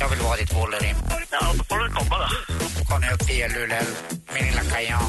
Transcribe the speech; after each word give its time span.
jag 0.00 0.08
vill 0.08 0.18
vara 0.18 0.36
ditt 0.36 0.52
Wolverine. 0.54 0.96
Ja, 1.30 1.52
då 1.58 1.64
får 1.64 1.78
du 1.78 1.90
komma 1.90 2.16
då. 2.18 2.28
Kom 2.88 3.04
upp 3.14 3.26
till 3.26 3.52
Luleå, 3.54 3.82
min 4.34 4.44
lilla 4.46 4.62
kajan. 4.62 5.02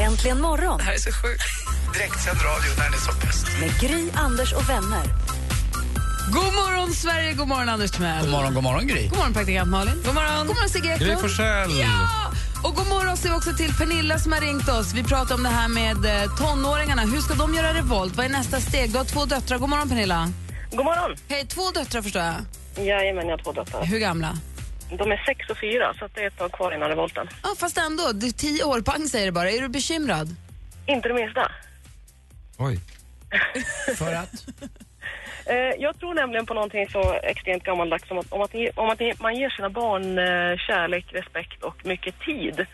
Äntligen 0.00 0.40
morgon 0.40 0.78
Det 0.78 0.84
här 0.84 0.92
är 0.92 0.98
så 0.98 1.12
sjukt. 1.12 1.42
Direktsänd 1.94 2.38
radio 2.42 2.70
när 2.78 2.90
det 2.90 2.96
är 2.96 3.00
som 3.00 3.14
bäst. 3.20 3.46
med 3.60 3.80
Gry, 3.80 4.10
Anders 4.14 4.52
och 4.52 4.68
vänner. 4.68 5.04
God 6.32 6.54
morgon, 6.54 6.92
Sverige! 6.92 7.32
God 7.32 7.48
morgon, 7.48 7.68
Anders 7.68 7.90
Timell. 7.90 8.20
God 8.22 8.30
morgon, 8.30 8.54
god 8.54 8.62
morgon 8.62 8.86
Gry. 8.86 9.08
God 9.08 9.18
morgon, 9.18 9.32
praktikant 9.32 9.70
Malin. 9.70 10.02
God 10.04 10.14
morgon, 10.14 10.46
god 10.46 10.56
morgon 10.56 10.68
Sigge 10.70 10.92
Eklund. 10.94 11.12
Gry 11.12 11.20
Forssell. 11.20 11.78
Ja! 11.80 12.32
Och 12.64 12.74
god 12.74 12.86
morgon 12.88 13.16
säger 13.16 13.30
vi 13.34 13.38
också 13.38 13.52
till 13.52 13.74
Pernilla 13.74 14.18
som 14.18 14.32
har 14.32 14.40
ringt 14.40 14.68
oss. 14.68 14.92
Vi 14.94 15.04
pratar 15.04 15.34
om 15.34 15.42
det 15.42 15.48
här 15.48 15.68
med 15.68 16.22
eh, 16.22 16.36
tonåringarna. 16.36 17.02
Hur 17.02 17.20
ska 17.20 17.34
de 17.34 17.54
göra 17.54 17.74
revolt? 17.74 18.16
Vad 18.16 18.26
är 18.26 18.30
nästa 18.30 18.60
steg? 18.60 18.92
Du 18.92 18.98
har 18.98 19.04
två 19.04 19.24
döttrar. 19.24 19.58
God 19.58 19.68
morgon, 19.68 19.88
Pernilla. 19.88 20.32
God 20.70 20.84
morgon. 20.84 21.16
Hej, 21.28 21.46
två 21.46 21.70
döttrar 21.70 22.02
förstår 22.02 22.22
jag. 22.22 22.34
Jajamän, 22.78 23.28
jag 23.28 23.36
har 23.36 23.42
två 23.44 23.52
döttrar. 23.52 23.84
Hur 23.84 23.98
gamla? 23.98 24.34
De 24.90 25.12
är 25.12 25.24
sex 25.26 25.50
och 25.50 25.58
fyra, 25.60 25.94
så 25.98 26.04
att 26.04 26.14
det 26.14 26.20
är 26.22 26.26
ett 26.26 26.38
tag 26.38 26.52
kvar 26.52 26.74
innan 26.74 26.88
revolten. 26.88 27.28
Ja, 27.42 27.54
fast 27.58 27.78
ändå. 27.78 28.12
Du, 28.12 28.30
tio 28.30 28.64
år, 28.64 28.80
pang 28.80 29.08
säger 29.08 29.26
det 29.26 29.32
bara. 29.32 29.50
Är 29.50 29.60
du 29.60 29.68
bekymrad? 29.68 30.36
Inte 30.86 31.08
det 31.08 31.14
minsta. 31.14 31.52
Oj. 32.58 32.80
För 33.96 34.12
att? 34.14 34.32
Eh, 35.46 35.72
jag 35.78 35.98
tror 35.98 36.14
nämligen 36.14 36.46
på 36.46 36.54
någonting 36.54 36.88
så 36.88 37.12
extremt 37.22 37.64
gammaldags 37.64 38.08
som 38.08 38.18
att 38.18 38.32
om, 38.32 38.42
att, 38.42 38.54
om 38.74 38.90
att 38.90 39.20
man 39.20 39.36
ger 39.36 39.50
sina 39.50 39.70
barn 39.70 40.18
eh, 40.18 40.58
kärlek, 40.58 41.06
respekt 41.12 41.62
och 41.62 41.86
mycket 41.86 42.20
tid 42.20 42.66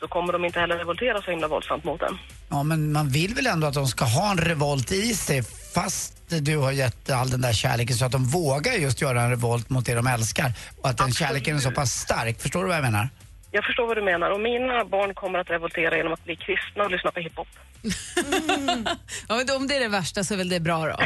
så 0.00 0.08
kommer 0.08 0.32
de 0.32 0.44
inte 0.44 0.60
heller 0.60 0.78
revoltera 0.78 1.22
så 1.22 1.30
himla 1.30 1.48
våldsamt 1.48 1.84
mot 1.84 2.02
en. 2.02 2.18
Ja, 2.50 2.62
men 2.62 2.92
man 2.92 3.08
vill 3.08 3.34
väl 3.34 3.46
ändå 3.46 3.66
att 3.66 3.74
de 3.74 3.86
ska 3.86 4.04
ha 4.04 4.30
en 4.30 4.38
revolt 4.38 4.92
i 4.92 5.14
sig 5.14 5.42
fast 5.74 6.14
du 6.28 6.56
har 6.56 6.72
gett 6.72 7.10
all 7.10 7.30
den 7.30 7.40
där 7.40 7.52
kärleken 7.52 7.96
så 7.96 8.04
att 8.04 8.12
de 8.12 8.24
vågar 8.24 8.72
just 8.72 9.02
göra 9.02 9.20
en 9.20 9.30
revolt 9.30 9.70
mot 9.70 9.86
det 9.86 9.94
de 9.94 10.06
älskar. 10.06 10.52
Och 10.82 10.88
att 10.88 10.98
den 10.98 11.12
kärleken 11.12 11.56
är 11.56 11.60
så 11.60 11.70
pass 11.70 11.90
stark. 11.90 12.40
Förstår 12.40 12.62
du 12.62 12.68
vad 12.68 12.76
jag 12.76 12.84
menar? 12.84 13.08
Jag 13.50 13.64
förstår 13.64 13.86
vad 13.86 13.96
du 13.96 14.02
menar 14.02 14.30
och 14.30 14.40
mina 14.40 14.84
barn 14.84 15.14
kommer 15.14 15.38
att 15.38 15.50
revoltera 15.50 15.96
genom 15.96 16.12
att 16.12 16.24
bli 16.24 16.36
kristna 16.36 16.84
och 16.84 16.90
lyssna 16.90 17.10
på 17.10 17.20
hiphop. 17.20 17.48
Ja, 19.28 19.36
men 19.36 19.56
om 19.56 19.66
det 19.66 19.76
är 19.76 19.80
det 19.80 19.88
värsta 19.88 20.24
så 20.24 20.34
är 20.34 20.38
väl 20.38 20.48
det 20.48 20.60
bra 20.60 20.86
då. 20.86 20.96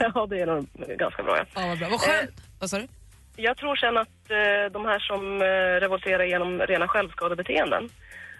ja, 0.14 0.26
det 0.26 0.40
är 0.40 0.46
nog 0.46 0.66
ganska 0.98 1.22
bra. 1.22 1.36
Ja. 1.38 1.44
Ja, 1.54 1.66
vad 1.68 1.78
bra. 1.78 1.88
Vad 1.88 2.00
skönt. 2.00 2.30
Vad 2.60 2.70
sa 2.70 2.78
du? 2.78 2.88
Jag 3.36 3.56
tror 3.56 3.76
sen 3.76 3.96
att 3.96 4.30
eh, 4.30 4.72
de 4.72 4.84
här 4.84 4.98
som 4.98 5.42
eh, 5.42 5.80
revolterar 5.80 6.24
genom 6.24 6.58
rena 6.58 6.88
självskadebeteenden, 6.88 7.88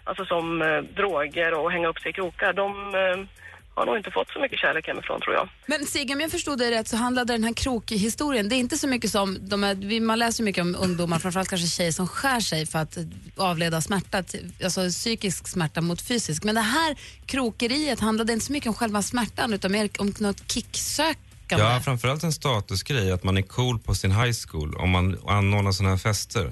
alltså 0.03 0.25
som 0.25 0.61
eh, 0.61 0.77
droger 0.95 1.53
och 1.53 1.71
hänga 1.71 1.87
upp 1.87 1.99
sig 1.99 2.09
i 2.09 2.13
krokar, 2.13 2.53
de 2.53 2.95
eh, 2.95 3.40
har 3.75 3.85
nog 3.85 3.97
inte 3.97 4.11
fått 4.11 4.29
så 4.29 4.39
mycket 4.39 4.59
kärlek 4.59 4.87
hemifrån 4.87 5.21
tror 5.21 5.35
jag. 5.35 5.49
Men 5.65 5.85
Sigge, 5.85 6.13
om 6.13 6.21
jag 6.21 6.31
förstod 6.31 6.59
dig 6.59 6.71
rätt 6.71 6.87
så 6.87 6.97
handlade 6.97 7.33
den 7.33 7.43
här 7.43 7.53
krokhistorien, 7.53 8.49
det 8.49 8.55
är 8.55 8.57
inte 8.57 8.77
så 8.77 8.87
mycket 8.87 9.11
som, 9.11 9.37
de 9.41 9.63
är, 9.63 9.75
vi- 9.75 9.99
man 9.99 10.19
läser 10.19 10.43
mycket 10.43 10.61
om 10.61 10.75
ungdomar, 10.79 11.19
framförallt 11.19 11.49
kanske 11.49 11.67
tjejer 11.67 11.91
som 11.91 12.07
skär 12.07 12.39
sig 12.39 12.65
för 12.65 12.79
att 12.79 12.97
avleda 13.37 13.81
smärta, 13.81 14.23
alltså 14.63 14.89
psykisk 14.89 15.47
smärta 15.47 15.81
mot 15.81 16.01
fysisk. 16.01 16.43
Men 16.43 16.55
det 16.55 16.61
här 16.61 16.95
krokeriet 17.25 17.99
handlade 17.99 18.33
inte 18.33 18.45
så 18.45 18.51
mycket 18.51 18.67
om 18.69 18.73
själva 18.75 19.01
smärtan 19.01 19.53
utan 19.53 19.71
mer 19.71 19.89
om 19.99 20.13
något 20.19 20.51
kicksökande. 20.51 21.65
Ja, 21.65 21.79
framförallt 21.83 22.23
en 22.23 22.33
statusgrej, 22.33 23.11
att 23.11 23.23
man 23.23 23.37
är 23.37 23.41
cool 23.41 23.79
på 23.79 23.95
sin 23.95 24.11
high 24.11 24.33
school 24.47 24.75
om 24.75 24.89
man 24.89 25.17
anordnar 25.27 25.71
sådana 25.71 25.89
här 25.89 25.97
fester. 25.97 26.45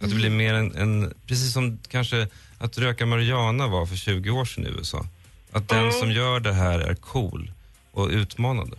Att 0.00 0.10
det 0.10 0.14
blir 0.16 0.30
mer 0.30 0.54
en, 0.54 0.76
en, 0.76 1.14
precis 1.26 1.52
som 1.52 1.78
kanske 1.88 2.28
att 2.58 2.78
röka 2.78 3.06
marijuana 3.06 3.66
var 3.66 3.86
för 3.86 3.96
20 3.96 4.30
år 4.30 4.44
sedan 4.44 4.66
i 4.66 4.70
USA. 4.78 5.06
Att 5.54 5.68
den 5.68 5.92
som 5.92 6.10
gör 6.10 6.40
det 6.40 6.52
här 6.52 6.80
är 6.80 6.94
cool 6.94 7.50
och 7.92 8.08
utmanande. 8.08 8.76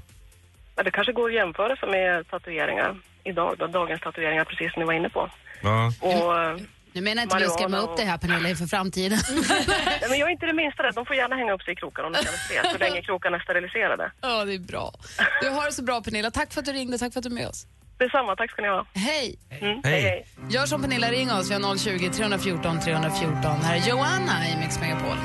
Men 0.76 0.86
det 0.86 0.92
kanske 0.92 1.14
går 1.14 1.30
att 1.30 1.36
jämföra 1.36 1.76
sig 1.76 1.90
med 1.90 2.28
tatueringar 2.30 2.96
idag, 3.24 3.56
då, 3.60 3.68
dagens 3.68 4.02
tatueringar, 4.02 4.46
precis 4.46 4.74
som 4.74 4.80
ni 4.80 4.86
var 4.86 4.94
inne 4.94 5.10
på. 5.10 5.30
Ja, 5.62 5.92
Och, 6.00 6.62
Nu 6.94 7.02
menar 7.02 7.24
inte 7.24 7.38
vi 7.38 7.46
att 7.46 7.54
skrämma 7.54 7.70
Marijuana 7.70 7.92
upp 7.94 7.98
det 7.98 8.04
här 8.04 8.18
Pernilla 8.18 8.50
inför 8.50 8.66
framtiden. 8.66 9.20
nej, 9.68 10.10
men 10.10 10.20
jag 10.20 10.28
är 10.30 10.32
inte 10.32 10.46
det 10.46 10.54
minsta 10.54 10.84
rädd, 10.84 10.94
de 10.96 11.06
får 11.06 11.16
gärna 11.16 11.36
hänga 11.36 11.54
upp 11.54 11.62
sig 11.62 11.74
i 11.74 11.76
krokar 11.76 12.04
om 12.04 12.14
de 12.14 12.18
för 12.20 12.64
det, 12.64 12.72
så 12.72 12.78
länge 12.78 13.02
krokarna 13.02 13.38
är 13.38 13.42
steriliserade. 13.42 14.12
Ja, 14.22 14.46
det 14.46 14.54
är 14.54 14.60
bra. 14.60 14.94
Du 15.42 15.50
har 15.50 15.66
det 15.66 15.72
så 15.72 15.84
bra 15.84 16.02
Pernilla. 16.02 16.32
Tack 16.32 16.54
för 16.54 16.60
att 16.60 16.66
du 16.66 16.72
ringde, 16.72 16.98
tack 16.98 17.14
för 17.14 17.20
att 17.20 17.24
du 17.24 17.30
är 17.30 17.34
med 17.34 17.48
oss. 17.48 17.68
Detsamma, 17.98 18.36
tack 18.36 18.52
ska 18.52 18.62
ni 18.62 18.68
ha. 18.68 18.86
Hej! 18.94 19.40
Mm, 19.50 19.82
Hej. 19.84 20.02
hej. 20.02 20.28
Gör 20.50 20.66
som 20.66 20.82
Pernilla, 20.82 21.12
ring 21.12 21.32
oss. 21.32 21.50
Vi 21.50 21.54
har 21.54 21.78
020 21.78 22.10
314 22.10 22.80
314. 22.80 23.62
Här 23.64 23.76
är 23.76 23.90
Joanna 23.90 24.50
i 24.50 24.58
Mix 24.60 24.80
Megapol. 24.80 25.18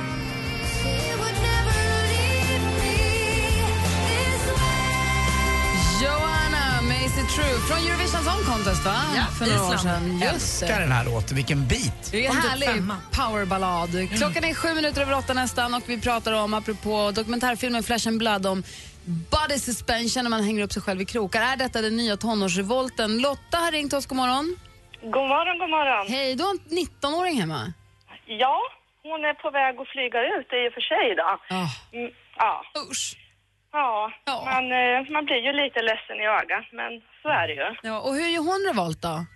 Macy 7.20 7.34
True 7.36 7.58
från 7.69 7.78
Eurovision 7.78 8.22
Song 8.25 8.44
Contest, 8.54 8.84
va? 8.84 8.97
Ja, 9.16 9.22
För 9.38 9.47
några 9.47 9.60
år 9.69 9.75
Island. 9.75 10.03
sedan. 10.03 10.20
Just 10.34 10.62
Älskar 10.62 10.81
den 10.81 10.92
här 10.92 11.04
låten, 11.04 11.36
vilken 11.36 11.66
bit. 11.69 12.08
Det 12.12 12.26
är 12.26 12.31
en 12.31 12.36
härlig 12.36 12.69
powerballad. 13.19 13.91
Klockan 14.19 14.44
är 14.44 14.54
sju 14.54 14.75
minuter 14.75 15.03
över 15.03 15.19
åtta 15.19 15.32
nästan 15.34 15.75
och 15.75 15.82
vi 15.86 16.00
pratar 16.00 16.32
om, 16.32 16.54
apropå 16.54 17.10
dokumentärfilmen 17.14 17.82
Flesh 17.82 18.09
and 18.09 18.19
Blood, 18.19 18.47
om 18.47 18.62
body 19.34 19.59
suspension 19.59 20.22
när 20.25 20.30
man 20.30 20.44
hänger 20.44 20.62
upp 20.64 20.72
sig 20.72 20.82
själv 20.82 21.00
i 21.00 21.04
krokar. 21.04 21.42
Är 21.42 21.56
detta 21.56 21.80
den 21.82 21.97
nya 21.97 22.16
tonårsrevolten? 22.16 23.19
Lotta 23.19 23.56
har 23.56 23.72
ringt 23.72 23.92
oss, 23.92 24.06
god 24.06 24.16
morgon. 24.16 24.56
God 25.03 25.28
morgon, 25.34 25.59
god 25.59 25.70
morgon. 25.70 26.06
Hej, 26.09 26.34
du 26.36 26.42
har 26.44 26.50
en 26.50 26.60
19-åring 26.78 27.41
hemma. 27.41 27.72
Ja, 28.26 28.56
hon 29.03 29.25
är 29.25 29.34
på 29.34 29.50
väg 29.50 29.72
att 29.80 29.88
flyga 29.88 30.20
ut 30.36 30.48
i 30.60 30.69
och 30.69 30.72
för 30.76 30.84
sig 30.92 31.06
då. 31.20 31.28
Oh, 31.56 31.70
Mm, 31.92 32.10
ja, 32.36 32.62
usch. 32.91 33.16
ja. 33.72 34.10
Ja. 34.25 34.36
Man, 34.53 34.64
eh, 34.80 35.10
man 35.14 35.25
blir 35.25 35.41
ju 35.48 35.53
lite 35.62 35.80
ledsen 35.91 36.16
i 36.22 36.26
ögat, 36.38 36.66
men 36.80 36.92
så 37.22 37.28
är 37.28 37.48
det 37.48 37.54
ju. 37.54 37.75
Ja, 37.82 38.00
och 38.00 38.14
hur 38.14 38.28
gör 38.28 38.42
hon 38.42 38.66
revolt 38.69 39.03
då? 39.03 39.26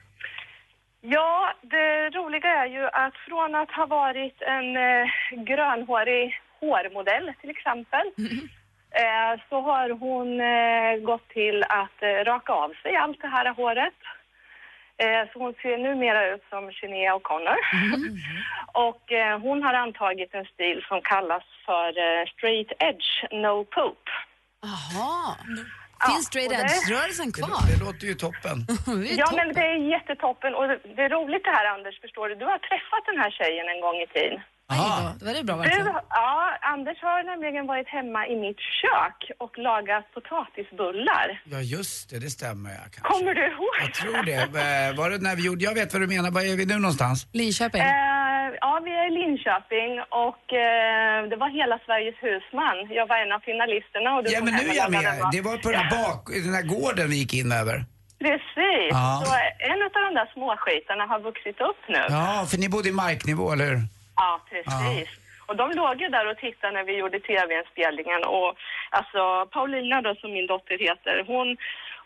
Ja, 1.00 1.54
det 1.62 2.10
roliga 2.10 2.48
är 2.48 2.66
ju 2.66 2.84
att 2.86 3.16
från 3.28 3.54
att 3.54 3.70
ha 3.70 3.86
varit 3.86 4.42
en 4.42 4.76
eh, 4.76 5.06
grönhårig 5.50 6.40
hårmodell 6.60 7.32
till 7.40 7.50
exempel 7.50 8.06
eh, 9.02 9.40
så 9.48 9.60
har 9.60 9.90
hon 9.90 10.40
eh, 10.40 11.06
gått 11.10 11.28
till 11.28 11.62
att 11.62 12.02
eh, 12.02 12.24
raka 12.24 12.52
av 12.52 12.72
sig 12.82 12.96
allt 12.96 13.20
det 13.20 13.28
här 13.28 13.54
håret. 13.54 14.00
Eh, 14.96 15.32
så 15.32 15.38
hon 15.38 15.54
ser 15.62 15.78
numera 15.78 16.34
ut 16.34 16.44
som 16.50 16.72
Sinéa 16.72 17.14
O'Connor. 17.14 17.56
Och 18.88 19.12
eh, 19.12 19.38
hon 19.40 19.62
har 19.62 19.74
antagit 19.74 20.34
en 20.34 20.44
stil 20.44 20.84
som 20.88 21.00
kallas 21.02 21.44
för 21.66 21.88
eh, 21.88 22.26
straight 22.36 22.72
edge 22.78 23.24
no 23.32 23.64
poop. 23.64 24.02
Aha. 24.64 25.36
Ja, 26.00 26.06
Finns 26.10 26.26
straight 26.26 26.50
det- 26.50 26.56
edge-rörelsen 26.62 27.28
Det, 27.30 27.38
kvar? 27.42 27.62
det 27.70 27.76
låter 27.84 28.06
ju 28.10 28.14
toppen. 28.26 28.56
Det 28.66 29.14
Ja, 29.20 29.26
toppen. 29.26 29.36
men 29.46 29.48
det 29.58 29.64
är 29.74 29.76
jättetoppen. 29.94 30.50
Och 30.58 30.64
det, 30.68 30.78
det 30.96 31.02
är 31.08 31.08
roligt 31.18 31.44
det 31.44 31.50
här, 31.58 31.66
Anders, 31.74 32.00
förstår 32.04 32.28
du. 32.28 32.34
Du 32.42 32.46
har 32.52 32.58
träffat 32.70 33.02
den 33.10 33.18
här 33.22 33.30
tjejen 33.38 33.66
en 33.74 33.80
gång 33.86 33.96
i 34.06 34.08
tiden. 34.16 34.40
Aj 34.72 34.78
Aha. 34.78 35.12
då, 35.20 35.24
det 35.24 35.24
var 35.24 35.34
det 35.38 35.44
bra 35.44 35.54
Du, 35.56 35.60
verkligen. 35.62 35.86
ja, 36.10 36.58
Anders 36.74 36.98
har 37.02 37.22
nämligen 37.32 37.66
varit 37.66 37.88
hemma 37.88 38.20
i 38.32 38.34
mitt 38.44 38.60
kök 38.82 39.18
och 39.44 39.58
lagat 39.58 40.04
potatisbullar. 40.14 41.26
Ja, 41.54 41.60
just 41.60 42.10
det, 42.10 42.18
det 42.24 42.30
stämmer 42.38 42.70
jag 42.70 42.86
kanske. 42.92 43.00
Kommer 43.12 43.32
du 43.34 43.42
ihåg? 43.52 43.74
Jag 43.84 43.94
tror 44.00 44.22
det. 44.30 44.40
Eh, 44.66 44.96
Var 45.00 45.10
det 45.10 45.18
när 45.28 45.36
vi 45.36 45.42
gjorde, 45.48 45.64
jag 45.64 45.74
vet 45.74 45.92
vad 45.92 46.02
du 46.02 46.06
menar, 46.16 46.30
var 46.30 46.40
är 46.52 46.56
vi 46.56 46.66
nu 46.66 46.76
någonstans? 46.86 47.18
Linköping. 47.32 47.80
Eh, 47.82 48.46
ja, 48.64 48.72
vi 48.86 48.90
är 49.00 49.06
i 49.10 49.12
Linköping 49.20 49.92
och 50.26 50.44
eh, 50.66 51.18
det 51.30 51.36
var 51.42 51.48
Hela 51.60 51.76
Sveriges 51.86 52.18
husman. 52.26 52.76
Jag 52.98 53.06
var 53.12 53.18
en 53.24 53.32
av 53.36 53.40
finalisterna. 53.50 54.08
Och 54.16 54.20
du 54.24 54.30
Ja, 54.34 54.40
men 54.44 54.52
nu 54.60 54.64
är 54.72 54.76
jag 54.82 54.90
med. 54.90 55.02
mat. 55.20 55.32
Det 55.32 55.40
var 55.48 55.56
på 55.64 55.68
den 55.70 55.80
här, 55.80 55.90
bak, 55.96 56.20
den 56.46 56.54
här 56.58 56.66
gården 56.74 57.06
vi 57.12 57.16
gick 57.22 57.34
in 57.34 57.52
över. 57.52 57.76
Precis. 58.24 58.90
Ja. 58.90 59.22
Så 59.24 59.30
en 59.72 59.78
av 59.86 59.90
de 60.08 60.14
där 60.20 60.28
småskitarna 60.34 61.04
har 61.12 61.20
vuxit 61.28 61.60
upp 61.70 61.80
nu. 61.88 62.02
Ja, 62.08 62.46
för 62.50 62.56
ni 62.58 62.68
bodde 62.68 62.88
i 62.88 62.92
marknivå, 62.92 63.52
eller 63.52 63.66
hur? 63.70 63.80
Ja, 64.16 64.40
precis. 64.50 65.08
Och 65.46 65.56
de 65.56 65.70
låg 65.70 66.00
ju 66.00 66.08
där 66.08 66.30
och 66.30 66.36
tittade 66.36 66.72
när 66.72 66.84
vi 66.84 66.96
gjorde 66.96 67.20
tv-inspelningen 67.20 68.24
och 68.24 68.54
alltså 68.90 69.46
Paulina 69.52 70.02
då 70.02 70.14
som 70.14 70.32
min 70.32 70.46
dotter 70.46 70.78
heter, 70.78 71.24
hon 71.26 71.56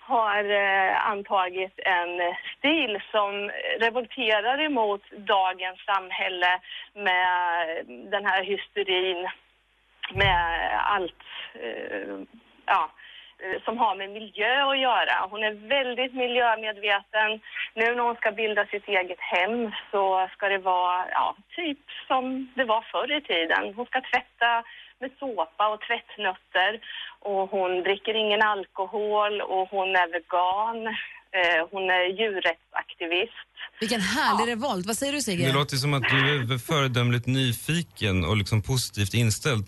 har 0.00 0.44
eh, 0.44 1.08
antagit 1.10 1.78
en 1.78 2.34
stil 2.58 3.00
som 3.10 3.50
revolterar 3.80 4.60
emot 4.60 5.02
dagens 5.10 5.80
samhälle 5.84 6.60
med 6.94 7.86
den 7.86 8.24
här 8.26 8.44
hysterin, 8.44 9.28
med 10.14 10.70
allt, 10.80 11.22
eh, 11.54 12.18
ja, 12.66 12.90
som 13.64 13.78
har 13.78 13.94
med 13.96 14.10
miljö 14.10 14.54
att 14.70 14.80
göra. 14.88 15.14
Hon 15.30 15.42
är 15.48 15.54
väldigt 15.76 16.14
miljömedveten. 16.24 17.30
Nu 17.78 17.86
när 17.94 18.02
hon 18.08 18.16
ska 18.20 18.30
bilda 18.32 18.66
sitt 18.66 18.88
eget 18.88 19.22
hem 19.34 19.56
så 19.90 20.28
ska 20.34 20.48
det 20.48 20.58
vara 20.58 20.96
ja, 21.10 21.36
typ 21.56 21.82
som 22.08 22.24
det 22.58 22.64
var 22.64 22.82
förr 22.92 23.10
i 23.18 23.20
tiden. 23.32 23.62
Hon 23.76 23.86
ska 23.86 23.98
tvätta 24.00 24.50
med 25.00 25.10
såpa 25.18 25.64
och 25.72 25.80
tvättnötter 25.88 26.72
och 27.30 27.50
hon 27.50 27.82
dricker 27.82 28.14
ingen 28.14 28.42
alkohol 28.42 29.40
och 29.40 29.68
hon 29.68 29.88
är 30.02 30.08
vegan. 30.16 30.78
Eh, 31.38 31.60
hon 31.70 31.90
är 31.90 32.04
djurrättsaktivist. 32.20 33.48
Vilken 33.80 34.00
härlig 34.00 34.52
revolt. 34.52 34.86
Vad 34.86 34.96
säger 34.96 35.12
du 35.12 35.20
Sigge? 35.20 35.46
Det 35.46 35.52
låter 35.52 35.76
som 35.76 35.94
att 35.94 36.02
du 36.02 36.54
är 36.54 36.58
föredömligt 36.58 37.26
nyfiken 37.26 38.24
och 38.24 38.36
liksom 38.36 38.62
positivt 38.62 39.14
inställd. 39.14 39.64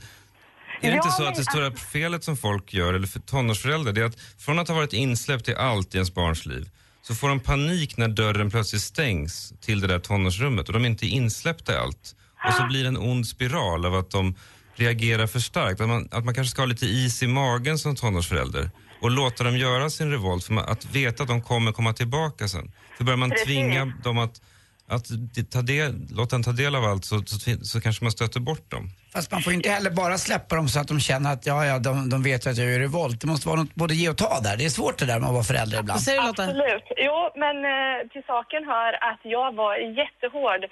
Är 0.82 0.90
det 0.90 0.96
inte 0.96 1.10
så 1.10 1.24
att 1.24 1.34
det 1.34 1.44
stora 1.44 1.72
felet 1.72 2.24
som 2.24 2.36
folk 2.36 2.74
gör, 2.74 2.94
eller 2.94 3.06
för 3.06 3.20
tonårsföräldrar, 3.20 3.92
det 3.92 4.00
är 4.00 4.04
att 4.04 4.20
från 4.38 4.58
att 4.58 4.68
ha 4.68 4.74
varit 4.74 4.92
insläppt 4.92 5.48
i 5.48 5.54
allt 5.54 5.94
i 5.94 5.96
ens 5.96 6.14
barns 6.14 6.46
liv 6.46 6.70
så 7.02 7.14
får 7.14 7.28
de 7.28 7.40
panik 7.40 7.96
när 7.96 8.08
dörren 8.08 8.50
plötsligt 8.50 8.82
stängs 8.82 9.52
till 9.60 9.80
det 9.80 9.86
där 9.86 9.98
tonårsrummet 9.98 10.66
och 10.68 10.72
de 10.72 10.84
är 10.84 10.88
inte 10.88 11.06
insläppta 11.06 11.72
i 11.72 11.76
allt. 11.76 12.16
Och 12.48 12.54
så 12.54 12.66
blir 12.66 12.82
det 12.82 12.88
en 12.88 12.96
ond 12.96 13.26
spiral 13.26 13.84
av 13.84 13.94
att 13.94 14.10
de 14.10 14.34
reagerar 14.74 15.26
för 15.26 15.40
starkt. 15.40 15.80
Att 15.80 15.88
man, 15.88 16.08
att 16.10 16.24
man 16.24 16.34
kanske 16.34 16.50
ska 16.50 16.62
ha 16.62 16.66
lite 16.66 16.86
is 16.86 17.22
i 17.22 17.26
magen 17.26 17.78
som 17.78 17.96
tonårsförälder 17.96 18.70
och 19.00 19.10
låta 19.10 19.44
dem 19.44 19.56
göra 19.56 19.90
sin 19.90 20.10
revolt 20.10 20.44
för 20.44 20.56
att 20.56 20.84
veta 20.84 21.22
att 21.22 21.28
de 21.28 21.42
kommer 21.42 21.72
komma 21.72 21.92
tillbaka 21.92 22.48
sen. 22.48 22.72
För 22.96 23.04
börjar 23.04 23.16
man 23.16 23.30
Precis. 23.30 23.46
tvinga 23.46 23.84
dem 23.84 24.18
att, 24.18 24.40
att 24.88 25.06
ta 25.50 25.62
del, 25.62 26.06
låta 26.10 26.36
dem 26.36 26.42
ta 26.42 26.52
del 26.52 26.74
av 26.74 26.84
allt 26.84 27.04
så, 27.04 27.22
så, 27.26 27.56
så 27.62 27.80
kanske 27.80 28.04
man 28.04 28.12
stöter 28.12 28.40
bort 28.40 28.70
dem. 28.70 28.90
Fast 29.14 29.32
man 29.32 29.40
får 29.42 29.52
inte 29.52 29.68
heller 29.68 29.90
bara 29.90 30.16
släppa 30.18 30.56
dem 30.56 30.68
så 30.68 30.80
att 30.80 30.88
de 30.88 31.00
känner 31.00 31.32
att 31.32 31.46
ja, 31.46 31.66
ja, 31.70 31.78
de, 31.78 31.92
de 32.12 32.22
vet 32.22 32.46
ju 32.46 32.50
att 32.50 32.58
jag 32.62 32.66
gör 32.72 32.78
revolt. 32.78 33.20
Det 33.20 33.26
måste 33.26 33.48
vara 33.48 33.60
något 33.62 33.74
både 33.74 33.94
ge 33.94 34.08
och 34.12 34.18
ta 34.24 34.32
där. 34.46 34.56
Det 34.58 34.64
är 34.70 34.74
svårt 34.80 34.98
det 34.98 35.06
där 35.10 35.18
med 35.20 35.28
att 35.28 35.38
vara 35.40 35.50
förälder 35.52 35.76
ibland. 35.80 36.00
Säger 36.00 36.20
du 36.20 36.26
Lotta? 36.26 36.42
Absolut. 36.42 36.86
Jo, 37.06 37.18
men 37.42 37.56
eh, 37.74 37.96
till 38.12 38.24
saken 38.32 38.62
hör 38.72 38.92
att 39.10 39.22
jag 39.36 39.48
var 39.62 39.74
jättehård. 40.00 40.62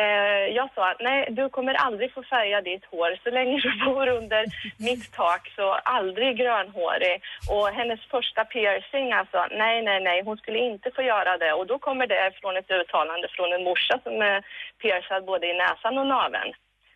Eh, 0.00 0.44
jag 0.58 0.68
sa 0.74 0.82
att 0.90 1.00
nej, 1.08 1.20
du 1.38 1.44
kommer 1.56 1.74
aldrig 1.86 2.08
få 2.16 2.22
färga 2.34 2.58
ditt 2.70 2.84
hår 2.92 3.10
så 3.24 3.30
länge 3.38 3.56
du 3.66 3.70
bor 3.86 4.06
under 4.20 4.42
mitt 4.88 5.04
tak, 5.20 5.42
så 5.56 5.66
aldrig 5.98 6.30
grönhårig. 6.42 7.16
Och 7.54 7.66
hennes 7.78 8.00
första 8.14 8.42
piercing, 8.52 9.08
alltså 9.20 9.38
nej, 9.62 9.76
nej, 9.88 9.98
nej, 10.08 10.18
hon 10.26 10.36
skulle 10.36 10.58
inte 10.58 10.88
få 10.96 11.02
göra 11.02 11.32
det. 11.42 11.52
Och 11.58 11.66
då 11.72 11.76
kommer 11.86 12.06
det 12.06 12.32
från 12.40 12.56
ett 12.60 12.70
uttalande 12.78 13.26
från 13.36 13.52
en 13.52 13.64
morsa 13.68 13.94
som 14.04 14.14
är 14.30 14.38
piercad 14.82 15.24
både 15.30 15.44
i 15.46 15.58
näsan 15.62 15.98
och 15.98 16.10
naveln. 16.16 16.52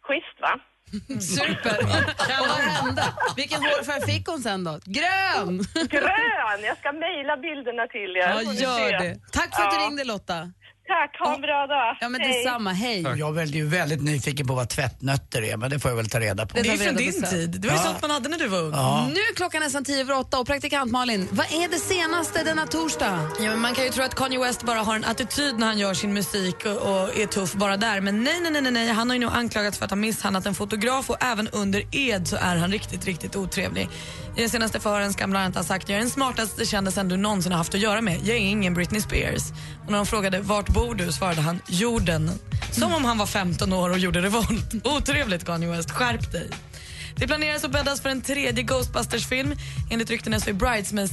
Schysst, 0.06 0.40
va? 0.40 0.54
Super! 1.20 1.76
Vad 2.40 2.58
hände? 2.58 3.02
Vilken 3.36 3.62
hårfärg 3.62 4.02
fick 4.12 4.26
hon 4.28 4.38
sen 4.40 4.64
då? 4.64 4.78
Grön! 4.84 5.58
Grön! 5.88 6.60
Jag 6.64 6.78
ska 6.78 6.92
mejla 6.92 7.36
bilderna 7.36 7.86
till 7.86 8.16
er. 8.16 8.20
Ja, 8.20 8.42
gör 8.42 8.88
se. 8.88 8.98
det. 8.98 9.16
Tack 9.32 9.56
för 9.56 9.62
att 9.62 9.70
du 9.70 9.76
ringde 9.86 10.04
Lotta. 10.04 10.52
Tack, 10.92 11.16
ha 11.28 11.34
en 11.34 11.40
bra 11.40 11.66
dag. 11.66 11.96
Ja, 12.00 12.08
men 12.08 12.20
Hej. 12.20 12.32
detsamma. 12.44 12.72
Hej. 12.72 13.02
Jag 13.18 13.38
är 13.38 13.46
ju 13.46 13.66
väldigt 13.68 14.02
nyfiken 14.02 14.46
på 14.46 14.54
vad 14.54 14.68
tvättnötter 14.68 15.42
är, 15.42 15.56
men 15.56 15.70
det 15.70 15.78
får 15.78 15.90
jag 15.90 15.96
väl 15.96 16.08
ta 16.08 16.20
reda 16.20 16.46
på. 16.46 16.56
Det 16.56 16.62
Det 16.62 16.68
är 16.68 16.76
från 16.76 16.96
din 16.96 17.12
sen. 17.12 17.30
tid. 17.30 17.50
Det 17.60 17.68
var 17.68 17.74
ju 17.74 17.80
Ja. 17.80 17.86
sånt 17.86 18.02
man 18.02 18.10
hade 18.10 18.28
när 18.28 18.38
du 18.38 18.48
var 18.48 18.58
ung. 18.58 18.72
Ja. 18.72 19.06
Nu 19.08 19.20
är 19.20 19.34
klockan 19.34 19.62
nästan 19.62 19.84
tio 19.84 20.00
över 20.00 20.18
åtta 20.18 20.38
och 20.38 20.46
praktikant 20.46 20.92
Malin, 20.92 21.28
vad 21.30 21.46
är 21.46 21.68
det 21.68 21.78
senaste 21.78 22.44
denna 22.44 22.66
torsdag? 22.66 23.28
Ja, 23.40 23.50
men 23.50 23.58
man 23.58 23.74
kan 23.74 23.84
ju 23.84 23.90
tro 23.90 24.04
att 24.04 24.14
Kanye 24.14 24.38
West 24.38 24.62
bara 24.62 24.78
har 24.78 24.96
en 24.96 25.04
attityd 25.04 25.58
när 25.58 25.66
han 25.66 25.78
gör 25.78 25.94
sin 25.94 26.12
musik 26.14 26.56
och, 26.66 26.72
och 26.76 27.18
är 27.18 27.26
tuff 27.26 27.52
bara 27.54 27.76
där. 27.76 28.00
Men 28.00 28.24
nej, 28.24 28.40
nej, 28.42 28.52
nej, 28.52 28.62
nej, 28.62 28.72
nej. 28.72 28.88
Han 28.88 29.10
har 29.10 29.14
ju 29.14 29.20
nu 29.20 29.28
anklagats 29.28 29.78
för 29.78 29.84
att 29.84 29.90
ha 29.90 29.96
misshandlat 29.96 30.46
en 30.46 30.54
fotograf 30.54 31.10
och 31.10 31.16
även 31.24 31.48
under 31.48 31.82
ed 31.96 32.28
så 32.28 32.36
är 32.36 32.56
han 32.56 32.72
riktigt, 32.72 33.04
riktigt 33.04 33.36
otrevlig. 33.36 33.88
I 34.36 34.40
den 34.40 34.50
senaste 34.50 34.80
förhören 34.80 35.12
ska 35.12 35.22
han 35.22 35.30
bland 35.30 35.44
annat 35.44 35.56
ha 35.56 35.64
sagt 35.64 35.88
jag 35.88 35.96
är 35.96 36.00
den 36.00 36.10
smartaste 36.10 36.66
kändisen 36.66 37.08
du 37.08 37.16
någonsin 37.16 37.52
har 37.52 37.58
haft 37.58 37.74
att 37.74 37.80
göra 37.80 38.00
med. 38.00 38.18
Jag 38.24 38.36
är 38.36 38.40
ingen 38.40 38.74
Britney 38.74 39.00
Spears. 39.00 39.42
Och 39.84 39.90
när 39.90 39.98
de 39.98 40.06
frågade 40.06 40.40
vart 40.40 40.68
bor 40.68 40.94
du 40.94 41.12
svarade 41.12 41.40
han 41.40 41.60
jorden. 41.68 42.30
Som 42.70 42.94
om 42.94 43.04
han 43.04 43.18
var 43.18 43.26
15 43.26 43.72
år 43.72 43.90
och 43.90 43.98
gjorde 43.98 44.22
revolt. 44.22 44.74
Otrevligt 44.84 45.44
Kanye 45.44 45.68
West, 45.68 45.90
skärp 45.90 46.32
dig. 46.32 46.48
Det 47.16 47.26
planeras 47.26 47.64
och 47.64 47.70
bäddas 47.70 48.00
för 48.00 48.08
en 48.08 48.20
tredje 48.20 48.62
Ghostbusters-film. 48.62 49.54
Enligt 49.90 50.10
ryktena 50.10 50.40
så 50.40 50.50
är 50.50 50.54
Bridesmaids... 50.54 51.12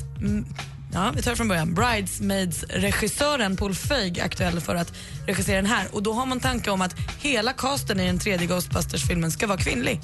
Ja, 0.93 1.11
vi 1.15 1.21
tar 1.21 1.35
från 1.35 1.47
början. 1.47 1.73
Bridesmaids-regissören 1.73 3.57
Paul 3.57 3.75
Feig 3.75 4.19
aktuell 4.19 4.59
för 4.59 4.75
att 4.75 4.93
regissera 5.27 5.55
den 5.55 5.65
här. 5.65 5.87
Och 5.91 6.03
Då 6.03 6.13
har 6.13 6.25
man 6.25 6.39
tanke 6.39 6.71
om 6.71 6.81
att 6.81 6.95
hela 7.19 7.53
casten 7.53 7.99
i 7.99 8.05
den 8.05 8.19
tredje 8.19 8.47
Ghostbusters-filmen 8.47 9.31
ska 9.31 9.47
vara 9.47 9.57
kvinnlig. 9.57 10.01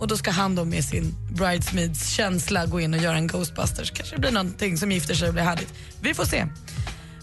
Och 0.00 0.08
Då 0.08 0.16
ska 0.16 0.30
han 0.30 0.54
då 0.54 0.64
med 0.64 0.84
sin 0.84 1.14
Bridesmaids-känsla 1.32 2.66
gå 2.66 2.80
in 2.80 2.94
och 2.94 3.00
göra 3.00 3.16
en 3.16 3.26
Ghostbusters. 3.26 3.90
Kanske 3.90 4.18
blir 4.18 4.30
någonting 4.30 4.78
som 4.78 4.92
gifter 4.92 5.14
sig 5.14 5.28
och 5.28 5.34
blir 5.34 5.44
härligt. 5.44 5.74
Vi 6.00 6.14
får 6.14 6.24
se. 6.24 6.46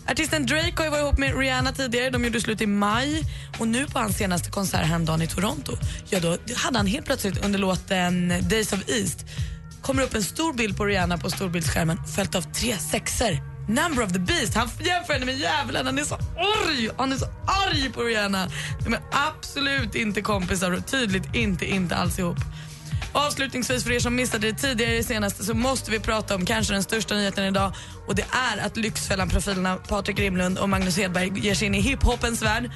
Artisten 0.07 0.45
Drake 0.45 0.73
har 0.77 0.83
ju 0.83 0.89
varit 0.89 1.01
ihop 1.01 1.17
med 1.17 1.39
Rihanna 1.39 1.71
tidigare. 1.71 2.09
De 2.09 2.23
gjorde 2.23 2.41
slut 2.41 2.61
i 2.61 2.67
maj. 2.67 3.23
Och 3.59 3.67
nu 3.67 3.87
på 3.87 3.99
hans 3.99 4.17
senaste 4.17 4.49
konsert 4.49 4.85
häromdagen 4.85 5.21
i 5.21 5.27
Toronto, 5.27 5.77
ja 6.09 6.19
då 6.19 6.37
hade 6.55 6.77
han 6.77 6.87
helt 6.87 7.05
plötsligt 7.05 7.45
under 7.45 7.59
låten 7.59 8.33
Days 8.49 8.73
of 8.73 8.89
East 8.89 9.25
kommer 9.85 10.03
upp 10.03 10.15
en 10.15 10.23
stor 10.23 10.53
bild 10.53 10.77
på 10.77 10.85
Rihanna 10.85 11.17
på 11.17 11.29
storbildsskärmen 11.29 11.97
följt 12.15 12.35
av 12.35 12.41
tre 12.41 12.77
sexer. 12.77 13.41
Number 13.67 14.03
of 14.03 14.13
the 14.13 14.19
Beast. 14.19 14.55
Han 14.55 14.69
jämför 14.79 15.13
henne 15.13 15.25
med 15.25 15.37
djävulen. 15.37 15.85
Han 15.85 15.97
är 15.97 16.03
så 16.03 16.15
arg. 16.15 16.89
Han 16.97 17.11
är 17.11 17.17
så 17.17 17.25
arg 17.47 17.91
på 17.93 18.01
Rihanna. 18.01 18.49
De 18.83 18.93
är 18.93 19.01
absolut 19.11 19.95
inte 19.95 20.21
kompisar 20.21 20.71
och 20.71 20.87
tydligt 20.87 21.35
inte, 21.35 21.65
inte 21.65 21.95
alls 21.95 22.19
ihop. 22.19 22.37
Avslutningsvis 23.15 23.83
för 23.83 23.91
er 23.91 23.99
som 23.99 24.15
missade 24.15 24.51
det 24.51 24.57
tidigare 24.57 24.93
i 24.93 24.97
det 24.97 25.03
senaste 25.03 25.43
så 25.43 25.53
måste 25.53 25.91
vi 25.91 25.99
prata 25.99 26.35
om 26.35 26.45
kanske 26.45 26.73
den 26.73 26.83
största 26.83 27.15
nyheten 27.15 27.43
idag 27.45 27.73
och 28.07 28.15
det 28.15 28.25
är 28.31 28.65
att 28.65 28.77
Lyxfällan-profilerna 28.77 29.75
Patrik 29.75 30.19
Rimlund 30.19 30.57
och 30.57 30.69
Magnus 30.69 30.97
Hedberg 30.97 31.39
ger 31.39 31.55
sig 31.55 31.67
in 31.67 31.75
i 31.75 31.81
hiphopens 31.81 32.41
värld. 32.41 32.71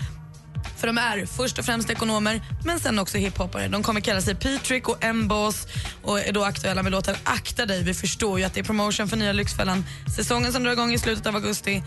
För 0.77 0.87
de 0.87 0.97
är 0.97 1.25
först 1.25 1.59
och 1.59 1.65
främst 1.65 1.89
ekonomer, 1.89 2.41
men 2.65 2.79
sen 2.79 2.99
också 2.99 3.17
hiphoppare. 3.17 3.67
De 3.67 3.83
kommer 3.83 4.01
kalla 4.01 4.21
sig 4.21 4.35
P-Trick 4.35 4.89
och 4.89 4.97
M-Boss 5.01 5.67
och 6.03 6.19
är 6.19 6.31
då 6.33 6.43
aktuella 6.43 6.83
med 6.83 6.91
låten 6.91 7.15
Akta 7.23 7.65
dig. 7.65 7.83
Vi 7.83 7.93
förstår 7.93 8.39
ju 8.39 8.45
att 8.45 8.53
det 8.53 8.59
är 8.59 8.63
promotion 8.63 9.07
för 9.07 9.17
nya 9.17 9.33
Lyxfällan-säsongen 9.33 10.53
som 10.53 10.63
drar 10.63 10.71
igång 10.71 10.93
i 10.93 10.99
slutet 10.99 11.27
av 11.27 11.35
augusti. 11.35 11.83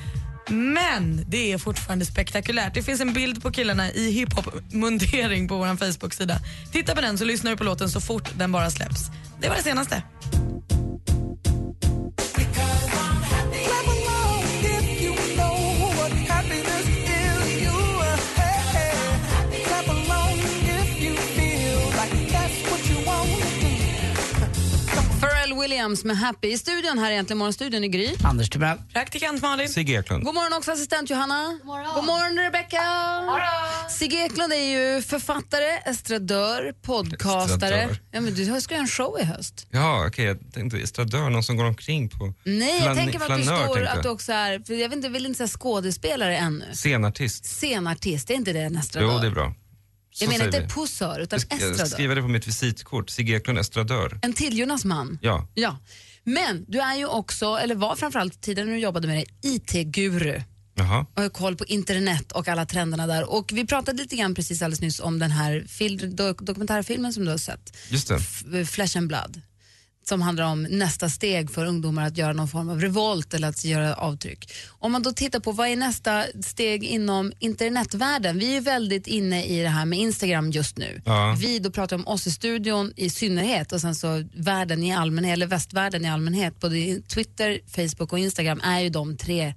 Men 0.48 1.24
det 1.28 1.52
är 1.52 1.58
fortfarande 1.58 2.04
spektakulärt. 2.04 2.74
Det 2.74 2.82
finns 2.82 3.00
en 3.00 3.12
bild 3.12 3.42
på 3.42 3.50
killarna 3.50 3.92
i 3.92 4.10
hiphop-mundering 4.10 5.48
på 5.48 5.56
vår 5.56 5.76
Facebook-sida. 5.76 6.38
Titta 6.72 6.94
på 6.94 7.00
den 7.00 7.18
så 7.18 7.24
lyssnar 7.24 7.50
du 7.50 7.56
på 7.56 7.64
låten 7.64 7.88
så 7.88 8.00
fort 8.00 8.30
den 8.38 8.52
bara 8.52 8.70
släpps. 8.70 9.10
Det 9.40 9.48
var 9.48 9.56
det 9.56 9.62
senaste. 9.62 10.02
Williams 25.62 26.04
med 26.04 26.16
Happy. 26.16 26.48
I 26.48 26.58
studion 26.58 26.98
här 26.98 27.10
egentligen, 27.10 27.38
morgonstudion 27.38 27.84
i 27.84 27.88
Gry. 27.88 28.14
Anders 28.24 28.50
Timell. 28.50 28.78
Praktikant 28.92 29.42
Malin. 29.42 29.68
Sigge 29.68 29.92
Eklund. 29.92 30.24
God 30.24 30.34
morgon 30.34 30.58
också 30.58 30.72
assistent 30.72 31.10
Johanna. 31.10 31.58
God 31.58 31.66
morgon, 31.66 31.94
God 31.94 32.04
morgon 32.04 32.38
Rebecca. 32.38 32.82
Sigge 33.90 34.16
Eklund 34.16 34.52
är 34.52 34.56
ju 34.56 35.02
författare, 35.02 35.78
estradör, 35.84 36.74
podcastare. 36.82 37.74
Estradör. 37.74 37.98
Ja, 38.10 38.20
men 38.20 38.34
du 38.34 38.60
ska 38.60 38.74
göra 38.74 38.82
en 38.82 38.88
show 38.88 39.18
i 39.20 39.24
höst. 39.24 39.66
Ja, 39.70 40.06
okej, 40.06 40.24
jag 40.24 40.52
tänkte 40.52 40.78
estradör, 40.78 41.30
någon 41.30 41.42
som 41.42 41.56
går 41.56 41.64
omkring 41.64 42.08
på... 42.08 42.34
Nej, 42.44 42.84
jag 42.84 42.96
tänker 42.96 43.18
på 43.18 43.32
att 43.32 43.38
du 43.38 43.44
står, 43.44 43.84
att 43.86 44.02
du 44.02 44.08
också 44.08 44.32
är, 44.32 44.60
för 44.66 44.74
jag 44.74 44.88
vet 44.88 44.96
inte, 44.96 45.08
vill 45.08 45.26
inte 45.26 45.36
säga 45.36 45.48
skådespelare 45.48 46.36
ännu. 46.36 46.64
Scenartist. 46.72 47.44
Scenartist, 47.44 48.30
är 48.30 48.34
inte 48.34 48.52
det 48.52 48.60
en 48.60 48.76
estradör? 48.76 49.12
Jo, 49.12 49.18
det 49.18 49.26
är 49.26 49.30
bra. 49.30 49.54
Så 50.12 50.24
jag 50.24 50.28
menar 50.32 50.44
inte 50.46 50.60
vi. 50.60 50.68
posör, 50.68 51.20
utan 51.20 51.36
Jag 51.50 51.58
ska 51.58 51.66
estradör. 51.70 51.84
skriva 51.90 52.14
det 52.14 52.22
på 52.22 52.28
mitt 52.28 52.46
visitkort. 52.48 53.10
Sigge 53.10 53.36
Eklund, 53.36 53.58
estradör. 53.58 54.18
En 54.22 54.32
till 54.32 54.58
Jonas 54.58 54.84
man. 54.84 55.18
Ja. 55.22 55.48
Ja. 55.54 55.78
Men 56.24 56.64
du 56.68 56.80
är 56.80 56.96
ju 56.96 57.06
också, 57.06 57.46
eller 57.54 57.74
var 57.74 57.96
framförallt 57.96 58.40
tidigare 58.40 58.66
när 58.68 58.74
du 58.74 58.80
jobbade 58.80 59.08
med 59.08 59.16
det, 59.42 59.48
IT-guru. 59.48 60.42
Jaha. 60.74 61.06
och 61.16 61.22
har 61.22 61.28
koll 61.28 61.56
på 61.56 61.64
internet 61.64 62.32
och 62.32 62.48
alla 62.48 62.66
trenderna 62.66 63.06
där. 63.06 63.32
Och 63.32 63.50
vi 63.54 63.66
pratade 63.66 63.98
lite 64.02 64.16
grann 64.16 64.34
precis 64.34 64.62
alldeles 64.62 64.80
nyss 64.80 65.00
om 65.00 65.18
den 65.18 65.30
här 65.30 65.64
fil- 65.68 66.16
dok- 66.16 66.44
dokumentärfilmen 66.44 67.12
som 67.12 67.24
du 67.24 67.30
har 67.30 67.38
sett, 67.38 67.76
Just 67.88 68.08
det. 68.08 68.14
F- 68.14 68.68
Flesh 68.70 68.98
and 68.98 69.08
Blood, 69.08 69.40
som 70.04 70.22
handlar 70.22 70.44
om 70.44 70.62
nästa 70.62 71.08
steg 71.08 71.50
för 71.50 71.66
ungdomar 71.66 72.06
att 72.06 72.18
göra 72.18 72.32
någon 72.32 72.48
form 72.48 72.68
av 72.68 72.80
revolt 72.80 73.34
eller 73.34 73.48
att 73.48 73.64
göra 73.64 73.94
avtryck. 73.94 74.52
Om 74.68 74.92
man 74.92 75.02
då 75.02 75.12
tittar 75.12 75.40
på 75.40 75.52
vad 75.52 75.68
är 75.68 75.76
nästa 75.76 76.24
steg 76.42 76.84
inom 76.84 77.32
internetvärlden? 77.38 78.38
Vi 78.38 78.48
är 78.48 78.54
ju 78.54 78.60
väldigt 78.60 79.06
inne 79.06 79.44
i 79.44 79.62
det 79.62 79.68
här 79.68 79.84
med 79.84 79.98
Instagram 79.98 80.50
just 80.50 80.76
nu. 80.78 81.02
Ja. 81.04 81.36
Vi 81.40 81.58
då 81.58 81.70
pratar 81.70 81.96
om 81.96 82.06
oss 82.06 82.26
i 82.26 82.30
studion 82.30 82.92
i 82.96 83.10
synnerhet 83.10 83.72
och 83.72 83.80
sen 83.80 83.94
så 83.94 84.24
världen 84.34 84.82
i 84.82 84.94
allmänhet, 84.94 85.32
eller 85.32 85.46
västvärlden 85.46 86.04
i 86.04 86.08
allmänhet. 86.08 86.60
Både 86.60 87.00
Twitter, 87.00 87.60
Facebook 87.66 88.12
och 88.12 88.18
Instagram 88.18 88.60
är 88.64 88.80
ju 88.80 88.88
de 88.88 89.16
tre 89.16 89.54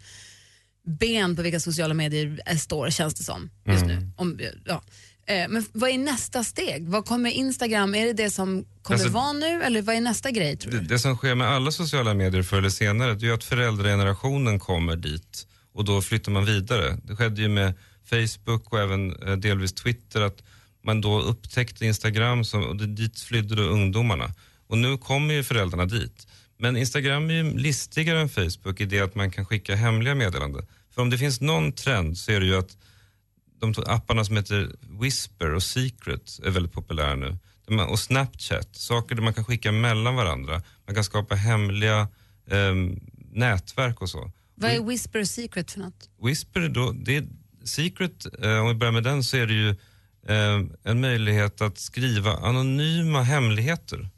ben 0.99 1.35
på 1.35 1.41
vilka 1.41 1.59
sociala 1.59 1.93
medier 1.93 2.57
står 2.57 2.89
känns 2.89 3.13
det 3.13 3.23
som 3.23 3.49
just 3.65 3.85
nu. 3.85 4.09
Om, 4.17 4.39
ja. 4.65 4.81
Eh, 5.27 5.47
men 5.49 5.65
vad 5.71 5.89
är 5.89 5.97
nästa 5.97 6.43
steg? 6.43 6.87
Vad 6.87 7.05
kommer 7.05 7.29
Instagram, 7.29 7.95
är 7.95 8.05
det 8.05 8.13
det 8.13 8.29
som 8.31 8.65
kommer 8.81 8.99
Alltså- 8.99 9.13
vara 9.13 9.33
nu 9.33 9.63
eller 9.63 9.81
vad 9.81 9.95
är 9.95 10.01
nästa 10.01 10.31
grej 10.31 10.57
tror 10.57 10.71
du? 10.71 10.79
Det, 10.79 10.85
det 10.87 10.99
som 10.99 11.15
sker 11.17 11.35
med 11.35 11.47
alla 11.47 11.71
sociala 11.71 12.13
medier 12.13 12.43
förr 12.43 12.57
eller 12.57 12.69
senare 12.69 13.13
det 13.15 13.27
är 13.27 13.33
att 13.33 13.43
föräldragenerationen 13.43 14.59
kommer 14.59 14.95
dit 14.95 15.47
och 15.73 15.85
då 15.85 16.01
flyttar 16.01 16.31
man 16.31 16.45
vidare. 16.45 16.97
Det 17.03 17.15
skedde 17.15 17.41
ju 17.41 17.47
med 17.47 17.73
Facebook 18.09 18.73
och 18.73 18.79
även 18.79 19.23
eh, 19.27 19.35
delvis 19.37 19.73
Twitter 19.73 20.21
att 20.21 20.43
man 20.83 21.01
då 21.01 21.21
upptäckte 21.21 21.85
Instagram 21.85 22.43
som, 22.45 22.63
och 22.63 22.75
det, 22.75 22.87
dit 22.87 23.19
flydde 23.19 23.55
då 23.55 23.61
ungdomarna. 23.63 24.31
Och 24.67 24.77
nu 24.77 24.97
kommer 24.97 25.33
ju 25.33 25.43
föräldrarna 25.43 25.85
dit. 25.85 26.27
Men 26.57 26.77
Instagram 26.77 27.29
är 27.29 27.33
ju 27.33 27.57
listigare 27.57 28.21
än 28.21 28.29
Facebook 28.29 28.81
i 28.81 28.85
det 28.85 28.99
att 28.99 29.15
man 29.15 29.31
kan 29.31 29.45
skicka 29.45 29.75
hemliga 29.75 30.15
meddelanden. 30.15 30.65
För 30.95 31.01
om 31.01 31.09
det 31.09 31.17
finns 31.17 31.41
någon 31.41 31.71
trend 31.71 32.17
så 32.17 32.31
är 32.31 32.39
det 32.39 32.45
ju 32.45 32.55
att 32.55 32.77
de 33.59 33.73
apparna 33.85 34.25
som 34.25 34.37
heter 34.37 34.75
Whisper 35.01 35.53
och 35.53 35.63
Secret 35.63 36.39
är 36.43 36.49
väldigt 36.49 36.73
populära 36.73 37.15
nu. 37.15 37.37
Och 37.89 37.99
Snapchat, 37.99 38.75
saker 38.75 39.15
där 39.15 39.23
man 39.23 39.33
kan 39.33 39.45
skicka 39.45 39.71
mellan 39.71 40.15
varandra. 40.15 40.61
Man 40.85 40.95
kan 40.95 41.03
skapa 41.03 41.35
hemliga 41.35 42.07
ehm, 42.47 42.99
nätverk 43.31 44.01
och 44.01 44.09
så. 44.09 44.31
Vad 44.55 44.71
är 44.71 44.83
Whisper 44.83 45.23
Secret 45.23 45.71
för 45.71 45.79
något? 45.79 46.09
Whisper, 46.23 46.69
då, 46.69 46.91
det 46.91 47.17
är 47.17 47.27
Secret, 47.63 48.25
eh, 48.43 48.59
om 48.59 48.67
vi 48.67 48.73
börjar 48.73 48.91
med 48.91 49.03
den, 49.03 49.23
så 49.23 49.37
är 49.37 49.47
det 49.47 49.53
ju 49.53 49.69
eh, 50.27 50.61
en 50.83 51.01
möjlighet 51.01 51.61
att 51.61 51.77
skriva 51.77 52.31
anonyma 52.31 53.21
hemligheter. 53.21 54.09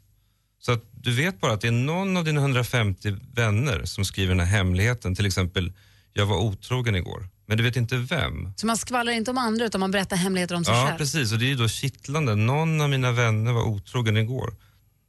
Så 0.60 0.72
att 0.72 0.84
du 0.92 1.14
vet 1.14 1.40
bara 1.40 1.52
att 1.52 1.60
det 1.60 1.68
är 1.68 1.72
någon 1.72 2.16
av 2.16 2.24
dina 2.24 2.40
150 2.40 3.16
vänner 3.34 3.84
som 3.84 4.04
skriver 4.04 4.28
den 4.28 4.46
här 4.46 4.56
hemligheten. 4.56 5.14
Till 5.14 5.26
exempel, 5.26 5.72
jag 6.12 6.26
var 6.26 6.36
otrogen 6.36 6.94
igår. 6.96 7.28
Men 7.48 7.56
du 7.56 7.62
vet 7.64 7.76
inte 7.76 7.96
vem. 7.96 8.52
Så 8.56 8.66
man 8.66 8.76
skvallrar 8.76 9.12
inte 9.12 9.30
om 9.30 9.38
andra 9.38 9.64
utan 9.64 9.80
man 9.80 9.90
berättar 9.90 10.16
hemligheter 10.16 10.54
om 10.54 10.64
sig 10.64 10.74
Ja, 10.74 10.86
själv? 10.86 10.98
precis. 10.98 11.32
Och 11.32 11.38
det 11.38 11.44
är 11.44 11.48
ju 11.48 11.54
då 11.54 11.68
kittlande. 11.68 12.34
Någon 12.34 12.80
av 12.80 12.90
mina 12.90 13.12
vänner 13.12 13.52
var 13.52 13.62
otrogen 13.62 14.16
igår. 14.16 14.54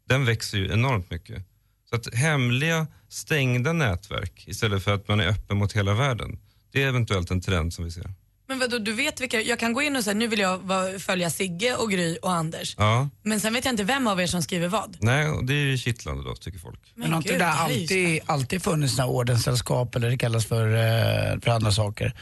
Den 0.09 0.25
växer 0.25 0.57
ju 0.57 0.71
enormt 0.73 1.11
mycket. 1.11 1.45
Så 1.89 1.95
att 1.95 2.13
hemliga, 2.13 2.87
stängda 3.09 3.73
nätverk 3.73 4.43
istället 4.47 4.83
för 4.83 4.93
att 4.93 5.07
man 5.07 5.19
är 5.19 5.27
öppen 5.27 5.57
mot 5.57 5.73
hela 5.73 5.93
världen. 5.93 6.39
Det 6.71 6.83
är 6.83 6.87
eventuellt 6.87 7.31
en 7.31 7.41
trend 7.41 7.73
som 7.73 7.85
vi 7.85 7.91
ser. 7.91 8.13
Men 8.49 8.59
vadå, 8.59 8.77
du 8.77 8.93
vet 8.93 9.21
vilka, 9.21 9.41
jag 9.41 9.59
kan 9.59 9.73
gå 9.73 9.81
in 9.81 9.95
och 9.95 10.03
säga 10.03 10.13
nu 10.13 10.27
vill 10.27 10.39
jag 10.39 10.61
följa 11.01 11.29
Sigge 11.29 11.75
och 11.75 11.91
Gry 11.91 12.17
och 12.21 12.31
Anders. 12.31 12.75
Ja, 12.77 13.09
Men 13.23 13.39
sen 13.39 13.53
vet 13.53 13.65
jag 13.65 13.71
inte 13.73 13.83
vem 13.83 14.07
av 14.07 14.21
er 14.21 14.27
som 14.27 14.41
skriver 14.43 14.67
vad. 14.67 14.97
nej, 14.99 15.29
och 15.29 15.45
det 15.45 15.53
är 15.53 15.65
ju 15.65 15.77
kittlande 15.77 16.23
då, 16.23 16.35
tycker 16.35 16.59
folk. 16.59 16.79
Men 16.95 17.11
har 17.11 17.17
inte 17.17 17.29
gud, 17.29 17.39
det 17.39 17.45
här 17.45 17.69
är 17.69 17.73
ju 17.73 17.81
alltid, 17.81 18.21
alltid 18.25 18.63
funnits 18.63 18.97
några 18.97 19.11
ordenssällskap 19.11 19.95
eller 19.95 20.09
det 20.09 20.17
kallas 20.17 20.45
för, 20.45 20.65
eh, 20.65 21.39
för 21.41 21.47
andra 21.51 21.71
saker? 21.71 22.13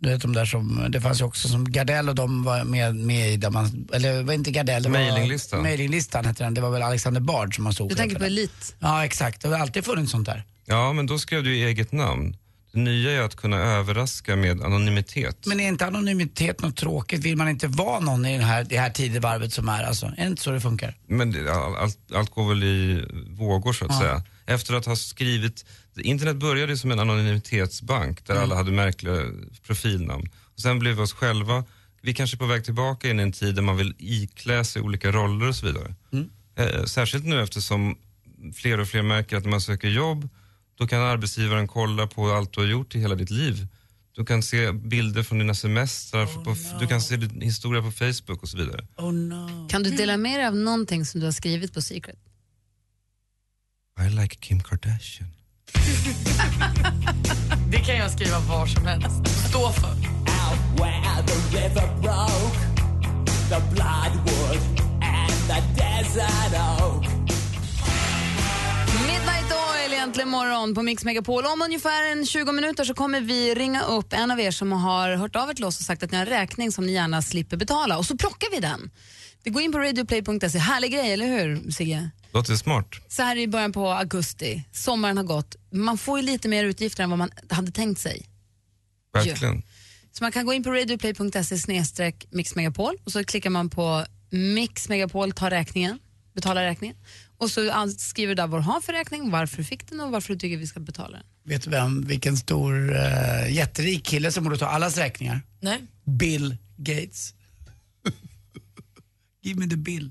Du 0.00 0.08
vet 0.08 0.22
de 0.22 0.32
där 0.32 0.44
som, 0.44 0.86
det 0.88 1.00
fanns 1.00 1.20
ju 1.20 1.24
också 1.24 1.48
som 1.48 1.72
Gardell 1.72 2.08
och 2.08 2.14
de 2.14 2.44
var 2.44 2.64
med, 2.64 2.96
med 2.96 3.30
i 3.32 3.36
där 3.36 3.50
man, 3.50 3.88
eller 3.92 4.22
var 4.22 4.34
inte 4.34 4.50
Gardell, 4.50 4.82
det 4.82 4.88
var 4.88 4.98
Mailinglistan. 4.98 5.62
Mailinglistan 5.62 6.24
hette 6.24 6.44
den, 6.44 6.54
det 6.54 6.60
var 6.60 6.70
väl 6.70 6.82
Alexander 6.82 7.20
Bard 7.20 7.54
som 7.54 7.64
man 7.64 7.72
stod 7.72 7.88
Du 7.88 7.94
tänker 7.94 8.18
på. 8.18 8.24
Elit? 8.24 8.76
Ja 8.78 9.04
exakt, 9.04 9.42
det 9.42 9.48
har 9.48 9.58
alltid 9.58 9.84
funnits 9.84 10.12
sånt 10.12 10.26
där. 10.26 10.44
Ja, 10.64 10.92
men 10.92 11.06
då 11.06 11.18
skrev 11.18 11.44
du 11.44 11.56
ju 11.56 11.66
eget 11.66 11.92
namn. 11.92 12.36
Det 12.76 12.82
nya 12.82 13.10
är 13.12 13.20
att 13.20 13.34
kunna 13.36 13.56
överraska 13.56 14.36
med 14.36 14.62
anonymitet. 14.62 15.46
Men 15.46 15.60
är 15.60 15.68
inte 15.68 15.86
anonymitet 15.86 16.60
något 16.62 16.76
tråkigt? 16.76 17.24
Vill 17.24 17.36
man 17.36 17.48
inte 17.48 17.66
vara 17.68 18.00
någon 18.00 18.26
i 18.26 18.32
den 18.38 18.46
här, 18.46 18.64
det 18.64 18.78
här 18.78 18.90
tidevarvet 18.90 19.52
som 19.52 19.68
är 19.68 19.82
alltså? 19.84 20.06
Är 20.06 20.16
det 20.16 20.26
inte 20.26 20.42
så 20.42 20.50
det 20.50 20.60
funkar? 20.60 20.96
Men 21.08 21.32
det- 21.32 21.52
all- 21.54 21.76
allt, 21.76 21.98
allt 22.14 22.30
går 22.30 22.48
väl 22.48 22.64
i 22.64 23.04
vågor 23.30 23.72
så 23.72 23.84
att 23.84 23.90
Ja. 23.90 24.00
säga. 24.00 24.22
Efter 24.46 24.74
att 24.74 24.86
ha 24.86 24.96
skrivit, 24.96 25.64
internet 25.96 26.36
började 26.36 26.76
som 26.76 26.90
en 26.90 26.98
anonymitetsbank 27.00 28.26
där 28.26 28.34
Mm. 28.34 28.44
alla 28.44 28.54
hade 28.56 28.72
märkliga 28.72 29.22
profilnamn. 29.66 30.28
Och 30.54 30.60
sen 30.60 30.78
blev 30.78 30.94
vi 30.96 31.02
oss 31.02 31.12
själva, 31.12 31.64
vi 32.02 32.14
kanske 32.14 32.36
är 32.36 32.38
på 32.38 32.46
väg 32.46 32.64
tillbaka 32.64 33.10
in 33.10 33.20
i 33.20 33.22
en 33.22 33.32
tid 33.32 33.54
där 33.54 33.62
man 33.62 33.76
vill 33.76 33.94
iklä 33.98 34.64
sig 34.64 34.82
olika 34.82 35.12
roller 35.12 35.48
och 35.48 35.56
så 35.56 35.66
vidare. 35.66 35.94
Mm. 36.12 36.28
Eh, 36.58 36.84
särskilt 36.84 37.24
nu 37.24 37.42
eftersom 37.42 37.98
fler 38.54 38.80
och 38.80 38.88
fler 38.88 39.02
märker 39.02 39.36
att 39.36 39.42
när 39.44 39.50
man 39.50 39.60
söker 39.60 39.88
jobb 39.88 40.28
då 40.78 40.86
kan 40.86 41.00
arbetsgivaren 41.00 41.68
kolla 41.68 42.06
på 42.06 42.30
allt 42.30 42.52
du 42.52 42.60
har 42.60 42.68
gjort 42.68 42.94
i 42.94 43.00
hela 43.00 43.14
ditt 43.14 43.30
liv. 43.30 43.66
Du 44.12 44.24
kan 44.24 44.42
se 44.42 44.72
bilder 44.72 45.22
från 45.22 45.38
dina 45.38 45.54
semestrar, 45.54 46.26
på, 46.26 46.56
du 46.80 46.86
kan 46.86 47.00
se 47.00 47.16
din 47.16 47.40
historia 47.40 47.82
på 47.82 47.90
Facebook 47.90 48.42
och 48.42 48.48
så 48.48 48.56
vidare. 48.56 48.86
Oh 48.96 49.12
no. 49.12 49.68
Kan 49.68 49.82
du 49.82 49.90
dela 49.90 50.16
med 50.16 50.40
dig 50.40 50.46
av 50.46 50.56
någonting 50.56 51.04
som 51.04 51.20
du 51.20 51.26
har 51.26 51.32
skrivit 51.32 51.74
på 51.74 51.82
Secret? 51.82 52.18
I 54.06 54.10
like 54.10 54.36
Kim 54.40 54.62
Kardashian. 54.62 55.28
Det 57.70 57.78
kan 57.78 57.96
jag 57.96 58.10
skriva 58.10 58.38
var 58.38 58.66
som 58.66 58.86
helst. 58.86 59.48
Stå 59.48 59.72
för. 59.72 60.16
Midnight 63.76 64.16
Oil 70.06 70.10
egentligen 70.10 70.28
morgon 70.28 70.74
på 70.74 70.82
Mix 70.82 71.04
Megapol. 71.04 71.46
Om 71.46 71.62
ungefär 71.62 72.12
en 72.12 72.26
20 72.26 72.52
minuter 72.52 72.84
så 72.84 72.94
kommer 72.94 73.20
vi 73.20 73.54
ringa 73.54 73.82
upp 73.82 74.12
en 74.12 74.30
av 74.30 74.40
er 74.40 74.50
som 74.50 74.72
har 74.72 75.16
hört 75.16 75.36
av 75.36 75.50
er 75.50 75.54
till 75.54 75.64
oss 75.64 75.78
och 75.78 75.84
sagt 75.86 76.02
att 76.02 76.10
ni 76.10 76.16
har 76.16 76.26
en 76.26 76.32
räkning 76.32 76.72
som 76.72 76.86
ni 76.86 76.92
gärna 76.92 77.22
slipper 77.22 77.56
betala 77.56 77.98
och 77.98 78.06
så 78.06 78.16
plockar 78.16 78.50
vi 78.50 78.60
den. 78.60 78.90
Det 79.42 79.50
går 79.50 79.62
in 79.62 79.72
på 79.72 79.78
radioplay.se. 79.78 80.58
Härlig 80.58 80.92
grej, 80.92 81.12
eller 81.12 81.26
hur 81.26 81.70
Sigge? 81.70 82.10
Låter 82.32 82.56
smart. 82.56 82.88
Så 83.08 83.22
här 83.22 83.36
i 83.36 83.48
början 83.48 83.72
på 83.72 83.88
augusti, 83.88 84.64
sommaren 84.72 85.16
har 85.16 85.24
gått. 85.24 85.56
Man 85.70 85.98
får 85.98 86.18
ju 86.18 86.24
lite 86.24 86.48
mer 86.48 86.64
utgifter 86.64 87.02
än 87.04 87.10
vad 87.10 87.18
man 87.18 87.30
hade 87.50 87.70
tänkt 87.70 88.00
sig. 88.00 88.26
Verkligen. 89.12 89.62
Så 90.12 90.24
man 90.24 90.32
kan 90.32 90.46
gå 90.46 90.52
in 90.52 90.62
på 90.64 90.70
radioplay.se 90.70 91.58
snedstreck 91.58 92.26
mixmegapol 92.30 92.96
och 93.04 93.12
så 93.12 93.24
klickar 93.24 93.50
man 93.50 93.70
på 93.70 94.04
Mix 94.30 94.88
Megapol 94.88 95.32
tar 95.32 95.50
räkningen, 95.50 95.98
betala 96.34 96.62
räkningen. 96.62 96.96
Och 97.38 97.50
så 97.50 97.90
skriver 97.98 98.34
du 98.34 98.34
där 98.34 98.46
vad 98.46 98.60
du 98.60 98.64
har 98.64 98.80
för 98.80 98.92
räkning, 98.92 99.30
varför 99.30 99.56
du 99.56 99.64
fick 99.64 99.88
den 99.88 100.00
och 100.00 100.10
varför 100.10 100.32
du 100.32 100.38
tycker 100.38 100.56
vi 100.56 100.66
ska 100.66 100.80
betala 100.80 101.16
den. 101.16 101.26
Vet 101.44 101.62
du 101.62 101.70
vem, 101.70 102.06
vilken 102.06 102.36
stor 102.36 102.90
uh, 102.90 103.52
jätterik 103.52 104.04
kille 104.04 104.32
som 104.32 104.44
borde 104.44 104.58
ta 104.58 104.66
allas 104.66 104.98
räkningar? 104.98 105.40
Nej. 105.60 105.82
Bill 106.04 106.56
Gates. 106.76 107.34
Give 109.42 109.60
me 109.60 109.68
the 109.68 109.76
bill. 109.76 110.10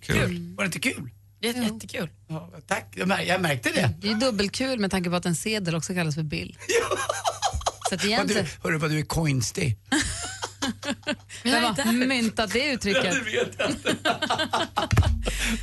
Kul. 0.00 0.54
Var 0.56 0.64
det 0.64 0.66
inte 0.66 0.78
kul? 0.78 1.10
Jätte, 1.40 1.60
jättekul. 1.60 2.08
Ja, 2.28 2.50
tack, 2.66 2.92
jag, 2.96 3.08
mär, 3.08 3.20
jag 3.22 3.40
märkte 3.40 3.70
det. 3.70 3.94
Det 4.00 4.10
är 4.10 4.14
dubbelkul 4.14 4.78
med 4.78 4.90
tanke 4.90 5.10
på 5.10 5.16
att 5.16 5.26
en 5.26 5.34
sedel 5.34 5.74
också 5.74 5.94
kallas 5.94 6.14
för 6.14 6.22
bill. 6.22 6.58
Så 7.88 7.94
att 7.94 8.04
egentligen, 8.04 8.46
hörru 8.62 8.78
vad 8.78 8.90
du 8.90 8.98
är 8.98 9.04
coinstig. 9.04 9.78
vem 11.42 11.64
har 11.64 12.06
myntat 12.06 12.52
det 12.52 12.72
uttrycket? 12.72 13.14
vet 13.26 13.54
jag 13.58 13.70
inte. 13.70 13.96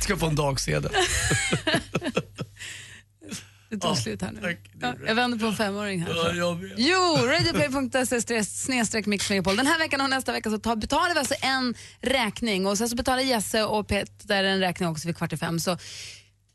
Ska 0.00 0.16
få 0.16 0.26
en 0.26 0.34
dagsedel. 0.34 0.92
Det 3.70 3.78
tog 3.78 3.96
slut 3.96 4.22
här 4.22 4.32
nu. 4.32 4.58
Ja, 4.80 4.94
jag 5.06 5.14
vänder 5.14 5.38
på 5.38 5.46
en 5.46 5.56
femåring 5.56 6.00
här. 6.00 6.14
så. 6.14 6.36
jag 6.36 6.54
vet. 6.62 6.72
Jo, 6.76 7.16
radioplay.se 7.26 8.44
snedstreck 8.44 9.06
mixmegapol. 9.06 9.56
Den 9.56 9.66
här 9.66 9.78
veckan 9.78 10.00
och 10.00 10.10
nästa 10.10 10.32
vecka 10.32 10.50
så 10.50 10.58
tar, 10.58 10.76
betalar 10.76 11.14
vi 11.14 11.18
alltså 11.18 11.34
en 11.40 11.74
räkning 12.00 12.66
och 12.66 12.78
sen 12.78 12.88
så 12.88 12.96
betalar 12.96 13.22
Jesse 13.22 13.64
och 13.64 13.88
Peter 13.88 14.44
en 14.44 14.60
räkning 14.60 14.88
också 14.88 15.06
vid 15.06 15.16
kvart 15.16 15.32
i 15.32 15.36
fem. 15.36 15.60
Så 15.60 15.78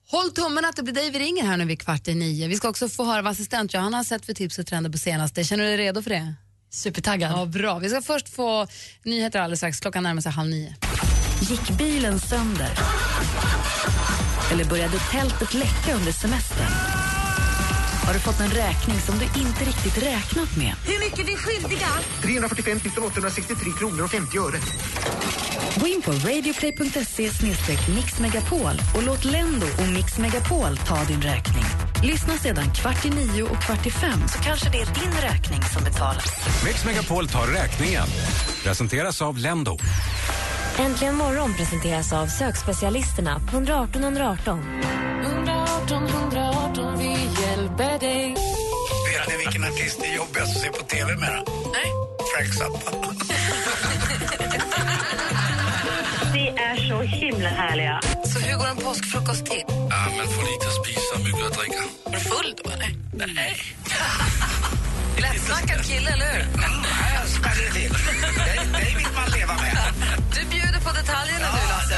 håll 0.07 0.31
tummen 0.31 0.65
att 0.65 0.75
det 0.75 0.83
blir 0.83 0.93
dig 0.93 1.09
vi 1.09 1.19
ringer 1.19 1.43
här 1.43 1.57
nu 1.57 1.65
vid 1.65 1.81
kvart 1.81 2.07
i 2.07 2.15
nio. 2.15 2.47
Vi 2.47 2.55
ska 2.55 2.69
också 2.69 2.89
få 2.89 3.05
höra 3.05 3.21
vad 3.21 3.31
assistent 3.31 3.73
Johanna 3.73 3.97
har 3.97 4.03
sett 4.03 4.25
för 4.25 4.33
tips 4.33 4.59
och 4.59 4.67
trender 4.67 4.89
på 4.89 4.97
senaste. 4.97 5.43
Känner 5.43 5.63
du 5.63 5.69
dig 5.69 5.77
redo 5.77 6.01
för 6.01 6.09
det? 6.09 6.33
Supertaggad. 6.75 7.31
Ja, 7.31 7.45
bra. 7.45 7.79
Vi 7.79 7.89
ska 7.89 8.01
först 8.01 8.29
få 8.29 8.67
nyheter 9.03 9.39
alldeles 9.39 9.59
strax. 9.59 9.79
Klockan 9.79 10.03
närmar 10.03 10.21
sig 10.21 10.31
halv 10.31 10.49
nio. 10.49 10.75
Gick 11.41 11.69
bilen 11.69 12.19
sönder? 12.19 12.69
Eller 14.51 14.65
började 14.65 14.99
tältet 15.11 15.53
läcka 15.53 15.95
under 15.95 16.11
semestern? 16.11 16.71
Har 18.05 18.13
du 18.13 18.19
fått 18.19 18.39
en 18.39 18.49
räkning 18.49 18.99
som 18.99 19.15
du 19.19 19.25
inte 19.25 19.65
riktigt 19.65 20.03
räknat 20.03 20.57
med? 20.57 20.73
Hur 20.85 20.99
mycket 20.99 21.19
är 21.19 21.23
vi 21.23 21.35
skyldiga? 21.35 21.87
345 22.21 22.79
863 23.07 23.71
kronor 23.79 24.03
och 24.03 24.11
50 24.11 24.37
öre. 24.37 24.59
Gå 25.79 25.87
in 25.87 26.01
på 26.01 26.11
radioplay.se 26.11 27.29
mixmegapol 27.95 28.81
och 28.95 29.03
låt 29.03 29.25
Lendo 29.25 29.65
och 29.65 29.87
Mix 29.93 30.17
Megapol 30.17 30.77
ta 30.77 31.03
din 31.03 31.21
räkning. 31.21 31.84
Lyssna 32.03 32.33
sedan 32.33 32.71
kvart 32.73 33.05
i 33.05 33.09
nio 33.09 33.43
och 33.43 33.61
kvart 33.61 33.85
i 33.85 33.91
fem 33.91 34.27
så 34.27 34.39
kanske 34.39 34.69
det 34.69 34.77
är 34.77 34.85
din 34.85 35.13
räkning 35.21 35.61
som 35.63 35.83
betalas. 35.83 36.25
Mix 36.65 36.85
Megapol 36.85 37.27
tar 37.27 37.47
räkningen. 37.47 38.07
Presenteras 38.63 39.21
av 39.21 39.37
Lendo. 39.37 39.77
Äntligen 40.79 41.15
morgon 41.15 41.53
presenteras 41.53 42.13
av 42.13 42.27
sökspecialisterna 42.27 43.39
på 43.39 43.55
118 43.55 44.03
118. 44.03 44.59
118 45.25 46.07
118, 46.07 46.97
vi 46.99 47.11
hjälper 47.41 47.99
dig. 47.99 48.35
Vet 49.11 49.27
ni 49.27 49.37
vilken 49.37 49.63
artist 49.63 49.99
det 50.01 50.07
är 50.07 50.15
jobbigast 50.15 50.55
att 50.55 50.61
se 50.61 50.69
på 50.69 50.85
TV 50.85 51.15
med? 51.15 51.43
Nej. 51.73 51.91
Frank 52.35 52.53
Zappa. 52.53 53.15
är 56.71 56.77
så 56.89 57.01
himla 57.01 57.49
härliga. 57.49 57.99
Så 58.25 58.39
hur 58.39 58.57
går 58.57 58.67
en 58.67 58.77
påskfrukost 58.77 59.45
till? 59.45 59.63
Ja, 59.67 59.99
man 60.17 60.27
får 60.35 60.43
lite 60.51 60.65
att 60.67 60.85
spisa 60.85 61.13
mycket 61.25 61.45
att 61.47 61.57
dricka. 61.57 61.81
Är 62.05 62.11
du 62.11 62.19
full 62.19 62.53
då, 62.63 62.69
eller? 62.71 62.85
Mm. 62.85 63.35
Nej. 63.35 63.55
Lättsnackad 65.23 65.85
kille, 65.85 66.09
eller 66.11 66.25
hur? 66.33 66.41
Mm, 66.41 66.83
Jag 67.19 67.27
spänner 67.27 67.71
till. 67.73 67.93
Det 68.73 68.97
vill 68.97 69.07
man 69.15 69.29
leva 69.39 69.53
med. 69.53 69.77
Du 70.35 70.45
bjuder 70.49 70.79
på 70.79 70.91
detaljerna 70.91 71.47
nu, 71.55 71.61
Lasse. 71.69 71.95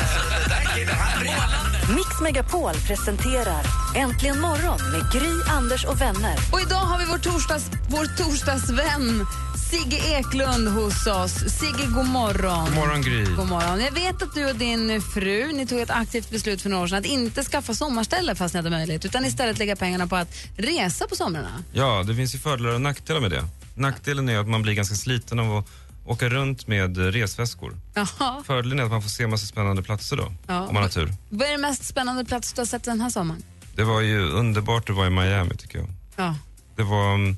Mix 1.95 2.21
Megapol 2.21 2.73
presenterar 2.87 3.61
Äntligen 3.95 4.39
morgon 4.41 4.79
med 4.91 5.11
Gry, 5.13 5.31
Anders 5.57 5.85
och 5.85 6.01
vänner. 6.01 6.35
Och 6.53 6.61
idag 6.61 6.75
har 6.89 6.99
vi 6.99 7.05
vår, 7.05 7.17
torsdags, 7.17 7.65
vår 7.89 8.05
torsdagsvän 8.17 9.25
Sigge 9.69 9.97
Eklund 10.17 10.67
hos 10.67 11.07
oss. 11.07 11.31
Sigge, 11.33 11.87
god 11.95 12.05
morgon. 12.05 12.65
God 12.65 12.75
morgon, 12.75 13.01
Gry. 13.01 13.23
God 13.35 13.47
morgon. 13.47 13.79
Jag 13.81 13.91
vet 13.91 14.21
att 14.21 14.33
du 14.35 14.45
och 14.49 14.55
din 14.55 15.01
fru 15.01 15.51
ni 15.53 15.67
tog 15.67 15.79
ett 15.79 15.89
aktivt 15.89 16.29
beslut 16.29 16.61
för 16.61 16.69
några 16.69 16.83
år 16.83 16.87
sedan 16.87 16.97
att 16.99 17.05
inte 17.05 17.43
skaffa 17.43 17.73
sommarställe 17.73 18.35
fast 18.35 18.53
ni 18.53 18.57
hade 18.57 18.69
möjlighet 18.69 19.05
utan 19.05 19.25
istället 19.25 19.57
lägga 19.57 19.75
pengarna 19.75 20.07
på 20.07 20.15
att 20.15 20.35
resa 20.57 21.07
på 21.07 21.15
somrarna. 21.15 21.63
Ja, 21.73 22.03
det 22.07 22.15
finns 22.15 22.35
ju 22.35 22.39
fördelar 22.39 22.73
och 22.73 22.81
nackdelar 22.81 23.19
med 23.21 23.31
det. 23.31 23.43
Nackdelen 23.75 24.29
är 24.29 24.37
att 24.39 24.47
man 24.47 24.61
blir 24.61 24.73
ganska 24.73 24.95
sliten 24.95 25.39
av 25.39 25.57
att 25.57 25.65
åka 26.05 26.29
runt 26.29 26.67
med 26.67 26.97
resväskor. 26.97 27.73
Jaha. 27.93 28.43
Fördelen 28.45 28.79
är 28.79 28.83
att 28.83 28.91
man 28.91 29.01
får 29.01 29.09
se 29.09 29.27
massa 29.27 29.45
spännande 29.45 29.83
platser 29.83 30.17
då, 30.17 30.31
Ja. 30.47 30.67
om 30.67 30.73
man 30.73 30.83
har 30.83 30.89
tur. 30.89 31.13
Vad 31.29 31.47
är 31.47 31.51
den 31.51 31.61
mest 31.61 31.85
spännande 31.85 32.25
plats 32.25 32.53
du 32.53 32.61
har 32.61 32.65
sett 32.65 32.83
den 32.83 33.01
här 33.01 33.09
sommaren? 33.09 33.43
Det 33.75 33.83
var 33.83 34.01
ju 34.01 34.29
underbart 34.31 34.89
att 34.89 34.95
vara 34.95 35.07
i 35.07 35.09
Miami 35.09 35.55
tycker 35.55 35.79
jag. 35.79 35.87
Ja. 36.15 36.35
Det 36.75 36.83
var, 36.83 37.13
mm, 37.13 37.37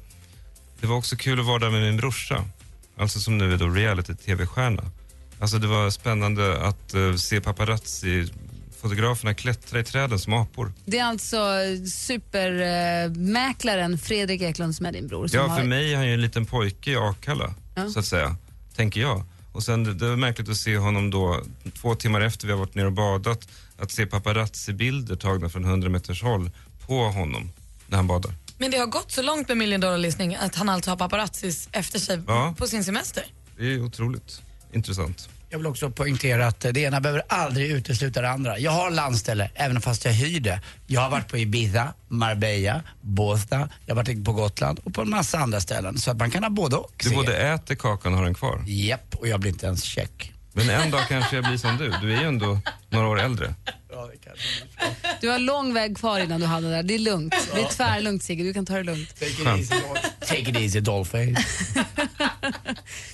det 0.82 0.88
var 0.88 0.96
också 0.96 1.16
kul 1.16 1.40
att 1.40 1.46
vara 1.46 1.60
där 1.60 1.70
med 1.70 1.82
min 1.82 1.98
brorsa, 1.98 2.46
alltså 2.98 3.20
som 3.20 3.38
nu 3.38 3.54
är 3.54 3.58
då 3.58 3.70
reality-tv-stjärna. 3.70 4.84
Alltså 5.40 5.58
det 5.58 5.68
var 5.68 5.90
spännande 5.90 6.62
att 6.68 6.94
eh, 6.94 7.16
se 7.16 7.42
paparazzi-fotograferna 7.42 9.34
klättra 9.34 9.80
i 9.80 9.84
träden 9.84 10.20
som 10.20 10.34
apor. 10.34 10.74
Det 10.86 11.00
är 11.00 11.06
alltså 11.06 11.38
supermäklaren 11.92 13.98
Fredrik 13.98 14.42
Eklund 14.42 14.76
som 14.76 14.86
är 14.86 14.92
din 14.92 15.08
bror. 15.08 15.30
Ja, 15.34 15.48
har... 15.48 15.58
för 15.58 15.66
mig 15.66 15.94
är 15.94 15.98
han 15.98 16.08
ju 16.08 16.14
en 16.14 16.22
liten 16.22 16.46
pojke 16.46 16.92
i 16.92 16.96
Akalla, 16.96 17.54
Ja. 17.76 17.90
så 17.90 18.00
att 18.00 18.06
säga, 18.06 18.36
tänker 18.76 19.02
jag. 19.02 19.24
Och 19.52 19.64
sen 19.64 19.84
det, 19.84 19.94
det 19.94 20.10
var 20.10 20.16
märkligt 20.16 20.50
att 20.50 20.58
se 20.58 20.78
honom 20.78 21.10
då, 21.12 21.42
två 21.82 21.96
timmar 21.96 22.22
efter 22.22 22.48
vi 22.48 22.54
har 22.54 22.60
varit 22.60 22.76
nere 22.76 22.86
och 22.86 22.92
badat, 22.94 23.48
att 23.78 23.92
se 23.92 24.06
paparazzi-bilder 24.06 25.16
tagna 25.16 25.50
från 25.50 25.66
100 25.66 25.90
meters 25.90 26.24
håll 26.24 26.52
på 26.88 27.04
honom 27.04 27.52
när 27.88 27.98
han 27.98 28.08
badar. 28.08 28.34
Men 28.62 28.72
det 28.72 28.78
har 28.78 28.86
gått 28.88 29.12
så 29.12 29.22
långt 29.22 29.48
med 29.48 29.58
Million 29.58 29.82
Dollar 29.82 29.98
Listing 29.98 30.36
att 30.36 30.56
han 30.56 30.70
alltså 30.70 30.92
har 30.92 30.98
paparazzis 30.98 31.70
efter 31.72 32.00
sig 32.00 32.20
Ja. 32.28 32.56
på 32.58 32.68
sin 32.68 32.84
semester. 32.84 33.24
Det 33.58 33.74
är 33.74 33.82
otroligt 33.84 34.42
intressant. 34.74 35.30
Jag 35.50 35.58
vill 35.60 35.68
också 35.68 35.89
poängtera 35.92 36.48
att 36.48 36.60
det 36.60 36.78
ena 36.80 37.01
behöver 37.01 37.24
aldrig 37.30 37.72
utesluta 37.72 38.22
det 38.22 38.30
andra. 38.30 38.60
Jag 38.60 38.72
har 38.72 38.92
landställe, 38.92 39.51
även 39.56 39.82
fast 39.82 40.06
jag 40.06 40.12
hyr 40.12 40.39
det. 40.39 40.62
Jag 40.88 41.01
har 41.01 41.10
varit 41.10 41.28
på 41.28 41.38
Ibiza, 41.38 41.94
Marbella, 42.08 42.84
Båstad, 43.01 43.70
jag 43.86 43.96
har 43.96 44.04
varit 44.04 44.25
på 44.25 44.34
Gotland 44.34 44.80
och 44.84 44.94
på 44.94 45.01
en 45.01 45.10
massa 45.10 45.38
andra 45.38 45.60
ställen. 45.62 45.98
Så 45.98 46.12
att 46.12 46.18
man 46.18 46.32
kan 46.32 46.44
ha 46.44 46.50
både 46.50 46.75
och. 46.75 46.94
Du 47.04 47.16
både 47.16 47.38
äter 47.38 47.75
kakan 47.75 48.12
och 48.13 48.18
har 48.18 48.25
den 48.25 48.34
kvar. 48.34 48.63
Japp, 48.68 49.16
och 49.16 49.28
jag 49.28 49.39
blir 49.39 49.51
inte 49.51 49.66
ens 49.66 49.84
check. 49.84 50.34
Men 50.68 50.82
en 50.82 50.92
dag 50.92 51.08
kanske 51.08 51.36
jag 51.36 51.46
blir 51.46 51.58
som 51.58 51.78
du. 51.78 51.94
Du 52.01 52.13
är 52.16 52.22
ju 52.22 52.28
ändå 52.28 52.60
några 52.89 53.08
år 53.08 53.20
äldre. 53.20 53.56
Du 55.22 55.30
har 55.30 55.39
lång 55.39 55.74
väg 55.74 55.98
kvar 55.98 56.20
innan 56.20 56.39
du 56.39 56.46
hamnar 56.46 56.70
där. 56.72 56.84
Det 56.84 56.96
är 56.96 57.00
lugnt. 57.00 57.36
Det 57.56 57.62
är 57.62 57.68
tvärlugnt 57.68 58.24
Sigge, 58.24 58.44
du 58.44 58.54
kan 58.54 58.66
ta 58.66 58.74
det 58.74 58.84
lugnt. 58.84 59.20
Take 59.20 59.32
it 59.32 59.48
easy, 59.48 59.75
Take 60.20 60.39
it 60.51 60.58
easy 60.58 60.80
Dollface. 60.80 61.36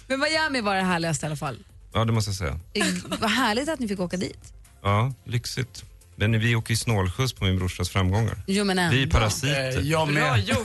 Men 0.07 0.19
Miami 0.19 0.61
var 0.61 0.75
det 0.75 0.81
härligaste 0.81 1.25
i 1.25 1.27
alla 1.27 1.35
fall. 1.35 1.57
Ja, 1.93 2.05
det 2.05 2.11
måste 2.11 2.29
jag 2.29 2.35
säga. 2.35 2.59
Eh, 2.73 2.85
Vad 3.19 3.29
härligt 3.31 3.69
att 3.69 3.79
ni 3.79 3.87
fick 3.87 3.99
åka 3.99 4.17
dit. 4.17 4.53
Ja, 4.83 5.13
lyxigt. 5.25 5.83
Men 6.15 6.39
vi 6.39 6.55
åker 6.55 6.71
ju 6.71 6.77
snålskjuts 6.77 7.33
på 7.33 7.45
min 7.45 7.57
brorsas 7.57 7.89
framgångar. 7.89 8.37
Jo, 8.47 8.63
men 8.63 8.79
ändå. 8.79 8.95
Vi 8.95 9.03
är 9.03 9.07
parasiter. 9.07 9.77
Eh, 9.77 9.83
jag 9.83 10.13
med. 10.13 10.43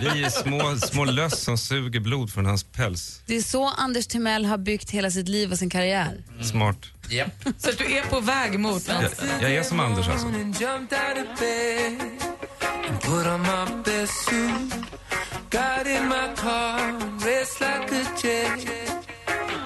Vi 0.00 0.24
är 0.24 0.30
små, 0.30 0.76
små 0.76 1.04
löss 1.04 1.42
som 1.42 1.58
suger 1.58 2.00
blod 2.00 2.32
från 2.32 2.46
hans 2.46 2.64
päls. 2.64 3.22
Det 3.26 3.36
är 3.36 3.42
så 3.42 3.68
Anders 3.68 4.06
Timell 4.06 4.44
har 4.44 4.58
byggt 4.58 4.90
hela 4.90 5.10
sitt 5.10 5.28
liv 5.28 5.52
och 5.52 5.58
sin 5.58 5.70
karriär. 5.70 6.24
Smart. 6.42 6.78
Yep. 7.10 7.28
Så 7.58 7.70
att 7.70 7.78
du 7.78 7.84
är 7.84 8.02
på 8.02 8.20
väg 8.20 8.58
mot 8.58 8.88
Jag, 8.88 9.04
jag 9.42 9.50
är 9.50 9.62
som 9.62 9.80
Anders 9.80 10.08
alltså. 10.08 10.26
Put 13.00 13.26
on 13.26 13.42
my 13.42 13.82
best 13.84 14.12
suit, 14.24 14.72
got 15.50 15.86
in 15.86 16.08
my 16.08 16.34
car, 16.36 16.92
raced 17.24 17.60
like 17.60 17.92
a 17.92 18.04
jet, 18.22 18.66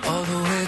all 0.07 0.25
the 0.25 0.33
way 0.33 0.60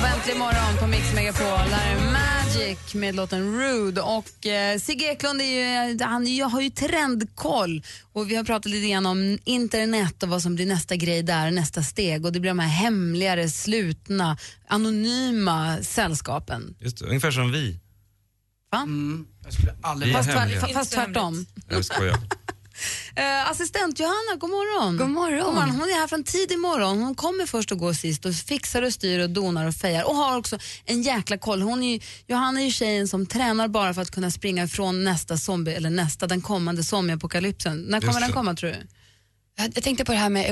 på 0.00 0.06
Äntligen 0.06 0.38
morgon 0.38 0.76
på 0.80 0.86
Mix 0.86 1.14
Megapol. 1.14 1.70
Där 1.70 1.96
är 1.96 2.12
Magic 2.12 2.94
med 2.94 3.14
låten 3.14 3.60
Rude. 3.60 4.00
Och 4.00 4.46
eh, 4.46 4.78
Sigge 4.78 5.04
Eklund 5.04 5.40
är 5.40 5.44
ju, 5.44 5.98
han 6.04 6.36
jag 6.36 6.46
har 6.46 6.60
ju 6.60 6.70
trendkoll. 6.70 7.82
Och 8.12 8.30
vi 8.30 8.36
har 8.36 8.44
pratat 8.44 8.72
lite 8.72 8.88
grann 8.88 9.06
om 9.06 9.38
internet 9.44 10.22
och 10.22 10.28
vad 10.28 10.42
som 10.42 10.54
blir 10.54 10.66
nästa 10.66 10.96
grej 10.96 11.22
där, 11.22 11.50
nästa 11.50 11.82
steg. 11.82 12.24
Och 12.24 12.32
det 12.32 12.40
blir 12.40 12.50
de 12.50 12.58
här 12.58 12.68
hemligare, 12.68 13.48
slutna, 13.48 14.36
anonyma 14.68 15.82
sällskapen. 15.82 16.74
Just 16.78 16.98
det, 16.98 17.06
ungefär 17.06 17.30
som 17.30 17.52
vi. 17.52 17.80
Va? 18.72 18.86
Jag 19.44 19.52
skulle 19.52 19.74
aldrig 19.82 20.12
Fast, 20.14 20.30
tvärt, 20.30 20.72
fast 20.72 20.92
tvärtom. 20.92 21.46
Jag 21.68 21.84
skojar. 21.84 22.16
Eh, 23.16 23.50
assistent 23.50 24.00
Johanna, 24.00 24.36
god 24.38 24.50
morgon. 24.50 24.96
God 24.96 25.10
morgon. 25.10 25.44
god 25.44 25.54
morgon. 25.54 25.70
Hon 25.70 25.88
är 25.88 25.94
här 25.94 26.06
från 26.06 26.24
tidig 26.24 26.58
morgon. 26.58 27.02
Hon 27.02 27.14
kommer 27.14 27.46
först 27.46 27.72
och 27.72 27.78
går 27.78 27.92
sist 27.92 28.26
och 28.26 28.34
fixar 28.34 28.82
och 28.82 28.92
styr 28.92 29.20
och 29.20 29.30
donar 29.30 29.66
och 29.66 29.74
fejar 29.74 30.04
och 30.04 30.16
har 30.16 30.38
också 30.38 30.58
en 30.84 31.02
jäkla 31.02 31.38
koll. 31.38 31.62
Hon 31.62 31.82
är 31.82 31.92
ju, 31.92 32.00
Johanna 32.26 32.60
är 32.60 32.64
ju 32.64 32.70
tjejen 32.70 33.08
som 33.08 33.26
tränar 33.26 33.68
bara 33.68 33.94
för 33.94 34.02
att 34.02 34.10
kunna 34.10 34.30
springa 34.30 34.64
ifrån 34.64 35.04
nästa 35.04 35.36
zombie, 35.36 35.74
eller 35.74 35.90
nästa, 35.90 36.26
den 36.26 36.40
kommande 36.40 36.84
zombieapokalypsen. 36.84 37.82
När 37.82 38.00
kommer 38.00 38.20
den 38.20 38.32
komma 38.32 38.54
tror 38.54 38.70
du? 38.70 38.76
Jag, 39.56 39.72
jag 39.74 39.84
tänkte 39.84 40.04
på 40.04 40.12
det 40.12 40.18
här 40.18 40.30
med 40.30 40.50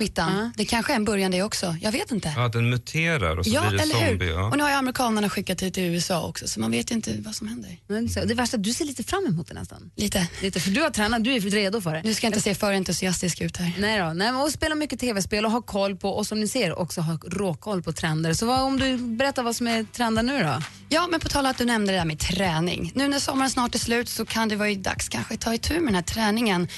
ebola-smittan. 0.00 0.52
Det 0.56 0.64
kanske 0.64 0.92
är 0.92 0.96
en 0.96 1.04
början 1.04 1.30
det 1.30 1.42
också. 1.42 1.76
Jag 1.80 1.92
vet 1.92 2.10
inte. 2.10 2.32
Ja, 2.36 2.44
att 2.46 2.52
den 2.52 2.70
muterar 2.70 3.36
och 3.36 3.44
så 3.46 3.50
Ja, 3.50 3.68
blir 3.68 3.78
det 3.78 3.82
eller 3.82 3.94
zombie. 4.08 4.24
hur? 4.26 4.32
Ja. 4.32 4.48
Och 4.50 4.56
nu 4.56 4.62
har 4.62 4.70
ju 4.70 4.76
amerikanerna 4.76 5.28
skickat 5.28 5.62
hit 5.62 5.74
till 5.74 5.82
USA 5.82 6.22
också, 6.28 6.48
så 6.48 6.60
man 6.60 6.70
vet 6.70 6.90
ju 6.90 6.94
inte 6.94 7.14
vad 7.18 7.34
som 7.34 7.48
händer. 7.48 7.76
Men 7.86 8.08
så- 8.08 8.24
Det 8.24 8.34
värsta 8.34 8.56
du 8.56 8.72
ser 8.72 8.84
lite 8.84 9.02
fram 9.04 9.26
emot 9.26 9.46
det 9.48 9.54
nästan. 9.54 9.90
Lite. 9.96 10.28
Lite, 10.42 10.60
för 10.60 10.70
du 10.70 10.80
har 10.82 10.90
tränat, 10.90 11.24
du 11.24 11.34
är 11.34 11.40
redo 11.40 11.80
för 11.80 11.92
det. 11.94 12.02
Nu 12.04 12.14
ska 12.14 12.26
jag 12.26 12.30
inte 12.30 12.40
se 12.40 12.54
för 12.54 12.72
entusiastisk 12.72 13.40
ut 13.40 13.56
här. 13.56 13.72
Nej 13.78 13.98
då, 14.00 14.12
nej, 14.12 14.32
och 14.32 14.50
spela 14.50 14.74
mycket 14.74 15.00
tv-spel 15.00 15.44
och 15.44 15.50
ha 15.50 15.62
koll 15.62 15.96
på, 15.96 16.10
och 16.10 16.26
som 16.26 16.40
ni 16.40 16.48
ser 16.48 16.78
också 16.78 17.00
ha 17.00 17.18
råkoll 17.26 17.82
på 17.82 17.92
trender. 17.92 18.34
Så 18.34 18.46
vad, 18.46 18.60
om 18.62 18.78
du 18.78 18.96
berättar 18.98 19.42
vad 19.42 19.56
som 19.56 19.66
är 19.68 19.84
trenden 19.84 20.26
nu 20.26 20.42
då? 20.42 20.62
Ja, 20.88 21.08
men 21.10 21.20
på 21.20 21.28
tal 21.28 21.44
om 21.44 21.50
att 21.50 21.58
du 21.58 21.64
nämnde 21.64 21.92
det 21.92 21.98
där 21.98 22.04
med 22.04 22.18
träning. 22.18 22.92
Nu 22.94 23.08
när 23.08 23.18
sommaren 23.18 23.50
snart 23.50 23.74
är 23.74 23.78
slut 23.78 24.08
så 24.08 24.24
kan 24.26 24.48
det 24.48 24.56
vara 24.56 24.68
ju 24.70 24.76
dags 24.76 25.08
kanske 25.08 25.36
ta 25.36 25.54
itu 25.54 25.74
med 25.74 25.84
den 25.86 25.94
här 25.94 26.02
träningen. 26.02 26.68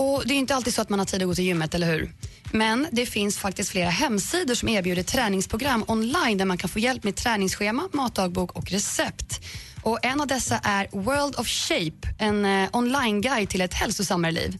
Och 0.00 0.22
Det 0.26 0.34
är 0.34 0.38
inte 0.38 0.54
alltid 0.54 0.74
så 0.74 0.82
att 0.82 0.88
man 0.88 0.98
har 0.98 1.06
tid 1.06 1.22
att 1.22 1.28
gå 1.28 1.34
till 1.34 1.44
gymmet, 1.44 1.74
eller 1.74 1.86
hur? 1.86 2.12
Men 2.52 2.86
det 2.92 3.06
finns 3.06 3.38
faktiskt 3.38 3.70
flera 3.70 3.90
hemsidor 3.90 4.54
som 4.54 4.68
erbjuder 4.68 5.02
träningsprogram 5.02 5.84
online 5.88 6.38
där 6.38 6.44
man 6.44 6.58
kan 6.58 6.70
få 6.70 6.78
hjälp 6.78 7.04
med 7.04 7.16
träningsschema, 7.16 7.88
matdagbok 7.92 8.52
och 8.52 8.70
recept. 8.70 9.40
Och 9.82 10.04
En 10.04 10.20
av 10.20 10.26
dessa 10.26 10.58
är 10.58 10.88
World 10.92 11.36
of 11.36 11.48
Shape, 11.48 12.14
en 12.18 12.44
eh, 12.44 12.68
online-guide 12.72 13.48
till 13.48 13.60
ett 13.60 13.74
hälsosammare 13.74 14.32
liv. 14.32 14.58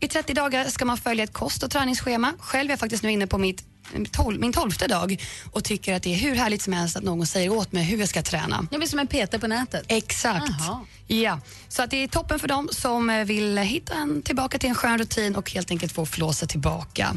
I 0.00 0.08
30 0.08 0.34
dagar 0.34 0.64
ska 0.64 0.84
man 0.84 0.98
följa 0.98 1.24
ett 1.24 1.32
kost 1.32 1.62
och 1.62 1.70
träningsschema. 1.70 2.32
Själv 2.38 2.70
är 2.70 2.72
jag 2.72 2.80
faktiskt 2.80 3.02
nu 3.02 3.12
inne 3.12 3.26
på 3.26 3.38
mitt 3.38 3.64
tol- 4.10 4.38
min 4.38 4.52
tolfte 4.52 4.86
dag 4.86 5.22
och 5.52 5.64
tycker 5.64 5.94
att 5.94 6.02
det 6.02 6.14
är 6.14 6.18
hur 6.18 6.34
härligt 6.34 6.62
som 6.62 6.72
helst 6.72 6.96
att 6.96 7.02
någon 7.02 7.26
säger 7.26 7.52
åt 7.52 7.72
mig 7.72 7.84
hur 7.84 7.98
jag 7.98 8.08
ska 8.08 8.22
träna. 8.22 8.66
Jag 8.70 8.80
blir 8.80 8.88
som 8.88 8.98
en 8.98 9.06
PT 9.06 9.40
på 9.40 9.46
nätet. 9.46 9.84
Exakt. 9.88 10.52
Jaha. 10.58 10.80
Ja, 11.06 11.40
så 11.68 11.82
att 11.82 11.90
det 11.90 11.96
är 11.96 12.08
toppen 12.08 12.38
för 12.38 12.48
dem 12.48 12.68
som 12.72 13.10
eh, 13.10 13.24
vill 13.24 13.58
hitta 13.58 13.94
en, 13.94 14.22
tillbaka 14.22 14.58
till 14.58 14.68
en 14.68 14.74
skön 14.74 14.98
rutin 14.98 15.36
och 15.36 15.50
helt 15.50 15.70
enkelt 15.70 15.92
få 15.92 16.06
flåsa 16.06 16.46
tillbaka. 16.46 17.16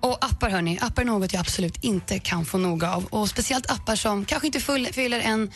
Och 0.00 0.24
appar 0.24 0.50
hörni, 0.50 0.78
appar 0.80 1.02
är 1.02 1.06
något 1.06 1.32
jag 1.32 1.40
absolut 1.40 1.84
inte 1.84 2.18
kan 2.18 2.44
få 2.44 2.58
nog 2.58 2.84
av. 2.84 3.04
Och 3.04 3.28
speciellt 3.28 3.70
appar 3.70 3.96
som 3.96 4.24
kanske 4.24 4.46
inte 4.46 4.60
full, 4.60 4.86
fyller 4.86 5.20
en 5.20 5.52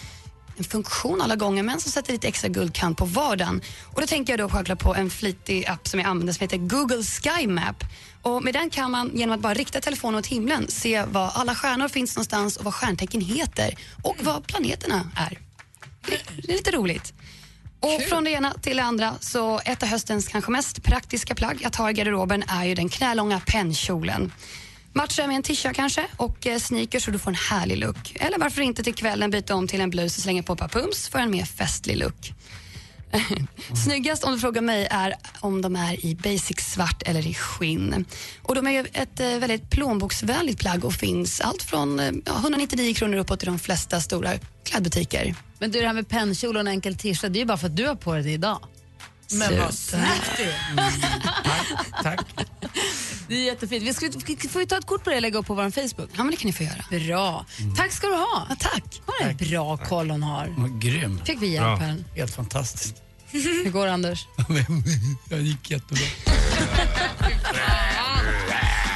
funktion 0.64 1.20
alla 1.20 1.36
gånger 1.36 1.62
men 1.62 1.80
som 1.80 1.92
sätter 1.92 2.12
lite 2.12 2.28
extra 2.28 2.48
guldkant 2.48 2.98
på 2.98 3.04
vardagen. 3.04 3.62
Och 3.94 4.00
då 4.00 4.06
tänker 4.06 4.32
jag 4.32 4.40
då 4.40 4.48
självklart 4.48 4.78
på 4.78 4.94
en 4.94 5.10
flitig 5.10 5.66
app 5.66 5.88
som 5.88 6.00
jag 6.00 6.08
använder 6.08 6.32
som 6.32 6.44
heter 6.44 6.56
Google 6.56 7.02
Sky 7.02 7.46
Map. 7.46 7.84
Och 8.22 8.42
med 8.44 8.54
den 8.54 8.70
kan 8.70 8.90
man 8.90 9.10
genom 9.14 9.34
att 9.34 9.40
bara 9.40 9.54
rikta 9.54 9.80
telefonen 9.80 10.18
åt 10.18 10.26
himlen 10.26 10.68
se 10.68 11.04
var 11.04 11.30
alla 11.34 11.54
stjärnor 11.54 11.88
finns 11.88 12.16
någonstans 12.16 12.56
och 12.56 12.64
vad 12.64 12.74
stjärntecken 12.74 13.20
heter 13.20 13.74
och 14.02 14.16
vad 14.20 14.46
planeterna 14.46 15.10
är. 15.16 15.38
Det 16.06 16.14
är 16.14 16.52
lite 16.52 16.70
roligt. 16.70 17.12
Och 17.80 18.02
från 18.08 18.24
det 18.24 18.30
ena 18.30 18.54
till 18.54 18.76
det 18.76 18.82
andra, 18.82 19.14
så 19.20 19.60
ett 19.64 19.82
av 19.82 19.88
höstens 19.88 20.28
kanske 20.28 20.50
mest 20.50 20.82
praktiska 20.82 21.34
plagg 21.34 21.64
att 21.64 21.76
ha 21.76 21.90
i 21.90 21.92
garderoben 21.92 22.44
är 22.48 22.64
ju 22.64 22.74
den 22.74 22.88
knälånga 22.88 23.40
pennkjolen. 23.40 24.32
Matcha 24.92 25.26
med 25.26 25.36
en 25.36 25.42
tisha 25.42 25.74
kanske 25.74 26.06
och 26.16 26.46
eh, 26.46 26.58
sneakers 26.58 27.04
så 27.04 27.10
du 27.10 27.18
får 27.18 27.30
en 27.30 27.34
härlig 27.34 27.78
look. 27.78 28.16
Eller 28.20 28.38
varför 28.38 28.62
inte 28.62 28.82
till 28.82 28.94
kvällen 28.94 29.30
byta 29.30 29.54
om 29.54 29.68
till 29.68 29.80
en 29.80 29.90
blus 29.90 30.16
och 30.16 30.22
slänga 30.22 30.42
på 30.42 30.52
ett 30.52 30.58
par 30.58 30.68
pumps 30.68 31.08
för 31.08 31.18
en 31.18 31.30
mer 31.30 31.44
festlig 31.44 31.96
look. 31.96 32.32
Snyggast 33.84 34.24
om 34.24 34.32
du 34.32 34.38
frågar 34.38 34.62
mig 34.62 34.88
är 34.90 35.14
om 35.40 35.62
de 35.62 35.76
är 35.76 36.06
i 36.06 36.14
basic 36.14 36.60
svart 36.60 37.02
eller 37.06 37.26
i 37.26 37.34
skinn. 37.34 38.04
Och 38.42 38.54
de 38.54 38.66
är 38.66 38.88
ett 38.92 39.20
eh, 39.20 39.26
väldigt 39.26 39.70
plånboksvänligt 39.70 40.60
plagg 40.60 40.84
och 40.84 40.92
finns 40.92 41.40
allt 41.40 41.62
från 41.62 42.00
eh, 42.00 42.12
199 42.26 42.94
kronor 42.94 43.18
uppåt 43.18 43.42
i 43.42 43.46
de 43.46 43.58
flesta 43.58 44.00
stora 44.00 44.30
klädbutiker. 44.64 45.34
Men 45.58 45.70
du, 45.70 45.80
det 45.80 45.86
här 45.86 45.94
med 45.94 46.08
pennkjol 46.08 46.56
och 46.56 46.60
en 46.60 46.68
enkel 46.68 46.96
tisha, 46.96 47.28
det 47.28 47.38
är 47.38 47.40
ju 47.40 47.46
bara 47.46 47.58
för 47.58 47.66
att 47.66 47.76
du 47.76 47.86
har 47.86 47.94
på 47.94 48.14
dig 48.14 48.22
det 48.22 48.30
idag. 48.30 48.58
Men 49.32 49.58
vad 49.58 49.74
snyggt 49.74 50.30
det 50.36 50.44
är. 50.44 52.02
Tack. 52.02 52.20
Det 53.28 53.34
är 53.34 53.44
jättefint. 53.44 53.84
Vi 53.84 53.94
ska, 53.94 54.10
får 54.48 54.58
vi 54.58 54.66
ta 54.66 54.78
ett 54.78 54.86
kort 54.86 55.04
på 55.04 55.10
det 55.10 55.16
och 55.16 55.22
lägga 55.22 55.38
upp 55.38 55.46
på 55.46 55.54
vår 55.54 55.70
Facebook? 55.70 56.10
Ja, 56.16 56.22
men 56.24 56.30
det 56.30 56.36
kan 56.36 56.46
ni 56.46 56.52
få 56.52 56.62
göra. 56.62 56.84
Bra. 57.06 57.46
Tack 57.76 57.92
ska 57.92 58.06
du 58.06 58.14
ha. 58.14 58.46
Ja, 58.48 58.56
tack. 58.58 59.00
Vad 59.06 59.28
är 59.30 59.34
bra 59.34 59.76
koll 59.76 60.10
hon 60.10 60.22
har. 60.22 60.54
Vad 60.58 60.80
grym. 60.82 61.20
Fick 61.24 61.42
vi 61.42 61.46
hjälp 61.46 61.80
här. 61.80 62.04
Helt 62.16 62.34
fantastiskt. 62.34 62.94
Hur 63.30 63.70
går 63.70 63.86
det, 63.86 63.92
Anders? 63.92 64.26
Det 65.24 65.36
gick 65.36 65.70
jättebra. 65.70 66.04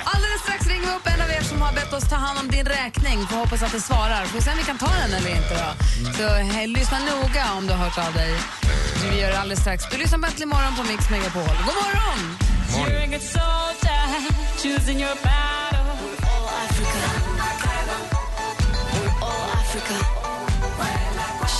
Alldeles 0.04 0.40
strax 0.42 0.66
ringer 0.66 0.86
vi 0.86 0.92
upp 0.96 1.06
en 1.06 1.20
av 1.22 1.30
er 1.30 1.42
som 1.42 1.62
har 1.62 1.72
bett 1.72 1.92
oss 1.92 2.08
ta 2.08 2.16
hand 2.16 2.38
om 2.38 2.50
din 2.50 2.66
räkning. 2.66 3.26
Får 3.26 3.36
hoppas 3.36 3.62
att 3.62 3.72
det 3.72 3.80
svarar. 3.80 4.24
Får 4.24 4.40
se 4.40 4.50
om 4.50 4.56
vi 4.58 4.64
kan 4.64 4.78
ta 4.78 4.90
den 5.02 5.12
eller 5.12 5.30
inte. 5.36 5.54
Då. 5.54 6.12
Så 6.12 6.28
hej, 6.28 6.66
lyssna 6.66 6.98
noga 6.98 7.52
om 7.58 7.66
du 7.66 7.72
har 7.72 7.84
hört 7.84 7.98
av 8.08 8.14
dig. 8.14 8.34
Vi 9.10 9.20
gör 9.20 9.30
det 9.30 9.38
alldeles 9.38 9.60
strax. 9.60 9.84
Du 9.90 9.98
lyssnar 9.98 10.18
på 10.18 10.26
Äntligen 10.26 10.48
morgon 10.48 10.76
på 10.76 10.82
Mix 10.92 11.10
Megapol. 11.10 11.42
God 11.42 11.74
morgon! 11.74 12.36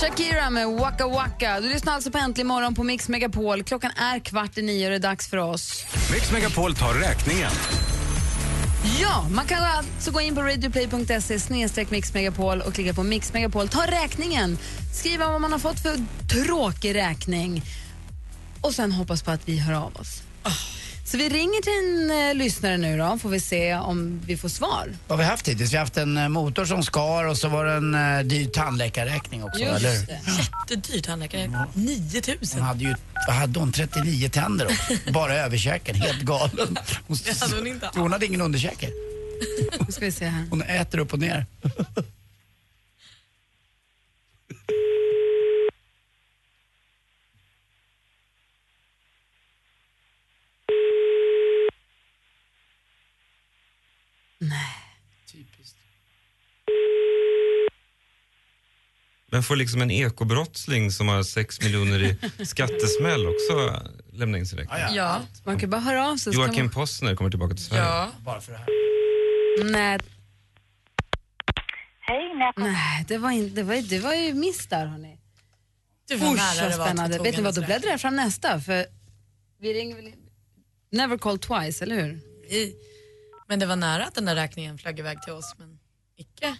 Shakira 0.01 0.49
med 0.49 0.67
Waka 0.67 1.07
Waka. 1.07 1.59
Du 1.59 1.69
lyssnar 1.69 1.93
alltså 1.93 2.11
på 2.11 2.17
Äntligen 2.17 2.47
morgon 2.47 2.75
på 2.75 2.83
Mix 2.83 3.09
Megapol. 3.09 3.63
Klockan 3.63 3.91
är 3.91 4.19
kvart 4.19 4.57
i 4.57 4.61
nio 4.61 4.85
och 4.85 4.89
det 4.89 4.95
är 4.95 4.99
dags 4.99 5.27
för 5.27 5.37
oss. 5.37 5.85
Mix 6.13 6.31
Megapol 6.31 6.75
tar 6.75 6.93
räkningen. 6.93 7.51
Ja, 9.01 9.27
man 9.31 9.45
kan 9.45 9.63
alltså 9.63 10.11
gå 10.11 10.21
in 10.21 10.35
på 10.35 10.41
radioplay.se 10.41 11.39
mixmegapol 11.89 12.61
och 12.61 12.73
klicka 12.73 12.93
på 12.93 13.03
Mix 13.03 13.33
Megapol. 13.33 13.67
Ta 13.67 13.85
räkningen, 13.85 14.57
skriva 14.93 15.31
vad 15.31 15.41
man 15.41 15.51
har 15.51 15.59
fått 15.59 15.79
för 15.79 15.97
tråkig 16.27 16.95
räkning 16.95 17.63
och 18.61 18.73
sen 18.73 18.91
hoppas 18.91 19.23
på 19.23 19.31
att 19.31 19.49
vi 19.49 19.57
hör 19.57 19.73
av 19.73 19.95
oss. 19.95 20.23
Ah. 20.43 20.51
Så 21.07 21.17
vi 21.17 21.29
ringer 21.29 21.61
till 21.61 22.09
en 22.11 22.29
eh, 22.29 22.35
lyssnare 22.35 22.77
nu 22.77 22.97
då, 22.97 23.17
får 23.17 23.29
vi 23.29 23.39
se 23.39 23.75
om 23.75 24.21
vi 24.25 24.37
får 24.37 24.49
svar. 24.49 24.93
Vad 25.07 25.17
har 25.19 25.23
vi 25.23 25.29
haft 25.29 25.47
hittills? 25.47 25.73
Vi 25.73 25.77
har 25.77 25.81
haft 25.81 25.97
en 25.97 26.17
eh, 26.17 26.29
motor 26.29 26.65
som 26.65 26.83
skar 26.83 27.23
och 27.27 27.37
så 27.37 27.47
var 27.47 27.65
det 27.65 27.73
en 27.73 27.95
uh, 27.95 28.23
dyr 28.23 28.47
tandläkarräkning 28.47 29.43
också, 29.43 29.59
Just 29.59 29.85
eller? 29.85 30.05
det. 30.05 30.19
Jättedyr 30.37 31.01
tandläkare. 31.01 31.67
9000. 31.73 32.59
Hon 32.59 32.61
hade 32.61 32.83
ju, 32.83 32.95
vad 33.27 33.35
hade 33.35 33.59
hon? 33.59 33.71
39 33.71 34.29
tänder 34.29 34.67
då. 35.05 35.11
Bara 35.11 35.35
överkäken, 35.35 35.95
helt 35.95 36.21
galen. 36.21 36.77
Hon, 37.07 37.17
hade 37.41 37.55
hon 37.55 37.67
inte 37.67 37.89
hon 37.93 38.11
hade 38.11 38.25
ingen 38.25 38.41
underkäke. 38.41 38.89
Nu 39.85 39.91
ska 39.91 40.05
vi 40.05 40.11
se 40.11 40.25
här. 40.25 40.47
Hon 40.49 40.61
äter 40.61 40.99
upp 40.99 41.13
och 41.13 41.19
ner. 41.19 41.45
Men 59.35 59.43
får 59.43 59.55
liksom 59.55 59.81
en 59.81 59.91
ekobrottsling 59.91 60.91
som 60.91 61.07
har 61.07 61.23
6 61.23 61.61
miljoner 61.61 61.99
i 62.03 62.45
skattesmäll 62.45 63.27
också 63.27 63.81
lämna 64.13 64.37
in 64.37 64.45
sin 64.45 64.59
räkning? 64.59 64.95
Ja, 64.95 65.21
man 65.43 65.59
kan 65.59 65.69
bara 65.69 65.81
höra 65.81 66.07
av 66.07 66.17
sig. 66.17 66.33
så 66.33 66.39
kan 66.39 66.47
Joakim 66.47 66.65
man- 66.65 66.73
Postner 66.73 67.15
kommer 67.15 67.29
tillbaka 67.29 67.55
till 67.55 67.63
Sverige. 67.65 68.07
Bara 68.19 68.41
för 68.41 68.51
det 68.51 68.57
här. 68.57 68.67
Nej, 69.71 69.99
Hej, 71.99 72.33
när 72.35 72.45
jag 72.45 72.55
kom... 72.55 72.63
nej 72.63 73.05
det, 73.07 73.17
var 73.17 73.31
inte, 73.31 73.55
det, 73.55 73.63
var, 73.63 73.89
det 73.89 73.99
var 73.99 74.13
ju 74.13 74.33
miss 74.33 74.67
där 74.67 74.85
hörni. 74.85 75.19
Det 76.07 76.15
var 76.15 76.27
Usch, 76.33 76.37
nära 76.37 76.61
vad 76.61 76.71
det 76.71 76.77
var 76.77 76.85
att 76.85 76.89
spännande. 76.91 77.19
Vet 77.19 77.37
ni 77.37 77.43
vad, 77.43 77.55
då 77.55 77.61
bläddrar 77.61 77.89
jag 77.91 78.01
fram 78.01 78.15
nästa. 78.15 78.61
För 78.61 78.85
vi 79.59 79.73
ringer 79.73 79.95
väl... 79.95 80.11
Never 80.91 81.17
call 81.17 81.39
twice, 81.39 81.83
eller 81.83 81.95
hur? 82.03 82.11
I- 82.49 82.75
Men 83.47 83.59
det 83.59 83.65
var 83.65 83.75
nära 83.75 84.05
att 84.05 84.15
den 84.15 84.25
där 84.25 84.35
räkningen 84.35 84.77
flög 84.77 84.99
iväg 84.99 85.21
till 85.21 85.33
oss, 85.33 85.55
men 85.57 85.79
icke. 86.17 86.55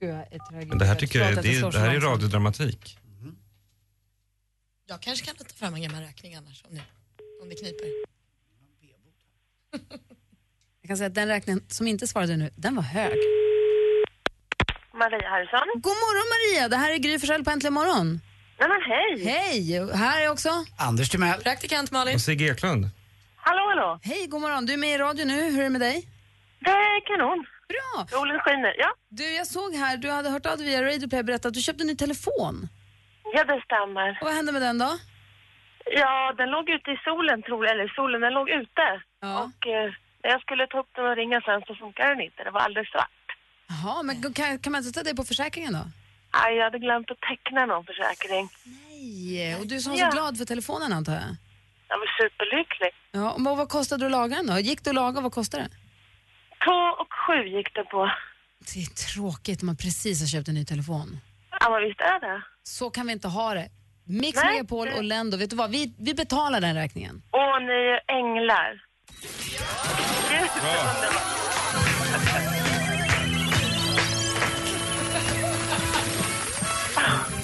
Gud, 0.00 0.10
jag 0.10 0.18
är 0.32 0.38
trög. 0.50 0.68
Men 0.68 0.78
det 0.78 0.84
här 0.84 0.94
tycker 0.94 1.18
jag 1.18 1.28
Förlåt 1.28 1.44
är, 1.44 1.48
att 1.48 1.54
det, 1.54 1.58
slår 1.58 1.68
är- 1.68 1.72
så 1.72 1.78
det 1.78 1.84
här 1.84 1.88
är 1.90 1.92
långsamt. 2.00 2.12
radiodramatik. 2.14 2.98
Jag 4.86 5.00
kanske 5.02 5.26
kan 5.26 5.34
ta 5.36 5.44
fram 5.44 5.74
en 5.74 5.82
gammal 5.82 6.02
räkning 6.02 6.34
annars 6.34 6.64
om 6.68 6.74
det, 6.74 6.82
om 7.42 7.48
det 7.48 7.54
kniper. 7.54 7.86
Jag 10.80 10.88
kan 10.88 10.96
säga 10.96 11.06
att 11.06 11.14
den 11.14 11.28
räkningen 11.28 11.64
som 11.68 11.86
inte 11.86 12.06
svarade 12.06 12.36
nu, 12.36 12.50
den 12.56 12.76
var 12.76 12.82
hög. 12.82 13.12
Maria 14.94 15.28
Harrison. 15.30 15.68
God 15.74 15.96
morgon 16.04 16.26
Maria, 16.34 16.68
det 16.68 16.76
här 16.76 16.92
är 16.94 16.96
Gry 16.98 17.18
Forssell 17.18 17.44
på 17.44 17.50
Äntligen 17.50 17.74
morgon. 17.74 18.20
Nej 18.58 18.68
men 18.68 18.82
hej! 18.82 19.24
Hej, 19.24 19.90
här 19.96 20.22
är 20.22 20.28
också... 20.30 20.64
Anders 20.78 21.08
Timell. 21.10 21.40
Praktikant 21.42 21.90
Malin. 21.90 22.14
Och 22.14 22.20
Sigge 22.20 22.44
Eklund. 22.52 22.88
Hallå, 23.36 23.62
hallå. 23.68 23.98
Hej, 24.02 24.26
god 24.26 24.40
morgon. 24.40 24.66
Du 24.66 24.72
är 24.72 24.76
med 24.76 24.94
i 24.94 24.98
radio 24.98 25.24
nu. 25.24 25.42
Hur 25.50 25.58
är 25.60 25.62
det 25.64 25.70
med 25.70 25.80
dig? 25.80 26.08
Det 26.60 26.70
är 26.70 27.06
kanon. 27.06 27.46
Bra. 27.72 28.06
Solen 28.10 28.38
skiner. 28.40 28.74
Ja, 28.78 28.90
Du, 29.08 29.34
jag 29.34 29.46
såg 29.46 29.74
här, 29.74 29.96
du 29.96 30.10
hade 30.10 30.30
hört 30.30 30.46
av 30.46 30.56
dig 30.58 30.66
via 30.66 30.82
Radio 30.82 31.08
Play 31.08 31.20
och 31.20 31.26
berättat 31.26 31.46
att 31.46 31.54
du 31.54 31.60
köpte 31.60 31.82
en 31.82 31.86
ny 31.86 31.96
telefon. 31.96 32.68
ja 33.34 33.44
det 33.44 33.62
stämmer. 33.64 34.08
Och 34.20 34.26
vad 34.26 34.34
hände 34.34 34.52
med 34.52 34.62
den 34.62 34.78
då? 34.78 34.90
Ja, 36.00 36.34
den 36.38 36.50
låg 36.50 36.70
ute 36.70 36.90
i 36.90 36.98
solen 37.04 37.42
tror 37.42 37.66
jag. 37.66 37.74
Eller 37.74 37.88
solen, 37.96 38.20
den 38.20 38.32
låg 38.32 38.48
ute. 38.50 38.86
Ja. 39.20 39.34
Och 39.44 39.66
eh, 39.66 39.90
när 40.22 40.30
jag 40.30 40.40
skulle 40.40 40.66
ta 40.66 40.80
upp 40.80 40.90
den 40.96 41.04
och 41.06 41.16
ringa 41.16 41.40
sen 41.40 41.60
så 41.66 41.74
funkar 41.74 42.08
den 42.08 42.20
inte. 42.20 42.44
Det 42.44 42.50
var 42.50 42.60
alldeles 42.60 42.90
svart. 42.90 43.10
Jaha, 43.68 44.02
men 44.02 44.32
kan, 44.34 44.58
kan 44.58 44.72
man 44.72 44.82
inte 44.84 44.92
ta 44.98 45.02
det 45.08 45.14
på 45.16 45.24
försäkringen 45.24 45.72
då? 45.72 45.84
Aj, 46.30 46.54
jag 46.56 46.64
hade 46.64 46.78
glömt 46.78 47.10
att 47.10 47.20
teckna 47.20 47.66
någon 47.66 47.84
försäkring. 47.84 48.48
Nej, 48.64 49.56
och 49.60 49.66
du 49.66 49.80
som 49.80 49.92
var 49.92 49.98
Ja. 49.98 50.10
så 50.10 50.16
glad 50.16 50.38
för 50.38 50.44
telefonen 50.44 50.92
antar 50.92 51.12
jag? 51.12 51.30
Jag 51.88 51.98
var 51.98 52.06
superlycklig. 52.22 52.90
Ja, 53.12 53.32
och 53.32 53.56
vad 53.58 53.68
kostade 53.68 54.00
det 54.02 54.06
att 54.06 54.12
laga 54.12 54.36
den 54.36 54.46
då? 54.46 54.58
Gick 54.58 54.84
det 54.84 54.90
att 54.90 54.94
laga? 54.96 55.20
Vad 55.20 55.32
kostade 55.32 55.62
det? 55.62 55.70
Två 56.68 57.02
och 57.02 57.08
sju 57.26 57.48
gick 57.56 57.74
det 57.74 57.84
på. 57.84 58.10
Det 58.74 58.80
är 58.80 58.86
tråkigt 59.14 59.62
om 59.62 59.66
man 59.66 59.76
precis 59.76 60.20
har 60.20 60.26
köpt 60.26 60.48
en 60.48 60.54
ny 60.54 60.64
telefon. 60.64 61.20
Ja, 61.60 61.70
men 61.70 61.88
visst 61.88 62.00
är 62.00 62.20
det. 62.20 62.42
Så 62.62 62.90
kan 62.90 63.06
vi 63.06 63.12
inte 63.12 63.28
ha 63.28 63.54
det. 63.54 63.68
Mix 64.04 64.36
Nej. 64.36 64.52
Megapol 64.52 64.88
och 64.88 65.04
Lendo, 65.04 65.36
vet 65.36 65.50
du 65.50 65.56
vad? 65.56 65.70
Vi, 65.70 65.94
vi 65.98 66.14
betalar 66.14 66.60
den 66.60 66.74
räkningen. 66.74 67.22
Åh, 67.32 67.60
ni 67.60 67.72
är 67.72 68.00
änglar. 68.16 68.82
Jätteunderbart. 70.30 71.38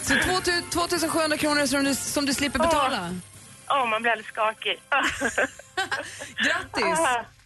Så 0.02 0.14
2000 0.14 0.70
2700 0.70 1.36
kronor 1.36 1.66
som 1.66 1.84
du, 1.84 1.94
som 1.94 2.26
du 2.26 2.34
slipper 2.34 2.58
betala. 2.58 3.14
Åh, 3.70 3.86
man 3.86 4.02
blir 4.02 4.12
alldeles 4.12 4.26
skakig. 4.26 4.80
Grattis! 6.36 6.98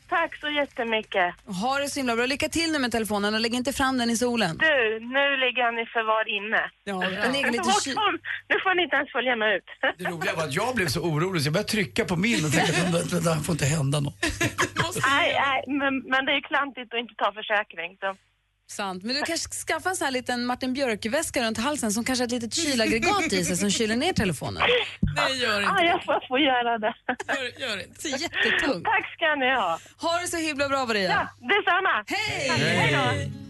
Tack 0.09 0.37
så 0.41 0.49
jättemycket. 0.49 1.35
Ha 1.63 1.79
det 1.79 1.89
så 1.89 2.01
himla 2.01 2.17
bra. 2.17 2.27
Lycka 2.27 2.49
till 2.49 2.73
nu 2.73 2.79
med 2.79 2.93
telefonen 2.93 3.35
och 3.35 3.41
lägg 3.41 3.55
inte 3.55 3.73
fram 3.73 3.99
den 3.99 4.11
i 4.11 4.17
solen. 4.17 4.57
Du, 4.59 4.99
nu 5.01 5.37
ligger 5.37 5.63
han 5.63 5.79
i 5.79 5.87
förvar 5.87 6.29
inne. 6.37 6.71
Ja, 6.85 7.01
den 7.23 7.33
ligger 7.33 7.51
lite 7.51 7.69
Vart 7.69 7.85
ky- 7.85 7.95
kom- 7.95 8.19
Nu 8.49 8.57
får 8.65 8.75
ni 8.75 8.83
inte 8.83 8.97
ens 8.97 9.13
följa 9.13 9.37
med 9.37 9.57
ut. 9.57 9.65
Det 9.99 10.05
roliga 10.05 10.35
var 10.37 10.45
att 10.45 10.55
jag 10.55 10.75
blev 10.75 10.87
så 10.87 11.01
orolig 11.01 11.43
så 11.43 11.47
jag 11.47 11.53
började 11.53 11.69
trycka 11.69 12.05
på 12.05 12.17
min 12.17 12.45
och 12.45 12.53
tänkte 12.53 12.99
att 12.99 13.11
det 13.11 13.21
där 13.21 13.35
får 13.47 13.53
inte 13.53 13.65
hända 13.67 14.01
något. 14.01 14.15
nej, 15.11 15.29
nej, 15.47 15.65
men, 15.81 15.95
men 16.13 16.25
det 16.25 16.33
är 16.33 16.37
ju 16.37 16.41
klantigt 16.53 16.95
att 16.95 17.01
inte 17.01 17.15
ta 17.15 17.33
försäkring. 17.33 17.97
Så. 18.01 18.09
Sant. 18.71 19.03
Men 19.05 19.15
du 19.17 19.23
kanske 19.23 19.49
ska 19.49 19.75
skaffa 19.75 19.89
en 19.91 19.97
sån 19.97 20.05
här 20.05 20.13
liten 20.13 20.47
Martin 20.47 20.73
Björk-väska 20.75 21.43
runt 21.43 21.59
halsen 21.59 21.93
som 21.93 22.05
kanske 22.05 22.23
har 22.23 22.27
ett 22.27 22.33
litet 22.33 22.55
kylaggregat 22.55 23.33
i 23.33 23.45
sig 23.45 23.57
som 23.57 23.71
kyler 23.71 23.97
ner 23.97 24.13
telefonen. 24.13 24.63
Nej, 25.17 25.39
gör 25.43 25.61
inte 25.61 25.73
Ah, 25.73 25.83
jag 25.83 26.05
får, 26.05 26.29
får 26.29 26.41
göra 26.41 26.79
det. 26.79 26.95
Gör, 27.29 27.69
gör 27.69 27.83
inte. 27.83 28.01
Så 28.03 28.09
jättetungt. 28.09 28.85
Tack 28.85 29.13
ska 29.15 29.35
ni 29.35 29.47
ha. 29.55 29.79
Ha 30.01 30.19
det 30.21 30.29
så 30.29 30.37
himla 30.37 30.69
bra 30.69 30.87
Maria. 30.87 31.11
Ja, 31.11 31.49
detsamma. 31.49 32.05
Hej! 32.07 32.49
Hej 32.59 32.93
då. 32.93 33.48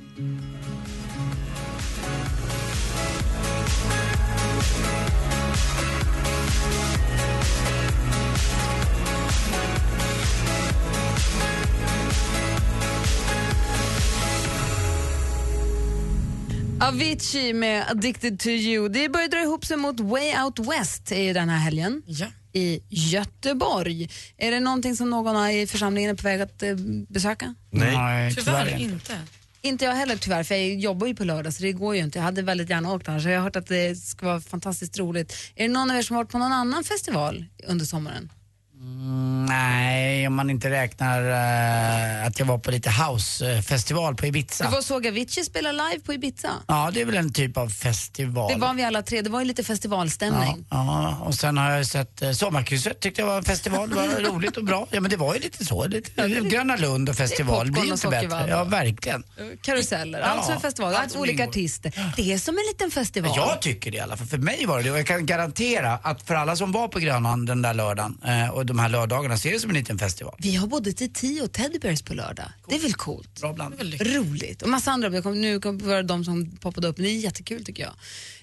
Avicii 16.89 17.53
med 17.53 17.85
Addicted 17.91 18.41
to 18.41 18.49
you. 18.49 18.89
Det 18.89 19.09
börjar 19.09 19.29
dra 19.29 19.43
ihop 19.43 19.65
sig 19.67 19.77
mot 19.77 20.01
Way 20.01 20.43
Out 20.45 20.59
West 20.59 21.13
i 21.13 21.33
den 21.33 21.49
här 21.49 21.59
helgen 21.59 22.03
Ja. 22.07 22.27
i 22.53 22.81
Göteborg. 22.89 24.11
Är 24.37 24.51
det 24.51 24.61
någonting 24.61 24.97
som 24.97 25.11
någon 25.11 25.51
i 25.51 25.67
församlingen 25.67 26.11
är 26.11 26.15
på 26.15 26.23
väg 26.23 26.41
att 26.41 26.63
eh, 26.63 26.77
besöka? 27.09 27.55
Nej. 27.71 28.35
Tyvärr 28.35 28.77
inte. 28.81 29.19
Inte 29.63 29.85
jag 29.85 29.93
heller 29.95 30.17
tyvärr, 30.17 30.43
för 30.45 30.55
jag 30.55 30.75
jobbar 30.75 31.07
ju 31.07 31.15
på 31.15 31.25
lördag 31.25 31.55
så 31.55 31.63
det 31.63 31.73
går 31.73 31.97
ju 31.97 32.03
inte. 32.03 32.19
Jag 32.19 32.25
hade 32.25 32.43
väldigt 32.43 32.71
gärna 32.71 32.93
åkt 32.93 33.09
annars. 33.09 33.25
Jag 33.25 33.37
har 33.37 33.43
hört 33.45 33.57
att 33.57 33.67
det 33.67 33.97
ska 33.97 34.27
vara 34.27 34.41
fantastiskt 34.41 34.99
roligt. 34.99 35.35
Är 35.55 35.63
det 35.69 35.73
någon 35.75 35.91
av 35.91 35.97
er 35.97 36.03
som 36.03 36.17
har 36.17 36.25
varit 36.25 36.33
på 36.33 36.39
någon 36.39 36.53
annan 36.53 36.85
festival 36.85 37.45
under 37.67 37.85
sommaren? 37.85 38.33
Mm, 38.81 39.47
nej, 39.47 40.27
om 40.27 40.35
man 40.35 40.51
inte 40.51 40.71
räknar 40.71 41.31
eh, 41.31 42.27
att 42.27 42.39
jag 42.39 42.47
var 42.47 42.59
på 42.59 42.71
lite 42.71 42.91
housefestival 42.91 44.15
på 44.15 44.27
Ibiza. 44.27 44.65
Du 44.65 44.71
var 44.71 44.83
såg 44.83 45.07
Avicii 45.07 45.45
spela 45.45 45.73
live 45.73 46.01
på 46.05 46.13
Ibiza. 46.13 46.49
Ja, 46.67 46.91
det 46.95 47.01
är 47.01 47.05
väl 47.05 47.17
en 47.17 47.33
typ 47.33 47.57
av 47.57 47.69
festival. 47.69 48.53
Det 48.53 48.59
var 48.59 48.75
vi 48.75 48.85
alla 48.85 49.03
tre, 49.03 49.23
det 49.23 49.31
var 49.31 49.41
ju 49.41 49.47
lite 49.47 49.65
festivalstämning. 49.65 50.67
Ja, 50.71 51.17
och 51.25 51.35
sen 51.35 51.57
har 51.59 51.71
jag 51.71 51.87
sett 51.87 52.23
eh, 52.23 52.31
Sommarkrysset 52.33 53.01
tyckte 53.01 53.21
jag 53.21 53.27
var 53.27 53.37
en 53.37 53.45
festival. 53.45 53.89
Det 53.91 53.95
var 53.97 54.07
roligt 54.33 54.57
och 54.57 54.65
bra. 54.65 54.87
Ja 54.91 55.01
men 55.01 55.11
det 55.11 55.17
var 55.17 55.35
ju 55.35 55.41
lite 55.41 55.65
så. 55.65 55.87
Lite, 55.87 56.29
Gröna 56.29 56.77
Lund 56.77 57.09
och 57.09 57.17
festival. 57.17 57.67
Det 57.67 57.73
popcorn 57.73 57.97
blir 57.99 58.21
inte 58.21 58.29
bättre. 58.29 58.51
Ja, 58.51 58.65
verkligen. 58.65 59.23
Karuseller, 59.63 60.21
allt 60.21 60.45
som 60.45 60.55
är 60.55 60.59
festival, 60.59 60.95
allt 60.95 61.13
som 61.13 61.21
olika 61.21 61.43
ingår. 61.43 61.49
artister. 61.53 62.13
Det 62.17 62.33
är 62.33 62.39
som 62.39 62.55
en 62.55 62.65
liten 62.73 62.91
festival. 62.91 63.33
Jag 63.37 63.63
tycker 63.63 63.91
det 63.91 63.97
i 63.97 64.01
alla 64.01 64.17
fall. 64.17 64.27
För 64.27 64.39
mig 64.39 64.67
var 64.67 64.77
det 64.79 64.83
det. 64.85 64.91
Och 64.91 64.99
jag 64.99 65.07
kan 65.07 65.27
garantera 65.27 65.93
att 66.03 66.23
för 66.23 66.35
alla 66.35 66.57
som 66.57 66.73
var 66.73 66.89
på 66.89 66.99
Grönan 66.99 67.47
den 67.47 67.63
där 67.63 67.75
lördagen 67.75 68.19
eh, 68.25 68.49
och 68.49 68.67
de 68.69 68.79
här 68.79 68.89
lördagarna 68.89 69.39
ser 69.39 69.53
det 69.53 69.61
som 69.61 69.71
en 69.71 69.77
liten 69.77 69.99
festival. 69.99 70.37
Vi 70.39 70.55
har 70.57 70.67
både 70.67 70.93
till 70.93 71.13
tio 71.13 71.43
och 71.43 71.53
Teddybears 71.53 72.03
på 72.03 72.15
lördag. 72.15 72.53
Det 72.69 72.75
är 72.75 72.81
väl 72.81 72.95
coolt? 72.95 73.41
Bra 73.41 73.53
bland. 73.53 73.75
Roligt. 74.01 74.63
Och 74.63 74.69
massa 74.69 74.91
andra. 74.91 75.23
Kom- 75.23 75.41
Nu 75.41 75.61
kom- 75.61 75.79
var 75.79 75.97
det 75.97 76.03
de 76.03 76.25
som 76.25 76.51
poppade 76.57 76.89
upp. 76.89 76.97
Det 76.97 77.09
är 77.09 77.19
jättekul 77.19 77.65
tycker 77.65 77.83
jag. 77.83 77.95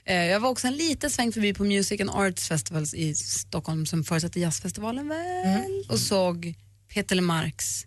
Eh, 0.06 0.26
Jag 0.26 0.40
var 0.40 0.50
också 0.50 0.68
en 0.68 0.74
liten 0.76 1.10
sväng 1.10 1.32
förbi 1.32 1.54
på 1.54 1.64
Music 1.64 2.02
and 2.02 2.10
Arts 2.10 2.48
Festivals 2.48 2.94
i 2.94 3.16
Stockholm 3.16 3.86
som 3.86 4.04
förutsatte 4.04 4.40
jazzfestivalen 4.40 5.08
väl 5.10 5.84
och 5.90 6.00
såg 6.00 6.54
Peter 6.94 7.16
Lemarks 7.16 7.86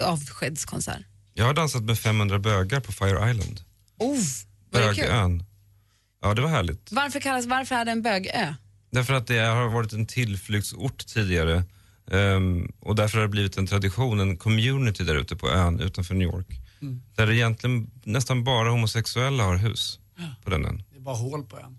avskedskonsert. 0.00 1.02
Jag 1.34 1.44
har 1.44 1.54
dansat 1.54 1.82
med 1.82 1.98
500 1.98 2.38
bögar 2.38 2.80
på 2.80 2.92
Fire 2.92 3.30
Island. 3.30 3.60
Oh, 3.98 4.18
var 4.70 4.80
det 4.80 4.94
kul? 4.94 5.04
Bögön. 5.04 5.44
Ja, 6.22 6.34
det 6.34 6.42
var 6.42 6.48
härligt. 6.48 6.92
Varför, 6.92 7.20
kallas, 7.20 7.46
varför 7.46 7.74
är 7.74 7.84
det 7.84 7.90
en 7.90 8.02
bögö? 8.02 8.54
Därför 8.94 9.14
att 9.14 9.26
det 9.26 9.38
har 9.38 9.68
varit 9.68 9.92
en 9.92 10.06
tillflyktsort 10.06 11.06
tidigare 11.06 11.64
ehm, 12.10 12.72
och 12.80 12.94
därför 12.94 13.18
har 13.18 13.22
det 13.22 13.28
blivit 13.28 13.56
en 13.56 13.66
tradition, 13.66 14.20
en 14.20 14.36
community 14.36 15.04
där 15.04 15.14
ute 15.14 15.36
på 15.36 15.50
ön 15.50 15.80
utanför 15.80 16.14
New 16.14 16.28
York. 16.28 16.46
Mm. 16.82 17.02
Där 17.14 17.26
det 17.26 17.36
egentligen 17.36 17.90
nästan 18.04 18.44
bara 18.44 18.70
homosexuella 18.70 19.44
har 19.44 19.56
hus 19.56 19.98
på 20.44 20.50
den 20.50 20.64
ön. 20.66 20.82
Det 20.90 20.96
är 20.96 21.00
bara 21.00 21.16
hål 21.16 21.44
på 21.44 21.58
ön. 21.58 21.78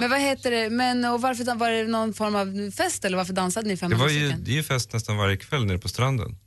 Men 0.00 0.10
vad 0.10 0.20
heter 0.20 0.50
det? 0.50 0.70
Men, 0.70 1.04
och 1.04 1.20
varför 1.20 1.54
var 1.54 1.70
det 1.70 1.86
någon 1.86 2.14
form 2.14 2.34
av 2.34 2.70
fest 2.70 3.04
eller 3.04 3.16
varför 3.16 3.32
dansade 3.32 3.68
ni 3.68 3.74
Det, 3.74 3.80
500 3.80 4.04
var 4.04 4.12
ju, 4.12 4.32
det 4.32 4.50
är 4.50 4.54
ju 4.54 4.62
fest 4.62 4.92
nästan 4.92 5.16
varje 5.16 5.36
kväll 5.36 5.66
nere 5.66 5.78
på 5.78 5.88
stranden. 5.88 6.38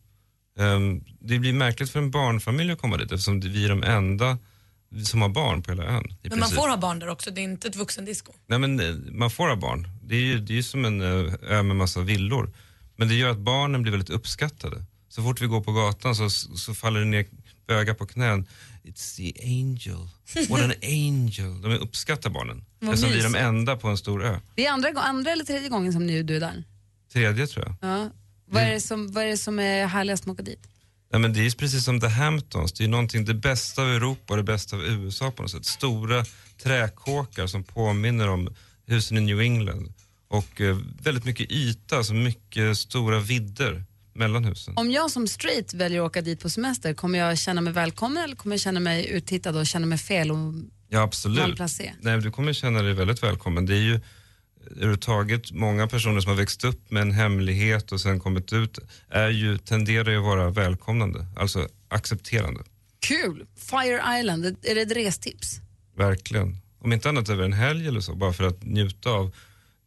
Ehm, 0.59 1.03
det 1.19 1.39
blir 1.39 1.53
märkligt 1.53 1.89
för 1.89 1.99
en 1.99 2.11
barnfamilj 2.11 2.71
att 2.71 2.79
komma 2.79 2.97
dit 2.97 3.11
eftersom 3.11 3.39
vi 3.39 3.65
är 3.65 3.69
de 3.69 3.83
enda 3.83 4.37
som 5.05 5.21
har 5.21 5.29
barn 5.29 5.61
på 5.63 5.71
hela 5.71 5.83
ön. 5.83 6.03
I 6.23 6.29
Men 6.29 6.39
man 6.39 6.49
får 6.49 6.67
ha 6.69 6.77
barn 6.77 6.99
där 6.99 7.07
också, 7.07 7.31
det 7.31 7.41
är 7.41 7.43
inte 7.43 7.67
ett 7.67 7.75
vuxendisco. 7.75 8.33
Nej, 8.47 8.59
men 8.59 8.79
eh, 8.79 8.95
man 9.11 9.31
får 9.31 9.47
ha 9.47 9.55
barn. 9.55 9.87
Det 10.03 10.15
är 10.15 10.19
ju, 10.21 10.39
det 10.39 10.53
är 10.53 10.55
ju 10.55 10.63
som 10.63 10.85
en 10.85 11.01
eh, 11.01 11.33
ö 11.43 11.63
med 11.63 11.75
massa 11.75 12.01
villor. 12.01 12.53
Men 12.95 13.07
det 13.07 13.13
gör 13.15 13.29
att 13.29 13.37
barnen 13.39 13.81
blir 13.81 13.91
väldigt 13.91 14.09
uppskattade. 14.09 14.85
Så 15.09 15.23
fort 15.23 15.41
vi 15.41 15.45
går 15.47 15.61
på 15.61 15.71
gatan 15.71 16.15
så, 16.15 16.29
så 16.29 16.73
faller 16.73 16.99
det 16.99 17.05
ner 17.05 17.25
bögar 17.67 17.93
på 17.93 18.05
knän. 18.05 18.47
It's 18.83 19.15
the 19.17 19.33
angel. 19.43 20.07
What 20.49 20.61
an 20.61 20.73
angel. 20.83 21.61
De 21.61 21.77
uppskattar 21.77 22.29
barnen. 22.29 22.65
Vad 22.79 22.93
Eftersom 22.93 23.09
vi 23.13 23.19
är 23.19 23.23
de 23.23 23.29
mysigt. 23.29 23.45
enda 23.45 23.75
på 23.77 23.87
en 23.87 23.97
stor 23.97 24.25
ö. 24.25 24.39
Det 24.55 24.65
är 24.65 24.71
andra, 24.71 24.89
andra 24.95 25.31
eller 25.31 25.43
tredje 25.43 25.69
gången 25.69 25.93
som 25.93 26.05
ni, 26.07 26.23
du 26.23 26.35
är 26.35 26.39
där? 26.39 26.63
Tredje 27.13 27.47
tror 27.47 27.65
jag. 27.65 27.91
Ja. 27.91 28.09
Vad, 28.45 28.63
är 28.63 28.71
det 28.71 28.81
som, 28.81 29.11
vad 29.11 29.23
är 29.23 29.27
det 29.27 29.37
som 29.37 29.59
är 29.59 29.85
härligast 29.87 30.25
med 30.25 30.33
att 30.33 30.39
åka 30.39 30.43
dit? 30.43 30.67
Nej, 31.11 31.21
men 31.21 31.33
det 31.33 31.45
är 31.45 31.57
precis 31.57 31.85
som 31.85 31.99
The 31.99 32.07
Hamptons. 32.07 32.73
Det 32.73 32.83
är 32.83 32.87
någonting, 32.87 33.25
det 33.25 33.33
bästa 33.33 33.81
av 33.81 33.89
Europa 33.89 34.33
och 34.33 34.37
det 34.37 34.43
bästa 34.43 34.75
av 34.75 34.83
USA 34.83 35.31
på 35.31 35.41
något 35.41 35.51
sätt. 35.51 35.65
Stora 35.65 36.25
träkåkar 36.63 37.47
som 37.47 37.63
påminner 37.63 38.29
om 38.29 38.49
husen 38.85 39.17
i 39.17 39.21
New 39.21 39.41
England. 39.41 39.93
Och 40.27 40.61
eh, 40.61 40.77
väldigt 41.03 41.25
mycket 41.25 41.51
yta, 41.51 41.97
alltså 41.97 42.13
mycket 42.13 42.77
stora 42.77 43.19
vidder 43.19 43.83
mellan 44.13 44.43
husen. 44.45 44.73
Om 44.77 44.91
jag 44.91 45.11
som 45.11 45.27
straight 45.27 45.73
väljer 45.73 46.01
att 46.01 46.05
åka 46.05 46.21
dit 46.21 46.39
på 46.39 46.49
semester, 46.49 46.93
kommer 46.93 47.19
jag 47.19 47.37
känna 47.37 47.61
mig 47.61 47.73
välkommen 47.73 48.23
eller 48.23 48.35
kommer 48.35 48.55
jag 48.55 48.61
känna 48.61 48.79
mig 48.79 49.09
uttittad 49.09 49.57
och 49.57 49.67
känna 49.67 49.85
mig 49.85 49.97
fel? 49.97 50.31
Och... 50.31 50.53
Ja, 50.89 51.01
absolut. 51.01 51.59
Nej, 51.99 52.21
du 52.21 52.31
kommer 52.31 52.53
känna 52.53 52.81
dig 52.81 52.93
väldigt 52.93 53.23
välkommen. 53.23 53.65
Det 53.65 53.73
är 53.73 53.81
ju 53.81 53.99
överhuvudtaget 54.71 55.51
många 55.51 55.87
personer 55.87 56.21
som 56.21 56.29
har 56.29 56.37
växt 56.37 56.63
upp 56.63 56.91
med 56.91 57.01
en 57.01 57.11
hemlighet 57.11 57.91
och 57.91 58.01
sen 58.01 58.19
kommit 58.19 58.53
ut 58.53 58.79
är 59.09 59.29
ju, 59.29 59.57
tenderar 59.57 60.11
ju 60.11 60.17
att 60.17 60.23
vara 60.23 60.49
välkomnande, 60.49 61.25
alltså 61.35 61.67
accepterande. 61.87 62.61
Kul! 62.99 63.45
Fire 63.57 64.19
Island, 64.19 64.45
är 64.45 64.75
det 64.75 64.81
ett 64.81 64.91
restips? 64.91 65.59
Verkligen. 65.97 66.57
Om 66.81 66.93
inte 66.93 67.09
annat 67.09 67.29
över 67.29 67.43
en 67.43 67.53
helg 67.53 67.87
eller 67.87 68.01
så, 68.01 68.15
bara 68.15 68.33
för 68.33 68.43
att 68.43 68.63
njuta 68.63 69.09
av. 69.09 69.35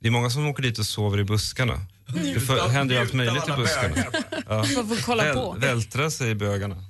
Det 0.00 0.08
är 0.08 0.12
många 0.12 0.30
som 0.30 0.46
åker 0.46 0.62
dit 0.62 0.78
och 0.78 0.86
sover 0.86 1.20
i 1.20 1.24
buskarna. 1.24 1.80
Det 2.06 2.40
för, 2.40 2.68
händer 2.68 2.94
ju 2.94 3.00
allt 3.00 3.12
möjligt 3.12 3.48
i 3.48 3.52
buskarna. 3.52 3.94
bögar. 3.94 4.76
Man 4.76 4.88
får 4.88 5.02
kolla 5.06 5.34
på. 5.34 5.56
Vältra 5.58 6.10
sig 6.10 6.30
i 6.30 6.34
bögarna. 6.34 6.84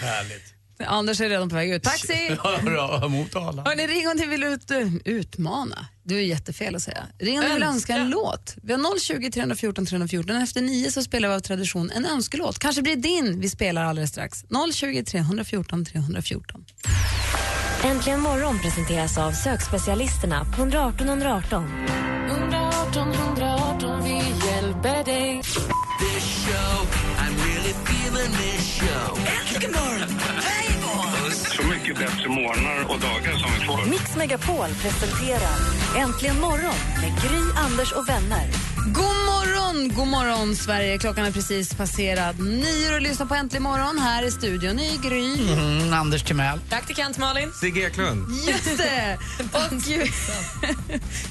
härligt. 0.00 0.55
Anders 0.84 1.20
är 1.20 1.28
redan 1.28 1.48
på 1.48 1.54
väg 1.54 1.70
ut. 1.70 1.82
Taxi! 1.82 2.38
Bra, 2.62 3.08
Motala. 3.08 3.62
Hörni, 3.64 3.86
ring 3.86 4.08
om 4.08 4.16
ni 4.16 4.26
vill 4.26 4.42
ut, 4.42 4.70
utmana. 5.04 5.86
Du 6.02 6.16
är 6.16 6.22
jättefel 6.22 6.74
att 6.74 6.82
säga. 6.82 7.06
Ring 7.18 7.38
om 7.38 7.44
ni 7.44 7.54
vill 7.54 7.62
önska 7.62 7.92
en 7.92 8.10
låt. 8.10 8.54
Vi 8.62 8.72
har 8.72 8.98
020 8.98 9.30
314 9.30 9.86
314. 9.86 10.36
Efter 10.36 10.62
nio 10.62 10.90
så 10.90 11.02
spelar 11.02 11.28
vi 11.28 11.34
av 11.34 11.40
tradition 11.40 11.90
en 11.90 12.06
önskelåt. 12.06 12.58
Kanske 12.58 12.82
blir 12.82 12.96
din 12.96 13.40
vi 13.40 13.48
spelar 13.48 13.84
alldeles 13.84 14.10
strax. 14.10 14.44
020 14.72 15.04
314 15.04 15.84
314. 15.84 16.64
Äntligen 17.84 18.20
morgon 18.20 18.58
presenteras 18.58 19.18
av 19.18 19.32
sökspecialisterna 19.32 20.44
på 20.44 20.62
118 20.62 21.08
118. 21.08 21.64
118 22.30 23.12
118, 23.12 24.04
vi 24.04 24.14
hjälper 24.46 25.04
dig. 25.04 25.42
This 26.00 26.46
show, 26.46 26.86
I'm 27.18 27.34
really 27.48 27.74
feeling 27.84 28.32
this 28.32 28.80
show. 28.80 29.18
Äntligen 29.18 29.72
morgon, 29.72 30.15
Så 31.86 31.92
mycket 31.92 32.06
bättre 32.06 32.28
morgnar 32.28 32.82
och 32.88 33.00
dagar 33.00 33.38
som 33.38 33.50
vi 33.58 33.66
får. 33.66 33.90
Mix 33.90 34.16
Megapol 34.16 34.68
presenterar 34.82 35.56
Äntligen 35.96 36.40
morgon 36.40 36.74
med 37.00 37.22
Gry, 37.22 37.40
Anders 37.56 37.92
och 37.92 38.08
vänner. 38.08 38.50
God 38.86 39.04
morgon, 39.04 39.88
god 39.94 40.08
morgon 40.08 40.56
Sverige. 40.56 40.98
Klockan 40.98 41.24
är 41.24 41.32
precis 41.32 41.74
passerat 41.74 42.38
nio 42.38 42.94
och 42.94 43.00
lyssnar 43.00 43.26
på 43.26 43.34
Äntligen 43.34 43.62
morgon 43.62 43.98
här 43.98 44.22
i 44.22 44.30
studion 44.30 44.78
i 44.78 44.98
Gry. 45.02 45.52
Mm, 45.52 45.92
Anders 45.92 46.22
Timell. 46.22 46.60
Praktikant 46.68 47.18
Malin. 47.18 47.52
Sigge 47.52 47.80
Eklund. 47.86 48.26
Just 48.48 48.78
det! 48.78 49.18
Och 49.52 49.82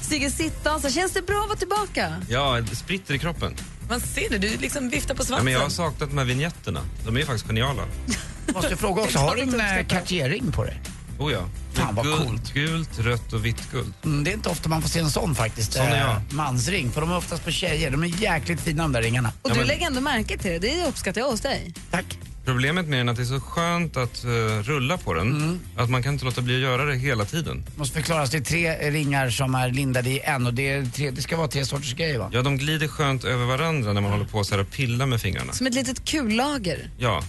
Sigge 0.00 0.30
Sittans, 0.30 0.94
känns 0.94 1.12
det 1.12 1.26
bra 1.26 1.40
att 1.40 1.48
vara 1.48 1.58
tillbaka? 1.58 2.22
Ja, 2.28 2.60
det 2.70 2.76
spritter 2.76 3.14
i 3.14 3.18
kroppen. 3.18 3.54
Man 3.88 4.00
ser 4.00 4.30
det, 4.30 4.38
du 4.38 4.56
liksom 4.56 4.88
viftar 4.88 5.14
på 5.14 5.20
Ja, 5.22 5.26
svansen. 5.26 5.44
men 5.44 5.52
jag 5.54 5.60
har 5.60 5.68
saknat 5.68 6.10
de 6.10 6.18
här 6.18 6.24
vignetterna. 6.24 6.80
De 7.04 7.16
är 7.16 7.20
ju 7.20 7.26
faktiskt 7.26 7.46
geniala. 7.46 7.82
Måste 8.54 8.70
jag 8.70 8.78
fråga 8.78 9.02
också, 9.02 9.18
har 9.18 9.36
du 9.36 9.42
en 9.42 9.60
eh, 9.60 9.86
Cartier-ring 9.86 10.52
på 10.52 10.64
dig? 10.64 10.80
Oh 11.18 11.32
ja. 11.32 11.48
Fan, 11.72 11.94
vad 11.94 12.04
guld, 12.04 12.18
coolt. 12.26 12.52
Gult, 12.54 12.98
rött 12.98 13.32
och 13.32 13.46
vitt 13.46 13.70
guld. 13.72 13.92
Mm, 14.04 14.24
det 14.24 14.30
är 14.30 14.34
inte 14.34 14.48
ofta 14.48 14.68
man 14.68 14.82
får 14.82 14.88
se 14.88 14.98
en 14.98 15.10
sån 15.10 15.34
faktiskt. 15.34 15.72
Sån 15.72 15.82
är 15.86 16.00
jag. 16.00 16.10
Eh, 16.10 16.18
mansring, 16.30 16.90
för 16.92 17.00
de 17.00 17.10
är 17.12 17.16
oftast 17.16 17.44
på 17.44 17.50
tjejer. 17.50 17.90
De 17.90 18.02
är 18.02 18.06
jäkligt 18.06 18.60
fina 18.60 18.82
de 18.82 18.92
där 18.92 19.02
ringarna. 19.02 19.32
Och 19.42 19.50
du 19.54 19.64
lägger 19.64 19.86
ändå 19.86 20.00
märke 20.00 20.38
till 20.38 20.50
det, 20.50 20.58
det 20.58 20.86
uppskattar 20.88 21.20
jag 21.20 21.30
hos 21.30 21.40
dig. 21.40 21.74
Tack. 21.90 22.18
Problemet 22.46 22.88
med 22.88 22.98
den 22.98 23.08
är 23.08 23.12
att 23.12 23.16
det 23.16 23.22
är 23.22 23.26
så 23.26 23.40
skönt 23.40 23.96
att 23.96 24.24
eh, 24.24 24.28
rulla 24.62 24.98
på 24.98 25.14
den. 25.14 25.36
Mm. 25.36 25.60
Att 25.76 25.90
man 25.90 26.02
kan 26.02 26.12
inte 26.12 26.24
låta 26.24 26.40
bli 26.42 26.54
att 26.54 26.60
göra 26.60 26.84
det 26.84 26.96
hela 26.96 27.24
tiden. 27.24 27.64
Måste 27.76 27.94
förklaras, 27.94 28.30
det 28.30 28.36
är 28.36 28.40
tre 28.42 28.90
ringar 28.90 29.30
som 29.30 29.54
är 29.54 29.70
lindade 29.70 30.10
i 30.10 30.20
en 30.20 30.46
och 30.46 30.54
det, 30.54 30.68
är 30.68 30.86
tre, 30.86 31.10
det 31.10 31.22
ska 31.22 31.36
vara 31.36 31.48
tre 31.48 31.64
sorters 31.66 31.94
grejer 31.94 32.18
va? 32.18 32.30
Ja, 32.32 32.42
de 32.42 32.56
glider 32.58 32.88
skönt 32.88 33.24
över 33.24 33.44
varandra 33.44 33.92
när 33.92 34.00
man 34.00 34.10
håller 34.12 34.24
på 34.24 34.44
så 34.44 34.54
här 34.54 34.60
och 34.62 34.70
pillar 34.70 35.06
med 35.06 35.20
fingrarna. 35.20 35.52
Som 35.52 35.66
ett 35.66 35.74
litet 35.74 36.04
kullager, 36.04 36.90
Ja, 36.98 37.22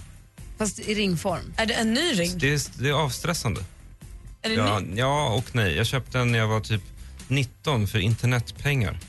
fast 0.58 0.80
i 0.80 0.94
ringform. 0.96 1.54
Är 1.58 1.66
det 1.66 1.74
en 1.74 1.94
ny 1.94 2.14
ring? 2.14 2.32
det 2.38 2.54
är, 2.54 2.82
det 2.84 2.90
är 2.90 2.94
avstressande. 2.94 3.62
Är 4.42 4.50
det 4.50 4.56
Ja, 4.56 4.80
ny? 4.80 5.00
ja 5.00 5.28
och 5.34 5.46
nej. 5.56 5.76
Jag 5.76 5.86
köpte 5.88 6.18
den 6.18 6.32
när 6.32 6.40
jag 6.40 6.48
var 6.48 6.60
typ 6.60 6.82
19 7.28 7.88
för 7.88 8.00
internetpengar. 8.00 9.00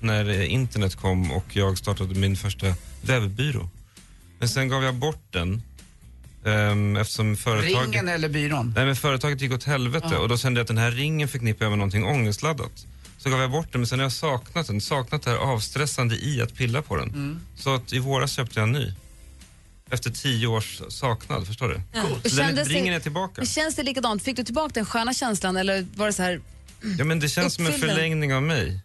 När 0.00 0.28
eh, 0.30 0.52
internet 0.52 0.94
kom 0.96 1.32
och 1.32 1.44
jag 1.56 1.78
startade 1.78 2.14
min 2.14 2.36
första 2.36 2.66
webbyrå. 3.02 3.68
Men 4.38 4.48
sen 4.48 4.68
gav 4.68 4.82
jag 4.84 4.94
bort 4.94 5.22
den 5.30 5.62
ehm, 6.44 6.96
eftersom 6.96 7.36
företaget... 7.36 7.86
Ringen 7.86 8.08
eller 8.08 8.28
byrån? 8.28 8.72
Nej, 8.76 8.86
men 8.86 8.96
företaget 8.96 9.40
gick 9.40 9.52
åt 9.52 9.64
helvete 9.64 10.08
Ja. 10.10 10.18
och 10.18 10.28
då 10.28 10.38
kände 10.38 10.58
jag 10.60 10.62
att 10.64 10.68
den 10.68 10.78
här 10.78 10.90
ringen 10.90 11.28
förknippar 11.28 11.64
jag 11.64 11.70
med 11.70 11.78
någonting 11.78 12.04
ångestladdat. 12.04 12.86
Så 13.18 13.30
gav 13.30 13.40
jag 13.40 13.50
bort 13.50 13.72
den, 13.72 13.80
men 13.80 13.86
sen 13.86 13.98
har 13.98 14.04
jag 14.04 14.12
saknat 14.12 14.66
den. 14.66 14.80
Saknat 14.80 15.22
det 15.22 15.30
här 15.30 15.36
avstressande 15.38 16.16
i 16.16 16.42
att 16.42 16.54
pilla 16.54 16.82
på 16.82 16.96
den. 16.96 17.08
Mm. 17.08 17.40
Så 17.56 17.74
att 17.74 17.92
i 17.92 17.98
våras 17.98 18.32
köpte 18.32 18.60
jag 18.60 18.66
en 18.68 18.72
ny. 18.72 18.92
Efter 19.90 20.10
tio 20.10 20.46
års 20.46 20.80
saknad, 20.88 21.46
förstår 21.46 21.68
du? 21.68 21.80
Ja. 21.92 22.02
Så 22.02 22.08
den, 22.22 22.30
Kändes 22.46 22.68
det- 22.68 22.74
ringen 22.74 22.94
är 22.94 23.00
tillbaka. 23.00 23.44
Känns 23.44 23.74
det 23.76 23.82
likadant? 23.82 24.22
Fick 24.22 24.36
du 24.36 24.44
tillbaka 24.44 24.70
den 24.74 24.86
sköna 24.86 25.14
känslan 25.14 25.56
eller 25.56 25.86
var 25.96 26.06
det 26.06 26.12
så 26.12 26.22
här... 26.22 26.40
Ja, 26.98 27.04
men 27.04 27.20
det 27.20 27.28
känns 27.28 27.54
som 27.54 27.66
en 27.66 27.72
Uppfyll 27.72 27.86
den. 27.88 27.96
förlängning 27.96 28.34
av 28.34 28.42
mig. 28.42 28.80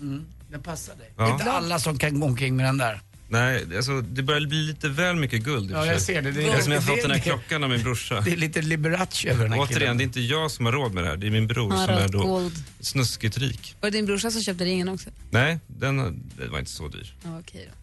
Mm, 0.00 0.24
den 0.50 0.62
passar 0.62 0.94
dig. 0.94 1.12
Ja. 1.16 1.22
Det 1.24 1.28
är 1.30 1.32
inte 1.32 1.52
alla 1.52 1.78
som 1.78 1.98
kan 1.98 2.20
gå 2.20 2.26
omkring 2.26 2.56
med 2.56 2.66
den 2.66 2.78
där. 2.78 3.00
Nej, 3.32 3.64
alltså, 3.76 4.00
det 4.00 4.22
börjar 4.22 4.40
bli 4.46 4.62
lite 4.62 4.88
väl 4.88 5.16
mycket 5.16 5.42
guld 5.42 5.70
i 5.70 5.74
Ja, 5.74 5.86
jag 5.86 6.02
ser 6.02 6.22
det. 6.22 6.32
Det 6.32 6.42
är- 6.42 6.48
Eftersom 6.50 6.72
jag 6.72 6.80
har 6.80 6.86
det- 6.86 6.92
fått 6.96 7.02
den 7.02 7.10
här 7.10 7.18
det- 7.18 7.24
klockan 7.24 7.64
av 7.64 7.70
min 7.70 7.82
brorsa. 7.82 8.20
Det 8.20 8.32
är 8.32 8.36
lite 8.36 8.62
Liberace 8.62 9.28
över 9.28 9.42
den 9.42 9.52
här 9.52 9.60
Återigen, 9.60 9.78
killen. 9.80 9.96
det 9.98 10.02
är 10.02 10.04
inte 10.04 10.20
jag 10.20 10.50
som 10.50 10.66
har 10.66 10.72
råd 10.72 10.94
med 10.94 11.04
det 11.04 11.08
här. 11.10 11.16
Det 11.16 11.26
är 11.26 11.30
min 11.30 11.46
bror 11.46 11.70
som 11.70 11.80
är 11.80 12.02
råd 12.02 12.12
då 12.12 12.22
gold. 12.22 12.52
snuskigt 12.80 13.38
rik. 13.38 13.76
Var 13.80 13.90
det 13.90 13.96
din 13.98 14.06
brorsa 14.06 14.30
som 14.30 14.42
köpte 14.42 14.64
ringen 14.64 14.88
också? 14.88 15.10
Nej, 15.30 15.58
den, 15.66 16.22
det 16.38 16.46
var 16.48 16.58
inte 16.58 16.70
så 16.70 16.88
dyr. 16.88 17.14
Ja, 17.24 17.38
Okej 17.40 17.68
då. 17.70 17.76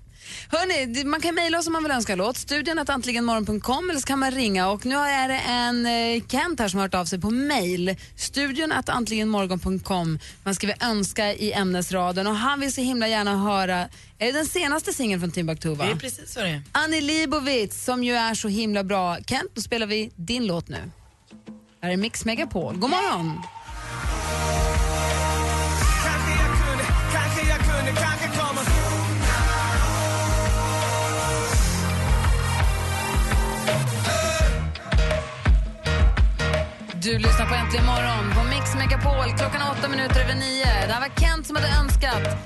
Hörrni, 0.50 0.86
det- 0.86 1.04
man 1.06 1.22
kan 1.22 1.36
mejla 1.36 1.60
oss 1.60 1.68
om 1.68 1.74
man 1.74 1.84
vill 1.84 1.92
önska 1.92 2.16
låt. 2.16 2.38
Studion 2.38 2.80
att 2.80 2.90
antligenmorgon.com 2.90 3.90
eller 3.90 4.00
så 4.00 4.08
kan 4.08 4.20
man 4.20 4.32
ringa. 4.32 4.70
Och 4.70 4.86
nu 4.86 4.96
är 4.96 5.28
det 5.28 5.40
en 5.40 5.86
eh, 5.86 6.24
Kent 6.28 6.60
här 6.60 6.68
som 6.68 6.78
har 6.80 6.86
hört 6.88 6.94
av 6.96 7.06
sig 7.06 7.20
på 7.22 7.30
mejl. 7.30 7.96
Studion 8.16 8.72
att 8.72 8.90
antligenmorgon.com. 8.90 10.20
Man 10.44 10.56
skriver 10.56 10.76
önska 10.82 11.34
i 11.34 11.54
ämnesraden 11.54 12.28
och 12.28 12.36
han 12.36 12.60
vill 12.60 12.74
så 12.74 12.82
himla 12.82 13.08
gärna 13.08 13.38
höra, 13.38 13.78
är 14.18 14.26
det 14.26 14.32
den 14.32 14.46
senaste 14.46 14.94
singeln 14.94 15.22
från 15.22 15.32
Timbuktu 15.32 15.70
va? 15.76 15.86
Det 15.86 15.92
är 15.92 15.96
precis 15.96 16.34
så 16.34 16.40
det 16.40 16.50
är. 16.50 16.62
Annie 16.72 17.02
Leibovitz 17.02 17.84
som 17.86 18.04
ju 18.04 18.14
är 18.16 18.34
så 18.34 18.48
himla 18.48 18.84
bra. 18.84 19.18
Kent, 19.28 19.52
då 19.54 19.62
spelar 19.62 19.88
vi 19.88 20.12
din 20.16 20.48
låt 20.48 20.68
nu. 20.70 20.92
Här 21.82 21.90
är 21.92 21.98
Mix 21.98 22.26
Megapol. 22.26 22.78
God 22.78 22.90
morgon! 22.90 23.42
Du 37.10 37.20
lyssnar 37.20 37.46
på 37.46 37.56
Äntligen 37.56 37.86
morgon 37.86 38.34
på 38.36 38.44
Mix 38.44 38.76
Megapol. 38.76 39.38
Klockan 39.38 39.62
är 39.62 39.72
åtta 39.72 39.90
minuter 39.90 40.22
över 40.22 40.36
nio. 40.36 40.64
Det 40.64 40.94
här 40.94 41.00
var 41.00 41.22
Kent 41.22 41.48
som 41.48 41.56
hade 41.56 41.68
önskat 41.68 42.38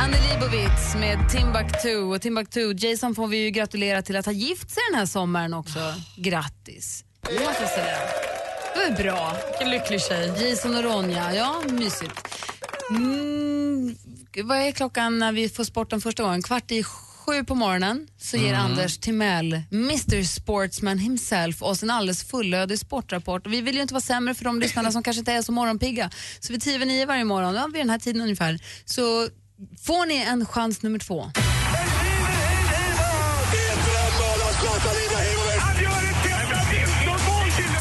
Annie 0.00 0.20
Leibovitz 0.28 0.94
med 0.94 1.30
Timbuktu. 1.30 1.96
Och 1.96 2.20
Timbuktu, 2.22 2.74
Jason 2.78 3.14
får 3.14 3.26
vi 3.26 3.36
ju 3.36 3.50
gratulera 3.50 4.02
till 4.02 4.16
att 4.16 4.26
ha 4.26 4.32
gift 4.32 4.70
sig 4.70 4.82
den 4.90 4.98
här 4.98 5.06
sommaren 5.06 5.54
också. 5.54 5.78
Grattis! 6.16 7.04
Det 7.20 7.46
måste 7.46 7.62
jag 7.62 7.70
säga. 7.70 7.98
Det 8.74 8.90
var 8.90 9.02
bra. 9.02 9.36
Vilken 9.50 9.70
lycklig 9.70 10.00
tjej. 10.00 10.50
Jason 10.50 10.76
och 10.76 10.82
Ronja, 10.82 11.34
ja 11.34 11.62
mysigt. 11.70 12.28
Mm, 12.90 13.96
vad 14.44 14.58
är 14.58 14.72
klockan 14.72 15.18
när 15.18 15.32
vi 15.32 15.48
får 15.48 15.64
sporten 15.64 16.00
första 16.00 16.22
gången? 16.22 16.42
Kvart 16.42 16.70
i 16.70 16.82
sju 16.82 17.11
på 17.46 17.54
morgonen 17.54 18.08
så 18.18 18.36
ger 18.36 18.54
Mm. 18.54 18.64
Anders 18.64 18.98
Timell, 18.98 19.62
Mr 19.72 20.22
Sportsman 20.22 20.98
himself, 20.98 21.62
oss 21.62 21.82
en 21.82 21.90
alldeles 21.90 22.24
fullödig 22.24 22.78
sportrapport. 22.78 23.46
Vi 23.46 23.60
vill 23.60 23.74
ju 23.74 23.82
inte 23.82 23.94
vara 23.94 24.00
sämre 24.00 24.34
för 24.34 24.44
de 24.44 24.60
lyssnarna 24.60 24.92
som 24.92 25.02
kanske 25.02 25.18
inte 25.18 25.32
är 25.32 25.42
så 25.42 25.52
morgonpigga. 25.52 26.10
Så 26.40 26.52
vid 26.52 26.62
tio 26.62 26.74
över 26.74 26.86
nio 26.86 27.06
varje 27.06 27.24
morgon, 27.24 27.54
ja, 27.54 27.66
vid 27.72 27.80
den 27.80 27.90
här 27.90 27.98
tiden 27.98 28.22
ungefär, 28.22 28.58
så 28.84 29.28
får 29.82 30.06
ni 30.06 30.16
en 30.16 30.46
chans 30.46 30.82
nummer 30.82 30.98
två. 30.98 31.30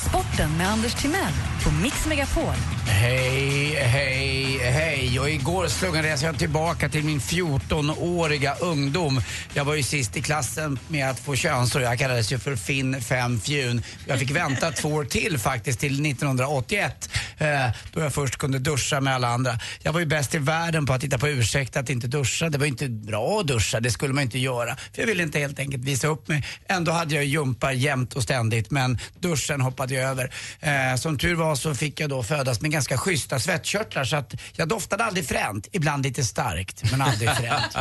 Sporten 0.09 0.57
med 0.57 0.69
Anders 0.69 0.93
Timell 1.01 1.50
på 1.63 1.71
Mix 1.71 2.05
Megapol. 2.07 2.53
Hej, 2.87 3.75
hej, 3.75 4.57
hej. 4.57 5.19
Och 5.19 5.29
igår 5.29 5.67
slungade 5.67 6.17
jag 6.21 6.37
tillbaka 6.37 6.89
till 6.89 7.03
min 7.03 7.19
14-åriga 7.19 8.55
ungdom. 8.59 9.21
Jag 9.53 9.65
var 9.65 9.75
ju 9.75 9.83
sist 9.83 10.17
i 10.17 10.21
klassen 10.21 10.79
med 10.87 11.09
att 11.09 11.19
få 11.19 11.35
könsår. 11.35 11.81
Jag 11.81 11.99
kallades 11.99 12.31
ju 12.31 12.39
för 12.39 12.55
Finn 12.55 13.01
Fem 13.01 13.41
Fjun. 13.41 13.83
Jag 14.07 14.19
fick 14.19 14.31
vänta 14.31 14.71
två 14.71 14.89
år 14.89 15.05
till 15.05 15.37
faktiskt, 15.39 15.79
till 15.79 16.05
1981. 16.05 17.09
Eh, 17.37 17.47
då 17.93 18.01
jag 18.01 18.13
först 18.13 18.37
kunde 18.37 18.59
duscha 18.59 19.01
med 19.01 19.15
alla 19.15 19.27
andra. 19.27 19.59
Jag 19.83 19.93
var 19.93 19.99
ju 19.99 20.05
bäst 20.05 20.35
i 20.35 20.37
världen 20.37 20.85
på 20.85 20.93
att 20.93 21.03
hitta 21.03 21.17
på 21.17 21.29
ursäkt 21.29 21.77
att 21.77 21.89
inte 21.89 22.07
duscha. 22.07 22.49
Det 22.49 22.57
var 22.57 22.65
ju 22.65 22.71
inte 22.71 22.89
bra 22.89 23.39
att 23.39 23.47
duscha, 23.47 23.79
det 23.79 23.91
skulle 23.91 24.13
man 24.13 24.23
inte 24.23 24.39
göra. 24.39 24.75
För 24.75 25.01
jag 25.01 25.07
ville 25.07 25.23
inte 25.23 25.39
helt 25.39 25.59
enkelt 25.59 25.83
visa 25.83 26.07
upp 26.07 26.27
mig. 26.27 26.45
Ändå 26.67 26.91
hade 26.91 27.15
jag 27.15 27.25
jumpa 27.25 27.73
jämt 27.73 28.13
och 28.13 28.23
ständigt 28.23 28.71
men 28.71 28.99
duschen 29.19 29.61
hoppade 29.61 29.93
jag 29.93 30.09
över. 30.09 30.31
Eh, 30.59 30.95
som 30.95 31.17
tur 31.17 31.35
var 31.35 31.50
så 31.55 31.75
fick 31.75 31.99
jag 31.99 32.09
då 32.09 32.23
födas 32.23 32.61
med 32.61 32.71
ganska 32.71 32.97
schyssta 32.97 33.39
svettkörtlar 33.39 34.03
så 34.03 34.15
att 34.15 34.33
jag 34.55 34.67
doftade 34.67 35.03
aldrig 35.03 35.27
fränt. 35.27 35.67
Ibland 35.71 36.03
lite 36.03 36.23
starkt 36.23 36.91
men 36.91 37.01
aldrig 37.01 37.29
fränt. 37.35 37.75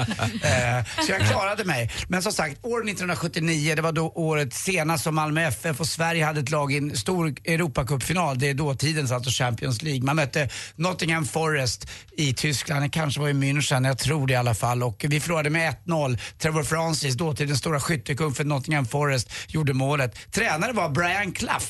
eh, 0.45 1.05
så 1.07 1.13
jag 1.13 1.21
klarade 1.29 1.65
mig. 1.65 1.91
Men 2.09 2.23
som 2.23 2.33
sagt, 2.33 2.65
år 2.65 2.79
1979 2.79 3.75
det 3.77 3.83
var 3.83 3.93
då 3.93 4.13
året 4.15 4.55
senast 4.55 5.05
som 5.05 5.15
Malmö 5.15 5.43
FF 5.43 5.81
och 5.81 5.87
Sverige 5.87 6.25
hade 6.25 6.41
ett 6.41 6.51
lag 6.51 6.73
i 6.73 6.77
en 6.77 6.97
stor 6.97 7.35
Europacupfinal. 7.45 8.39
Det 8.39 8.51
är 8.51 8.55
dåtidens 8.55 9.13
alltså 9.13 9.31
Champions 9.31 9.83
League. 9.83 10.03
Man 10.05 10.17
mötte 10.17 10.49
Nottingham 10.77 11.25
Forest 11.27 11.89
i 12.17 12.35
Tyskland, 12.35 12.83
det 12.85 12.89
kanske 12.89 13.21
var 13.21 13.29
i 13.29 13.33
München, 13.33 13.87
jag 13.87 13.99
tror 13.99 14.27
det 14.27 14.33
i 14.33 14.37
alla 14.37 14.55
fall. 14.55 14.83
Och 14.83 15.05
vi 15.09 15.21
förlorade 15.21 15.51
med 15.51 15.75
1-0. 15.87 16.19
Trevor 16.39 16.63
Francis, 16.63 17.15
dåtidens 17.15 17.59
stora 17.59 17.81
skyttekung 17.81 18.35
för 18.35 18.45
Nottingham 18.45 18.87
Forest, 18.87 19.33
gjorde 19.49 19.73
målet. 19.75 20.33
Tränare 20.33 20.73
var 20.73 20.89
Brian 20.89 21.33
Clough, 21.33 21.67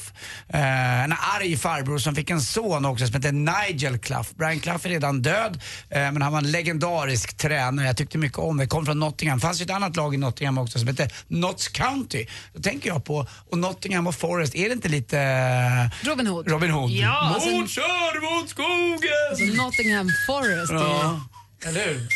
eh, 0.49 1.05
en 1.05 1.13
arg 1.13 1.57
farbror 1.57 1.90
som 1.99 2.15
fick 2.15 2.31
en 2.31 2.41
son 2.41 2.85
också 2.85 3.07
som 3.07 3.15
hette 3.15 3.33
Nigel 3.33 3.99
Clough. 3.99 4.29
Brian 4.37 4.61
Clough 4.61 4.87
är 4.87 4.91
redan 4.91 5.23
död, 5.23 5.61
eh, 5.91 5.99
men 6.13 6.23
han 6.23 6.33
var 6.33 6.39
en 6.39 6.51
legendarisk 6.51 7.37
tränare. 7.37 7.87
Jag 7.87 7.97
tyckte 7.97 8.19
mycket 8.19 8.39
om 8.39 8.57
det. 8.57 8.67
Kom 8.67 8.87
från 8.87 8.99
Nottingham. 8.99 9.39
Det 9.39 9.43
fanns 9.43 9.61
ju 9.61 9.65
ett 9.65 9.71
annat 9.71 9.97
lag 9.97 10.15
i 10.15 10.17
Nottingham 10.19 10.59
också 10.59 10.79
som 10.79 10.89
hette 10.89 11.11
Notts 11.29 11.69
County. 11.69 12.27
Då 12.55 12.63
tänker 12.63 12.89
jag 12.89 13.05
på, 13.05 13.27
och 13.51 13.59
Nottingham 13.59 14.07
och 14.07 14.15
Forest, 14.15 14.55
är 14.55 14.69
det 14.69 14.73
inte 14.73 14.89
lite... 14.89 15.19
eh, 15.19 16.07
Robin 16.09 16.27
Hood. 16.27 16.49
Robin 16.49 16.71
Hood. 16.71 16.91
Ja, 16.91 17.33
alltså- 17.35 17.51
Mot 17.51 17.71
kör 17.71 18.41
mot 18.41 18.49
skogen! 18.51 19.11
Alltså 19.31 19.63
Nottingham 19.65 20.09
Forest. 20.27 20.73
är- 20.73 20.77
Ja, 20.77 21.21
eller 21.67 21.85
hur? 21.89 22.09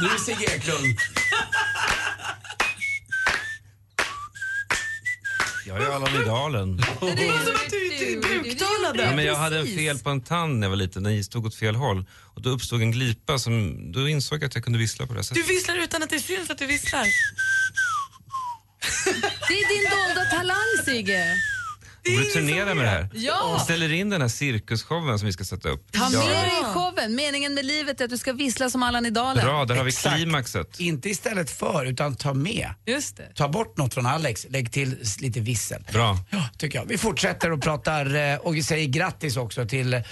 Du 0.00 0.24
Sigge 0.24 0.54
Eklund. 0.54 0.98
Jag 5.66 5.82
är 5.82 5.86
Allan. 5.86 6.76
Det 7.00 7.06
var 7.06 7.44
som 7.44 7.54
att 7.54 7.70
du 7.70 8.20
buktalade. 8.42 9.02
Ja, 9.02 9.16
men 9.16 9.24
jag 9.24 9.34
hade 9.36 9.58
en 9.58 9.66
fel 9.66 9.98
på 9.98 10.10
en 10.10 10.20
tand 10.20 10.58
när 10.58 10.66
jag 10.66 10.70
var 10.70 10.76
liten, 10.76 11.02
den 11.02 11.24
stod 11.24 11.46
åt 11.46 11.54
fel 11.54 11.74
håll. 11.74 12.04
Och 12.34 12.42
då 12.42 12.50
uppstod 12.50 12.82
en 12.82 12.90
glipa, 12.90 13.38
som, 13.38 13.92
då 13.92 14.08
insåg 14.08 14.42
jag 14.42 14.46
att 14.48 14.54
jag 14.54 14.64
kunde 14.64 14.78
vissla 14.78 15.06
på 15.06 15.12
det 15.12 15.18
här 15.18 15.22
Du 15.22 15.40
sättet. 15.40 15.50
visslar 15.50 15.76
utan 15.76 16.02
att 16.02 16.10
det 16.10 16.20
syns 16.20 16.50
att 16.50 16.58
du 16.58 16.66
visslar. 16.66 17.06
Det 19.48 19.54
är 19.54 19.68
din 19.68 19.90
dolda 19.90 20.30
talang 20.30 20.84
Sigge. 20.84 21.36
Borde 22.04 22.16
du 22.24 22.24
turnera 22.30 22.74
med 22.74 22.84
det 22.84 22.90
här? 22.90 23.08
Ja. 23.14 23.56
Vi 23.58 23.64
ställer 23.64 23.92
in 23.92 24.10
den 24.10 24.20
här 24.20 24.28
cirkusshowen 24.28 25.18
som 25.18 25.26
vi 25.26 25.32
ska 25.32 25.44
sätta 25.44 25.68
upp. 25.68 25.92
Ta 25.92 26.08
med 26.10 26.12
Ja. 26.12 26.26
dig 26.40 26.50
i 26.60 26.64
showen. 26.64 27.14
Meningen 27.14 27.54
med 27.54 27.64
livet 27.64 28.00
är 28.00 28.04
att 28.04 28.10
du 28.10 28.18
ska 28.18 28.32
vissla 28.32 28.70
som 28.70 28.82
Allan 28.82 29.06
i 29.06 29.10
Dalen. 29.10 29.44
Bra, 29.44 29.64
där 29.64 29.74
har 29.76 29.84
vi 29.84 29.88
Exakt. 29.88 30.16
klimaxet. 30.16 30.80
Inte 30.80 31.08
istället 31.10 31.50
för, 31.50 31.84
utan 31.86 32.14
ta 32.14 32.34
med. 32.34 32.68
Just 32.86 33.16
det. 33.16 33.32
Ta 33.34 33.48
bort 33.48 33.76
något 33.76 33.94
från 33.94 34.06
Alex, 34.06 34.46
lägg 34.50 34.72
till 34.72 34.96
s- 35.02 35.20
lite 35.20 35.40
vissel. 35.40 35.84
Bra. 35.92 36.18
Ja, 36.30 36.48
tycker 36.58 36.78
jag. 36.78 36.86
Vi 36.86 36.98
fortsätter 36.98 37.52
och 37.52 37.62
pratar 37.62 38.14
eh, 38.32 38.36
och 38.38 38.56
vi 38.56 38.62
säger 38.62 38.86
grattis 38.88 39.36
också 39.36 39.66
till 39.66 39.94
eh, 39.94 40.02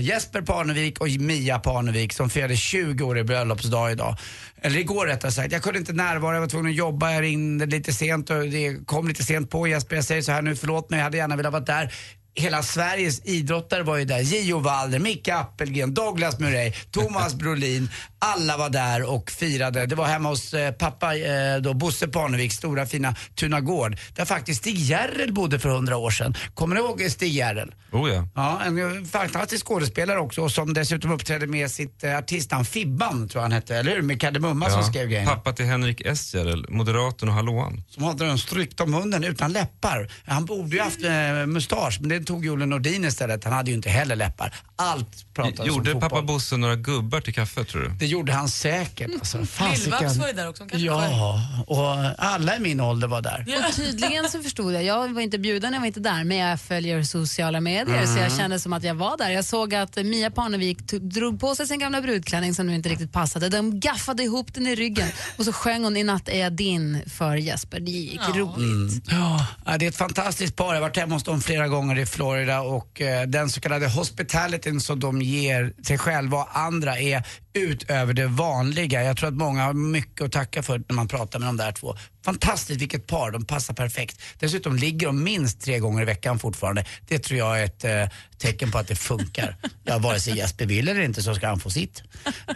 Jesper 0.00 0.42
Parnevik 0.42 1.00
och 1.00 1.08
Mia 1.08 1.58
Parnevik 1.58 2.12
som 2.12 2.30
firade 2.30 2.56
20 2.56 3.04
år 3.04 3.18
i 3.18 3.24
bröllopsdag 3.24 3.92
idag. 3.92 4.16
Eller 4.64 4.78
igår 4.78 5.06
rättare 5.06 5.32
sagt. 5.32 5.52
Jag 5.52 5.62
kunde 5.62 5.78
inte 5.78 5.92
närvara, 5.92 6.34
jag 6.34 6.40
var 6.40 6.48
tvungen 6.48 6.70
att 6.70 6.76
jobba, 6.76 7.12
jag 7.12 7.22
ringde 7.22 7.66
lite 7.66 7.92
sent 7.92 8.30
och 8.30 8.42
det 8.42 8.86
kom 8.86 9.08
lite 9.08 9.22
sent 9.22 9.50
på. 9.50 9.68
Jesper, 9.68 9.96
jag 9.96 10.04
säger 10.04 10.22
så 10.22 10.32
här 10.32 10.42
nu, 10.42 10.56
förlåt 10.56 10.90
mig, 10.90 10.98
jag 10.98 11.04
hade 11.04 11.16
gärna 11.16 11.36
velat 11.36 11.52
vara 11.52 11.64
där. 11.64 11.92
Hela 12.34 12.62
Sveriges 12.62 13.24
idrottare 13.24 13.82
var 13.82 13.96
ju 13.96 14.04
där. 14.04 14.20
Gio 14.20 14.58
Walder, 14.58 14.98
Micke 14.98 15.28
Appelgren, 15.28 15.94
Douglas 15.94 16.38
Murray, 16.38 16.72
Thomas 16.90 17.34
Brolin. 17.34 17.90
Alla 18.18 18.56
var 18.56 18.70
där 18.70 19.10
och 19.10 19.30
firade. 19.30 19.86
Det 19.86 19.94
var 19.94 20.06
hemma 20.06 20.28
hos 20.28 20.54
eh, 20.54 20.72
pappa 20.72 21.16
eh, 21.16 21.56
då, 21.56 21.74
Bosse 21.74 22.08
Parnevik, 22.08 22.52
stora 22.52 22.86
fina 22.86 23.14
Tunagård. 23.34 23.96
Där 24.14 24.24
faktiskt 24.24 24.60
Stig 24.60 24.78
Järrel 24.78 25.32
bodde 25.32 25.58
för 25.58 25.68
hundra 25.68 25.96
år 25.96 26.10
sedan. 26.10 26.34
Kommer 26.54 26.74
ni 26.74 26.80
ihåg 26.80 27.10
Stig 27.10 27.32
Järrel? 27.32 27.74
Oh 27.92 28.10
ja. 28.10 28.28
Ja, 28.34 28.60
en 28.64 28.78
eh, 28.78 29.04
fantastisk 29.04 29.66
skådespelare 29.66 30.18
också 30.18 30.42
och 30.42 30.52
som 30.52 30.74
dessutom 30.74 31.12
uppträdde 31.12 31.46
med 31.46 31.70
sitt 31.70 32.04
eh, 32.04 32.18
artistnamn 32.18 32.64
Fibban, 32.64 33.28
tror 33.28 33.40
jag 33.40 33.42
han 33.42 33.52
hette, 33.52 33.76
eller 33.76 33.94
hur? 33.94 34.02
Med 34.02 34.20
Kardemumma 34.20 34.70
som 34.70 34.84
skrev 34.84 35.08
grejerna. 35.08 35.30
Pappa 35.30 35.52
till 35.52 35.64
Henrik 35.66 36.00
Esjärel, 36.00 36.66
Moderaten 36.68 37.28
och 37.28 37.34
Hallåan. 37.34 37.82
Som 37.88 38.02
hade 38.02 38.26
den 38.26 38.38
strykt 38.38 38.80
om 38.80 38.90
munnen 38.90 39.24
utan 39.24 39.52
läppar. 39.52 40.10
Han 40.26 40.44
borde 40.44 40.76
ju 40.76 40.82
haft 40.82 41.04
eh, 41.04 41.46
mustasch, 41.46 41.98
men 42.00 42.08
det 42.08 42.21
tog 42.24 42.46
Olle 42.46 42.66
Nordin 42.66 43.04
istället. 43.04 43.44
Han 43.44 43.52
hade 43.52 43.70
ju 43.70 43.76
inte 43.76 43.90
heller 43.90 44.16
läppar. 44.16 44.54
Allt 44.82 45.34
pratades 45.34 45.66
Gjorde 45.66 45.90
om 45.92 46.00
fotboll. 46.00 46.10
pappa 46.10 46.22
Bosse 46.22 46.56
några 46.56 46.76
gubbar 46.76 47.20
till 47.20 47.34
kaffe 47.34 47.64
tror 47.64 47.82
du? 47.82 47.88
Det 47.88 48.06
gjorde 48.06 48.32
han 48.32 48.48
säkert. 48.48 49.10
Alltså, 49.14 49.46
fasiken. 49.46 49.92
Lill-Babs 49.92 50.18
var 50.18 50.26
ju 50.26 50.32
där 50.32 50.48
också, 50.48 50.62
hon 50.62 50.68
kanske 50.70 50.86
Ja, 50.86 51.40
och 51.66 51.88
alla 52.24 52.56
i 52.56 52.60
min 52.60 52.80
ålder 52.80 53.08
var 53.08 53.20
där. 53.22 53.46
Och 53.68 53.74
tydligen 53.76 54.30
så 54.30 54.42
förstod 54.42 54.72
jag, 54.74 54.84
jag 54.84 55.12
var 55.14 55.20
inte 55.20 55.38
bjuden, 55.38 55.72
jag 55.72 55.80
var 55.80 55.86
inte 55.86 56.00
där, 56.00 56.24
men 56.24 56.36
jag 56.36 56.60
följer 56.60 57.02
sociala 57.02 57.60
medier 57.60 58.06
så 58.06 58.12
jag 58.12 58.26
Mm. 58.26 58.38
kände 58.38 58.58
som 58.60 58.72
att 58.72 58.82
jag 58.84 58.94
var 58.94 59.16
där. 59.16 59.30
Jag 59.30 59.44
såg 59.44 59.74
att 59.74 59.96
eh, 59.96 60.04
Mia 60.04 60.30
Parnevik 60.30 60.78
to- 60.78 60.98
drog 60.98 61.40
på 61.40 61.54
sig 61.54 61.66
sin 61.66 61.78
gamla 61.78 62.00
brudklänning 62.02 62.54
som 62.54 62.66
nu 62.66 62.74
inte 62.74 62.88
riktigt 62.88 63.12
passade. 63.12 63.48
De 63.48 63.80
gaffade 63.80 64.22
ihop 64.22 64.54
den 64.54 64.66
i 64.66 64.74
ryggen 64.74 65.08
och 65.38 65.44
så 65.44 65.52
sjöng 65.52 65.84
hon 65.84 65.96
I 65.96 66.02
natt 66.04 66.28
är 66.28 66.38
jag 66.40 66.52
din 66.52 67.02
för 67.10 67.36
Jesper. 67.36 67.80
Det 67.80 67.90
gick 67.90 68.20
roligt. 68.34 68.56
Mm. 68.56 69.00
Ja, 69.08 69.46
ja, 69.66 69.78
det 69.78 69.84
är 69.84 69.88
ett 69.88 69.96
fantastiskt 69.96 70.56
par. 70.56 70.66
Jag 70.66 70.74
har 70.74 70.80
varit 70.80 70.96
hemma 70.96 71.14
hos 71.14 71.24
dem 71.24 71.40
flera 71.40 71.68
gånger 71.68 71.98
i 71.98 72.06
Florida 72.06 72.60
och 72.60 73.00
eh, 73.00 73.26
den 73.26 73.50
så 73.50 73.60
kallade 73.60 73.88
hospitality 73.88 74.71
respekten 74.72 74.80
som 74.80 75.00
de 75.00 75.22
ger 75.22 75.72
sig 75.84 75.98
själva 75.98 76.36
och 76.36 76.58
andra 76.58 76.98
är 76.98 77.22
utöver 77.54 78.14
det 78.14 78.26
vanliga. 78.26 79.02
Jag 79.02 79.16
tror 79.16 79.28
att 79.28 79.34
många 79.34 79.64
har 79.64 79.74
mycket 79.74 80.24
att 80.24 80.32
tacka 80.32 80.62
för 80.62 80.82
när 80.88 80.94
man 80.94 81.08
pratar 81.08 81.38
med 81.38 81.48
de 81.48 81.56
där 81.56 81.72
två. 81.72 81.96
Fantastiskt 82.24 82.80
vilket 82.80 83.06
par, 83.06 83.30
de 83.30 83.44
passar 83.44 83.74
perfekt. 83.74 84.20
Dessutom 84.38 84.76
ligger 84.76 85.06
de 85.06 85.22
minst 85.22 85.60
tre 85.60 85.78
gånger 85.78 86.02
i 86.02 86.04
veckan 86.04 86.38
fortfarande. 86.38 86.84
Det 87.08 87.18
tror 87.18 87.38
jag 87.38 87.60
är 87.60 87.64
ett 87.64 87.84
eh, 87.84 88.08
tecken 88.38 88.70
på 88.70 88.78
att 88.78 88.88
det 88.88 88.96
funkar. 88.96 89.56
Ja, 89.84 89.98
vare 89.98 90.20
sig 90.20 90.36
Jesper 90.36 90.66
vill 90.66 90.88
eller 90.88 91.02
inte 91.02 91.22
så 91.22 91.34
ska 91.34 91.46
han 91.46 91.60
få 91.60 91.70
sitt. 91.70 92.02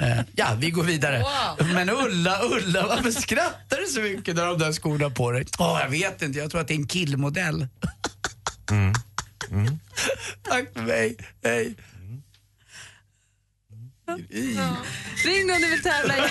Eh, 0.01 0.21
ja, 0.35 0.57
vi 0.59 0.71
går 0.71 0.85
vidare. 0.85 1.25
Men 1.59 1.91
Ulla, 1.91 2.41
Ulla, 2.43 2.87
varför 2.87 3.11
skrattar 3.11 3.77
du 3.81 3.87
så 3.87 4.01
mycket 4.01 4.37
när 4.37 4.47
de 4.47 4.59
där 4.59 4.73
skorna 4.73 5.11
på 5.11 5.33
dig? 5.33 5.45
Åh, 5.59 5.79
jag 5.83 5.91
vet 5.91 6.23
inte, 6.23 6.39
jag 6.39 6.51
tror 6.51 6.61
att 6.61 6.69
det 6.69 6.75
är 6.75 6.79
en 6.79 6.87
killmodell. 6.87 7.69
Tack 10.43 10.73
för 10.75 10.83
mig, 10.83 11.17
hej. 11.45 11.75
Ring 15.25 15.51
om 15.51 15.61
du 15.61 15.71
vill 15.71 15.83
tävla. 15.83 16.15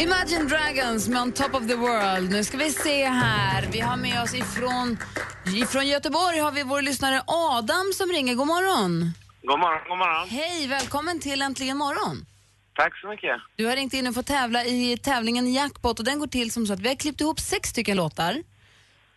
Imagine 0.00 0.44
Dragons 0.44 1.08
med 1.08 1.22
On 1.22 1.32
Top 1.32 1.54
of 1.54 1.66
the 1.66 1.74
World. 1.74 2.30
Nu 2.30 2.44
ska 2.44 2.56
vi 2.56 2.70
se 2.70 3.04
här. 3.04 3.68
Vi 3.72 3.80
har 3.80 3.96
med 3.96 4.22
oss 4.22 4.34
ifrån, 4.34 4.98
ifrån 5.56 5.86
Göteborg 5.86 6.38
har 6.38 6.52
vi 6.52 6.62
vår 6.62 6.82
lyssnare 6.82 7.22
Adam 7.26 7.92
som 7.94 8.08
ringer. 8.08 8.34
God 8.34 8.46
morgon. 8.46 9.12
God 9.42 9.58
morgon, 9.58 9.80
god 9.88 9.98
morgon. 9.98 10.28
Hej, 10.28 10.66
välkommen 10.66 11.20
till 11.20 11.42
Äntligen 11.42 11.76
morgon. 11.76 12.26
Tack 12.74 13.00
så 13.00 13.08
mycket. 13.08 13.36
Du 13.56 13.66
har 13.66 13.76
ringt 13.76 13.94
in 13.94 14.06
och 14.06 14.14
fått 14.14 14.26
tävla 14.26 14.64
i 14.64 14.98
tävlingen 15.02 15.52
Jackpot 15.52 15.98
och 15.98 16.04
den 16.04 16.18
går 16.18 16.26
till 16.26 16.50
som 16.50 16.66
så 16.66 16.72
att 16.72 16.80
vi 16.80 16.88
har 16.88 16.96
klippt 16.96 17.20
ihop 17.20 17.40
sex 17.40 17.68
stycken 17.68 17.96
låtar. 17.96 18.42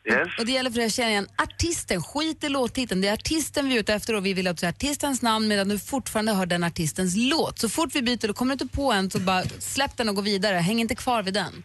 Yes. 0.05 0.27
Och 0.39 0.45
det 0.45 0.51
gäller 0.51 0.69
för 0.69 0.77
dig 0.77 0.85
att 0.85 0.93
känna 0.93 1.09
igen 1.09 1.27
artisten, 1.37 2.03
skit 2.03 2.43
i 2.43 2.49
låttiteln. 2.49 3.01
Det 3.01 3.07
är 3.07 3.13
artisten 3.13 3.69
vi 3.69 3.75
är 3.75 3.79
ute 3.79 3.93
efter 3.93 4.15
och 4.15 4.25
vi 4.25 4.33
vill 4.33 4.47
att 4.47 4.57
du 4.57 4.59
säger 4.59 4.73
artistens 4.73 5.21
namn 5.21 5.47
medan 5.47 5.69
du 5.69 5.79
fortfarande 5.79 6.33
hör 6.33 6.45
den 6.45 6.63
artistens 6.63 7.15
låt. 7.17 7.59
Så 7.59 7.69
fort 7.69 7.95
vi 7.95 8.01
byter, 8.01 8.27
då 8.27 8.33
kommer 8.33 8.55
du 8.55 8.63
inte 8.63 8.75
på 8.75 8.91
en 8.91 9.09
så 9.11 9.19
bara 9.19 9.43
släpp 9.43 9.97
den 9.97 10.09
och 10.09 10.15
gå 10.15 10.21
vidare. 10.21 10.55
Häng 10.57 10.79
inte 10.79 10.95
kvar 10.95 11.23
vid 11.23 11.33
den. 11.33 11.63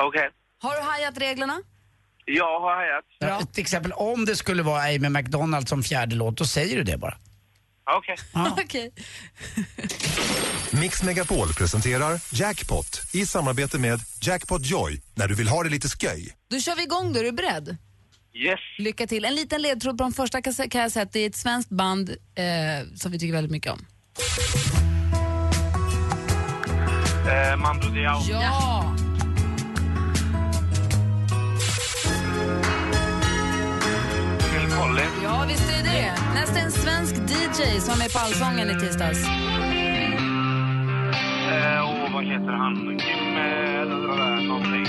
Okej. 0.00 0.30
Har 0.62 0.76
du 0.76 0.82
hajat 0.82 1.18
reglerna? 1.18 1.62
Jag 2.24 2.60
har 2.60 2.76
hajat. 2.76 3.04
Ja, 3.18 3.40
till 3.52 3.62
exempel 3.62 3.92
om 3.92 4.24
det 4.24 4.36
skulle 4.36 4.62
vara 4.62 4.82
Amy 4.82 5.08
McDonald 5.08 5.68
som 5.68 5.82
fjärde 5.82 6.16
låt, 6.16 6.36
då 6.36 6.44
säger 6.44 6.76
du 6.76 6.82
det 6.82 6.96
bara. 6.96 7.16
Okej. 7.90 8.16
Okej. 8.64 8.92
Mix 10.70 11.02
Megapol 11.02 11.52
presenterar 11.52 12.20
Jackpot 12.32 13.02
i 13.12 13.26
samarbete 13.26 13.78
med 13.78 14.00
Jackpot 14.22 14.66
Joy 14.66 15.00
när 15.14 15.28
du 15.28 15.34
vill 15.34 15.48
ha 15.48 15.62
det 15.62 15.70
lite 15.70 15.88
sköj. 15.88 16.34
Då 16.50 16.60
kör 16.60 16.76
vi 16.76 16.82
igång 16.82 17.12
då, 17.12 17.20
är 17.20 17.24
du 17.24 17.32
beredd? 17.32 17.76
Yes. 18.34 18.60
Lycka 18.78 19.06
till. 19.06 19.24
En 19.24 19.34
liten 19.34 19.62
ledtråd 19.62 19.98
på 19.98 20.04
de 20.04 20.12
första 20.12 20.38
att 20.38 21.12
det 21.12 21.20
är 21.20 21.26
ett 21.26 21.36
svenskt 21.36 21.70
band 21.70 22.10
eh, 22.10 22.96
som 22.96 23.12
vi 23.12 23.18
tycker 23.18 23.32
väldigt 23.32 23.52
mycket 23.52 23.72
om. 23.72 23.86
Eh, 27.28 27.56
Mando 27.56 27.88
Diao. 27.88 28.20
Ja! 28.30 28.96
Collins. 34.82 35.22
Ja, 35.22 35.44
visst 35.48 35.70
är 35.70 35.82
det. 35.82 36.14
Nästa 36.34 36.58
är 36.58 36.64
en 36.64 36.72
svensk 36.72 37.14
DJ 37.14 37.80
som 37.80 38.00
är 38.00 38.12
på 38.12 38.18
Allsången 38.18 38.70
i 38.70 38.80
tisdags. 38.80 39.18
Eh, 41.52 41.80
och 41.90 42.12
vad 42.12 42.24
heter 42.24 42.52
han? 42.52 42.74
Kim... 42.98 43.36
Eh, 43.36 43.42
där, 43.88 44.48
någonting. 44.48 44.86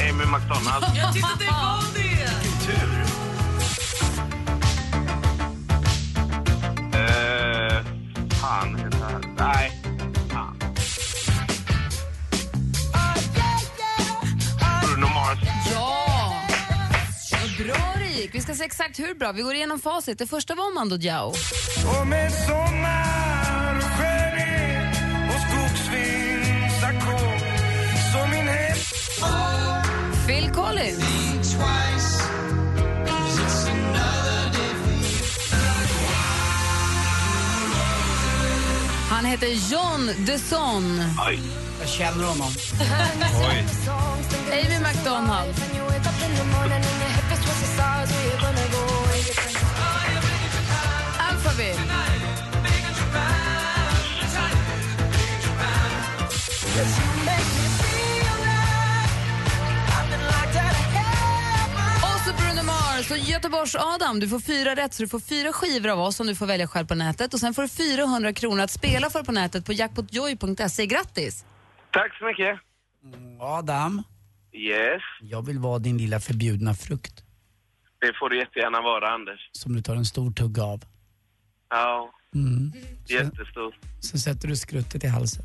Amy 0.00 0.24
McDonald. 0.24 0.84
Jag 0.96 1.12
tyckte 1.14 1.28
det 1.38 1.46
var 1.46 1.94
det! 1.94 2.28
Kultur. 2.42 3.00
Eh, 3.00 3.13
exakt 18.64 18.98
hur 18.98 19.14
bra. 19.14 19.32
Vi 19.32 19.42
går 19.42 19.54
igenom 19.54 19.80
facit. 19.80 20.18
Det 20.18 20.26
första 20.26 20.54
var 20.54 20.74
Mando 20.74 20.96
Diao. 20.96 21.28
Och 21.28 22.06
med 22.06 22.32
sommar 22.32 23.76
och 23.76 23.82
skönhet 23.98 24.96
och 25.28 25.40
skogsvindsackord 25.40 27.40
som 28.12 28.30
min 28.30 28.48
hem... 28.48 28.76
Phil 30.26 30.50
Collins. 30.50 31.04
Han 39.10 39.24
heter 39.24 39.72
John 39.72 40.10
Desson. 40.26 41.02
Jag 41.80 41.88
känner 41.88 42.24
honom. 42.24 42.52
Oj. 43.48 43.64
Amy 44.52 44.78
McDonald. 44.78 45.54
Och 62.02 62.20
så 62.24 62.32
Bruno 62.42 62.62
Mars 62.66 63.10
och 63.10 63.18
Göteborgs 63.18 63.74
Adam. 63.74 64.20
Du 64.20 64.28
får 64.28 64.40
fyra 64.40 64.74
rätt, 64.74 64.94
så 64.94 65.02
du 65.02 65.08
får 65.08 65.20
fyra 65.20 65.52
skivor 65.52 65.88
av 65.90 66.00
oss 66.00 66.16
som 66.16 66.26
du 66.26 66.34
får 66.34 66.46
välja 66.46 66.66
själv 66.68 66.86
på 66.86 66.94
nätet. 66.94 67.34
Och 67.34 67.40
Sen 67.40 67.54
får 67.54 67.62
du 67.62 67.68
400 67.68 68.32
kronor 68.32 68.60
att 68.62 68.70
spela 68.70 69.10
för 69.10 69.22
på 69.22 69.32
nätet 69.32 69.64
på 69.66 69.72
jackpotjoy.se. 69.72 70.86
Grattis! 70.86 71.44
Tack 71.92 72.18
så 72.18 72.24
mycket. 72.24 72.58
Adam, 73.40 74.02
Yes. 74.52 75.02
jag 75.20 75.46
vill 75.46 75.58
vara 75.58 75.78
din 75.78 75.98
lilla 75.98 76.20
förbjudna 76.20 76.74
frukt 76.74 77.23
Det 78.06 78.12
får 78.18 78.28
du 78.30 78.38
jättegärna 78.38 78.80
vara, 78.80 79.14
Anders. 79.14 79.40
som 79.52 79.74
du 79.76 79.82
tar 79.82 79.96
en 79.96 80.04
stor 80.04 80.30
tugga 80.32 80.62
av. 80.62 80.80
Ja, 81.70 82.10
Mm. 82.34 82.72
jättestor. 83.08 83.74
Så 84.00 84.18
sätter 84.18 84.48
du 84.48 84.56
skrutet 84.56 85.04
i 85.04 85.06
halsen. 85.06 85.44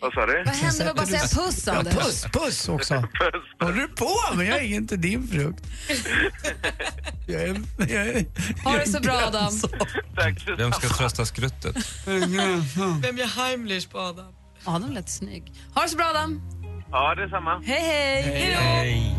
Vad 0.00 0.12
sa 0.12 0.26
du? 0.26 0.44
Vad 0.46 0.54
händer 0.54 0.78
med 0.84 0.90
att 0.90 0.96
bara 0.96 1.06
säga 1.06 1.20
puss, 1.44 1.66
Ja, 1.66 1.72
Anders? 1.78 1.94
puss, 1.94 2.24
puss 2.32 2.68
också. 2.68 2.94
Håller 3.60 3.74
du 3.74 3.88
på? 3.88 4.08
Men 4.34 4.46
jag 4.46 4.56
är 4.58 4.62
inte 4.62 4.96
din 4.96 5.28
frukt. 5.28 5.64
Jag 7.28 7.42
är, 7.42 7.56
jag 7.78 7.90
är, 8.08 8.24
Ha 8.64 8.76
det 8.78 8.86
så 8.88 9.00
bra, 9.00 9.12
Adam. 9.26 9.52
Tack 10.16 10.48
Vem 10.58 10.72
ska 10.72 10.88
trösta 10.88 11.24
skruttet? 11.26 11.76
Vem 12.06 13.18
gör 13.18 13.26
Heimlich 13.36 13.90
på 13.90 13.98
Adam? 13.98 14.34
Adam 14.64 14.92
lät 14.92 15.10
snygg. 15.10 15.52
Ha 15.74 15.82
det 15.82 15.88
så 15.88 15.96
bra, 15.96 16.06
Adam. 16.06 16.40
Ja, 16.90 17.14
detsamma. 17.14 17.62
Hej, 17.66 17.80
hej! 17.80 18.22
Hej. 18.54 19.16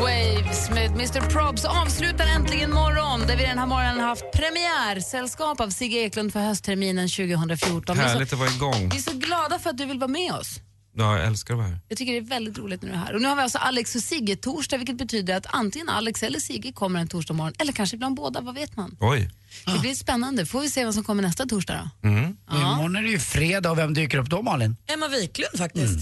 Waves 0.00 0.70
med 0.70 0.90
Mr 0.90 1.20
Probs 1.30 1.64
avslutar 1.64 2.26
äntligen 2.26 2.70
morgon 2.72 3.20
där 3.20 3.36
vi 3.36 3.42
den 3.42 3.58
här 3.58 3.66
morgonen 3.66 4.00
har 4.00 4.06
haft 4.08 4.24
premiärsällskap 4.32 5.60
av 5.60 5.70
Sigge 5.70 5.96
Eklund 5.98 6.32
för 6.32 6.40
höstterminen 6.40 7.08
2014. 7.08 7.96
Vi 7.96 8.02
är, 8.02 8.08
Härligt 8.08 8.28
så, 8.30 8.34
att 8.34 8.40
vara 8.40 8.50
igång. 8.50 8.88
vi 8.88 8.96
är 8.96 9.02
så 9.02 9.12
glada 9.18 9.58
för 9.58 9.70
att 9.70 9.78
du 9.78 9.86
vill 9.86 9.98
vara 9.98 10.08
med 10.08 10.32
oss. 10.32 10.60
Ja, 10.96 11.18
jag 11.18 11.26
älskar 11.26 11.54
att 11.54 11.58
vara 11.58 11.68
här. 11.68 11.80
Jag 11.88 11.98
tycker 11.98 12.12
det 12.12 12.18
är 12.18 12.22
väldigt 12.22 12.58
roligt 12.58 12.82
när 12.82 12.88
du 12.88 12.94
är 12.94 12.98
här. 12.98 13.14
Och 13.14 13.22
nu 13.22 13.28
har 13.28 13.36
vi 13.36 13.42
alltså 13.42 13.58
Alex 13.58 13.94
och 13.94 14.02
Sigge 14.02 14.36
torsdag 14.36 14.76
vilket 14.76 14.96
betyder 14.98 15.36
att 15.36 15.46
antingen 15.48 15.88
Alex 15.88 16.22
eller 16.22 16.40
Sigge 16.40 16.72
kommer 16.72 17.00
en 17.00 17.08
torsdag 17.08 17.34
morgon 17.34 17.54
eller 17.58 17.72
kanske 17.72 17.96
ibland 17.96 18.16
båda, 18.16 18.40
vad 18.40 18.54
vet 18.54 18.76
man? 18.76 18.96
Oj. 19.00 19.30
Det 19.66 19.80
blir 19.80 19.94
spännande. 19.94 20.46
Får 20.46 20.60
vi 20.60 20.70
se 20.70 20.84
vad 20.84 20.94
som 20.94 21.04
kommer 21.04 21.22
nästa 21.22 21.46
torsdag 21.46 21.90
då. 22.02 22.08
Mm. 22.08 22.36
Imorgon 22.52 22.96
är 22.96 23.02
det 23.02 23.08
ju 23.08 23.18
fredag 23.18 23.70
och 23.70 23.78
vem 23.78 23.94
dyker 23.94 24.18
upp 24.18 24.30
då 24.30 24.42
Malin? 24.42 24.76
Emma 24.86 25.08
Wiklund 25.08 25.58
faktiskt. 25.58 25.98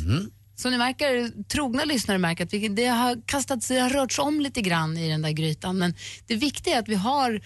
Som 0.56 0.70
ni 0.70 0.78
märker, 0.78 1.42
trogna 1.48 1.84
lyssnare 1.84 2.18
märker 2.18 2.44
att 2.44 2.52
vi, 2.52 2.68
det 2.68 2.86
har 2.86 3.26
kastats, 3.26 3.68
det 3.68 3.78
har 3.78 3.90
rörts 3.90 4.18
om 4.18 4.40
lite 4.40 4.60
grann 4.60 4.96
i 4.96 5.08
den 5.08 5.22
där 5.22 5.30
grytan. 5.30 5.78
Men 5.78 5.94
det 6.26 6.36
viktiga 6.36 6.74
är 6.74 6.78
att 6.78 6.88
vi 6.88 6.94
har, 6.94 7.40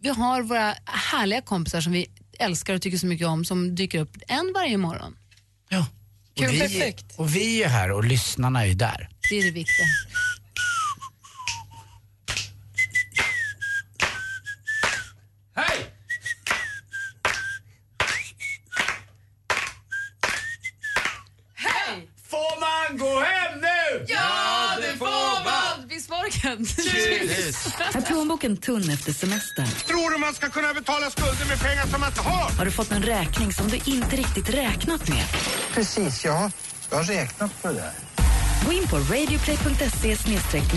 vi 0.00 0.08
har 0.08 0.42
våra 0.42 0.74
härliga 0.84 1.40
kompisar 1.40 1.80
som 1.80 1.92
vi 1.92 2.06
älskar 2.38 2.74
och 2.74 2.82
tycker 2.82 2.98
så 2.98 3.06
mycket 3.06 3.26
om 3.26 3.44
som 3.44 3.74
dyker 3.74 4.00
upp 4.00 4.16
en 4.28 4.52
varje 4.54 4.76
morgon. 4.76 5.16
Och 6.36 6.42
Kul, 6.42 6.50
vi, 6.50 6.60
perfekt. 6.60 7.14
och 7.16 7.36
vi 7.36 7.62
är 7.62 7.68
här 7.68 7.90
och 7.90 8.04
lyssnarna 8.04 8.62
är 8.62 8.66
ju 8.66 8.74
där. 8.74 9.08
Det 9.30 9.38
är 9.38 9.44
det 9.44 9.50
viktiga. 9.50 9.86
man 22.88 22.98
gå 22.98 23.20
hem 23.20 23.60
nu? 23.60 24.04
Ja, 24.08 24.76
det 24.80 24.98
får 24.98 25.44
man! 25.44 25.88
Kent? 26.46 26.78
Är 27.94 28.00
plånboken 28.00 28.56
tunn 28.56 28.90
efter 28.90 29.12
semestern? 29.12 29.66
Tror 29.66 30.10
du 30.10 30.18
man 30.18 30.34
ska 30.34 30.48
kunna 30.48 30.74
betala 30.74 31.10
skulder 31.10 31.46
med 31.48 31.60
pengar 31.60 31.86
som 31.86 32.00
man 32.00 32.08
inte 32.08 32.20
har? 32.20 32.50
Har 32.58 32.64
du 32.64 32.70
fått 32.70 32.92
en 32.92 33.02
räkning 33.02 33.52
som 33.52 33.68
du 33.68 33.76
inte 33.76 34.16
riktigt 34.16 34.50
räknat 34.50 35.08
med? 35.08 35.24
Precis, 35.74 36.24
ja. 36.24 36.50
Jag 36.90 36.96
har 36.96 37.04
räknat 37.04 37.62
på 37.62 37.68
det 37.68 37.74
där. 37.74 37.92
Gå 38.66 38.72
in 38.72 38.88
på 38.88 38.96
radioplay.se 38.96 40.16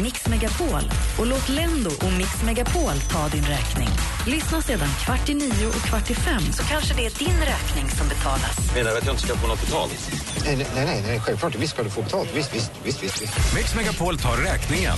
mixmegapol 0.01 0.91
och 1.19 1.27
låt 1.27 1.49
Lendo 1.49 1.89
och 1.89 2.13
Mix 2.17 2.43
Megapol 2.45 2.99
ta 3.11 3.27
din 3.27 3.45
räkning. 3.45 3.89
Lyssna 4.27 4.61
sedan 4.61 4.89
kvart 5.05 5.29
i 5.29 5.33
nio 5.33 5.67
och 5.67 5.73
kvart 5.73 6.09
i 6.09 6.15
fem 6.15 6.41
så 6.53 6.63
kanske 6.63 6.93
det 6.93 7.05
är 7.05 7.19
din 7.19 7.39
räkning 7.39 7.89
som 7.97 8.07
betalas. 8.07 8.73
Menar 8.75 8.91
du 8.91 8.97
att 8.97 9.05
jag 9.05 9.13
inte 9.13 9.27
ska 9.27 9.35
få 9.35 9.47
något 9.47 9.61
betalt? 9.61 10.11
Nej, 10.45 10.55
nej, 10.55 10.85
nej, 10.85 11.03
nej, 11.07 11.19
självklart. 11.19 11.55
Visst 11.55 11.73
ska 11.73 11.83
du 11.83 11.89
få 11.89 12.01
betalt. 12.01 12.29
Visst, 12.35 12.55
visst, 12.55 12.71
visst, 12.83 13.03
visst. 13.03 13.21
visst. 13.21 13.55
Mix 13.55 13.75
Megapol 13.75 14.17
tar 14.17 14.37
räkningen. 14.37 14.97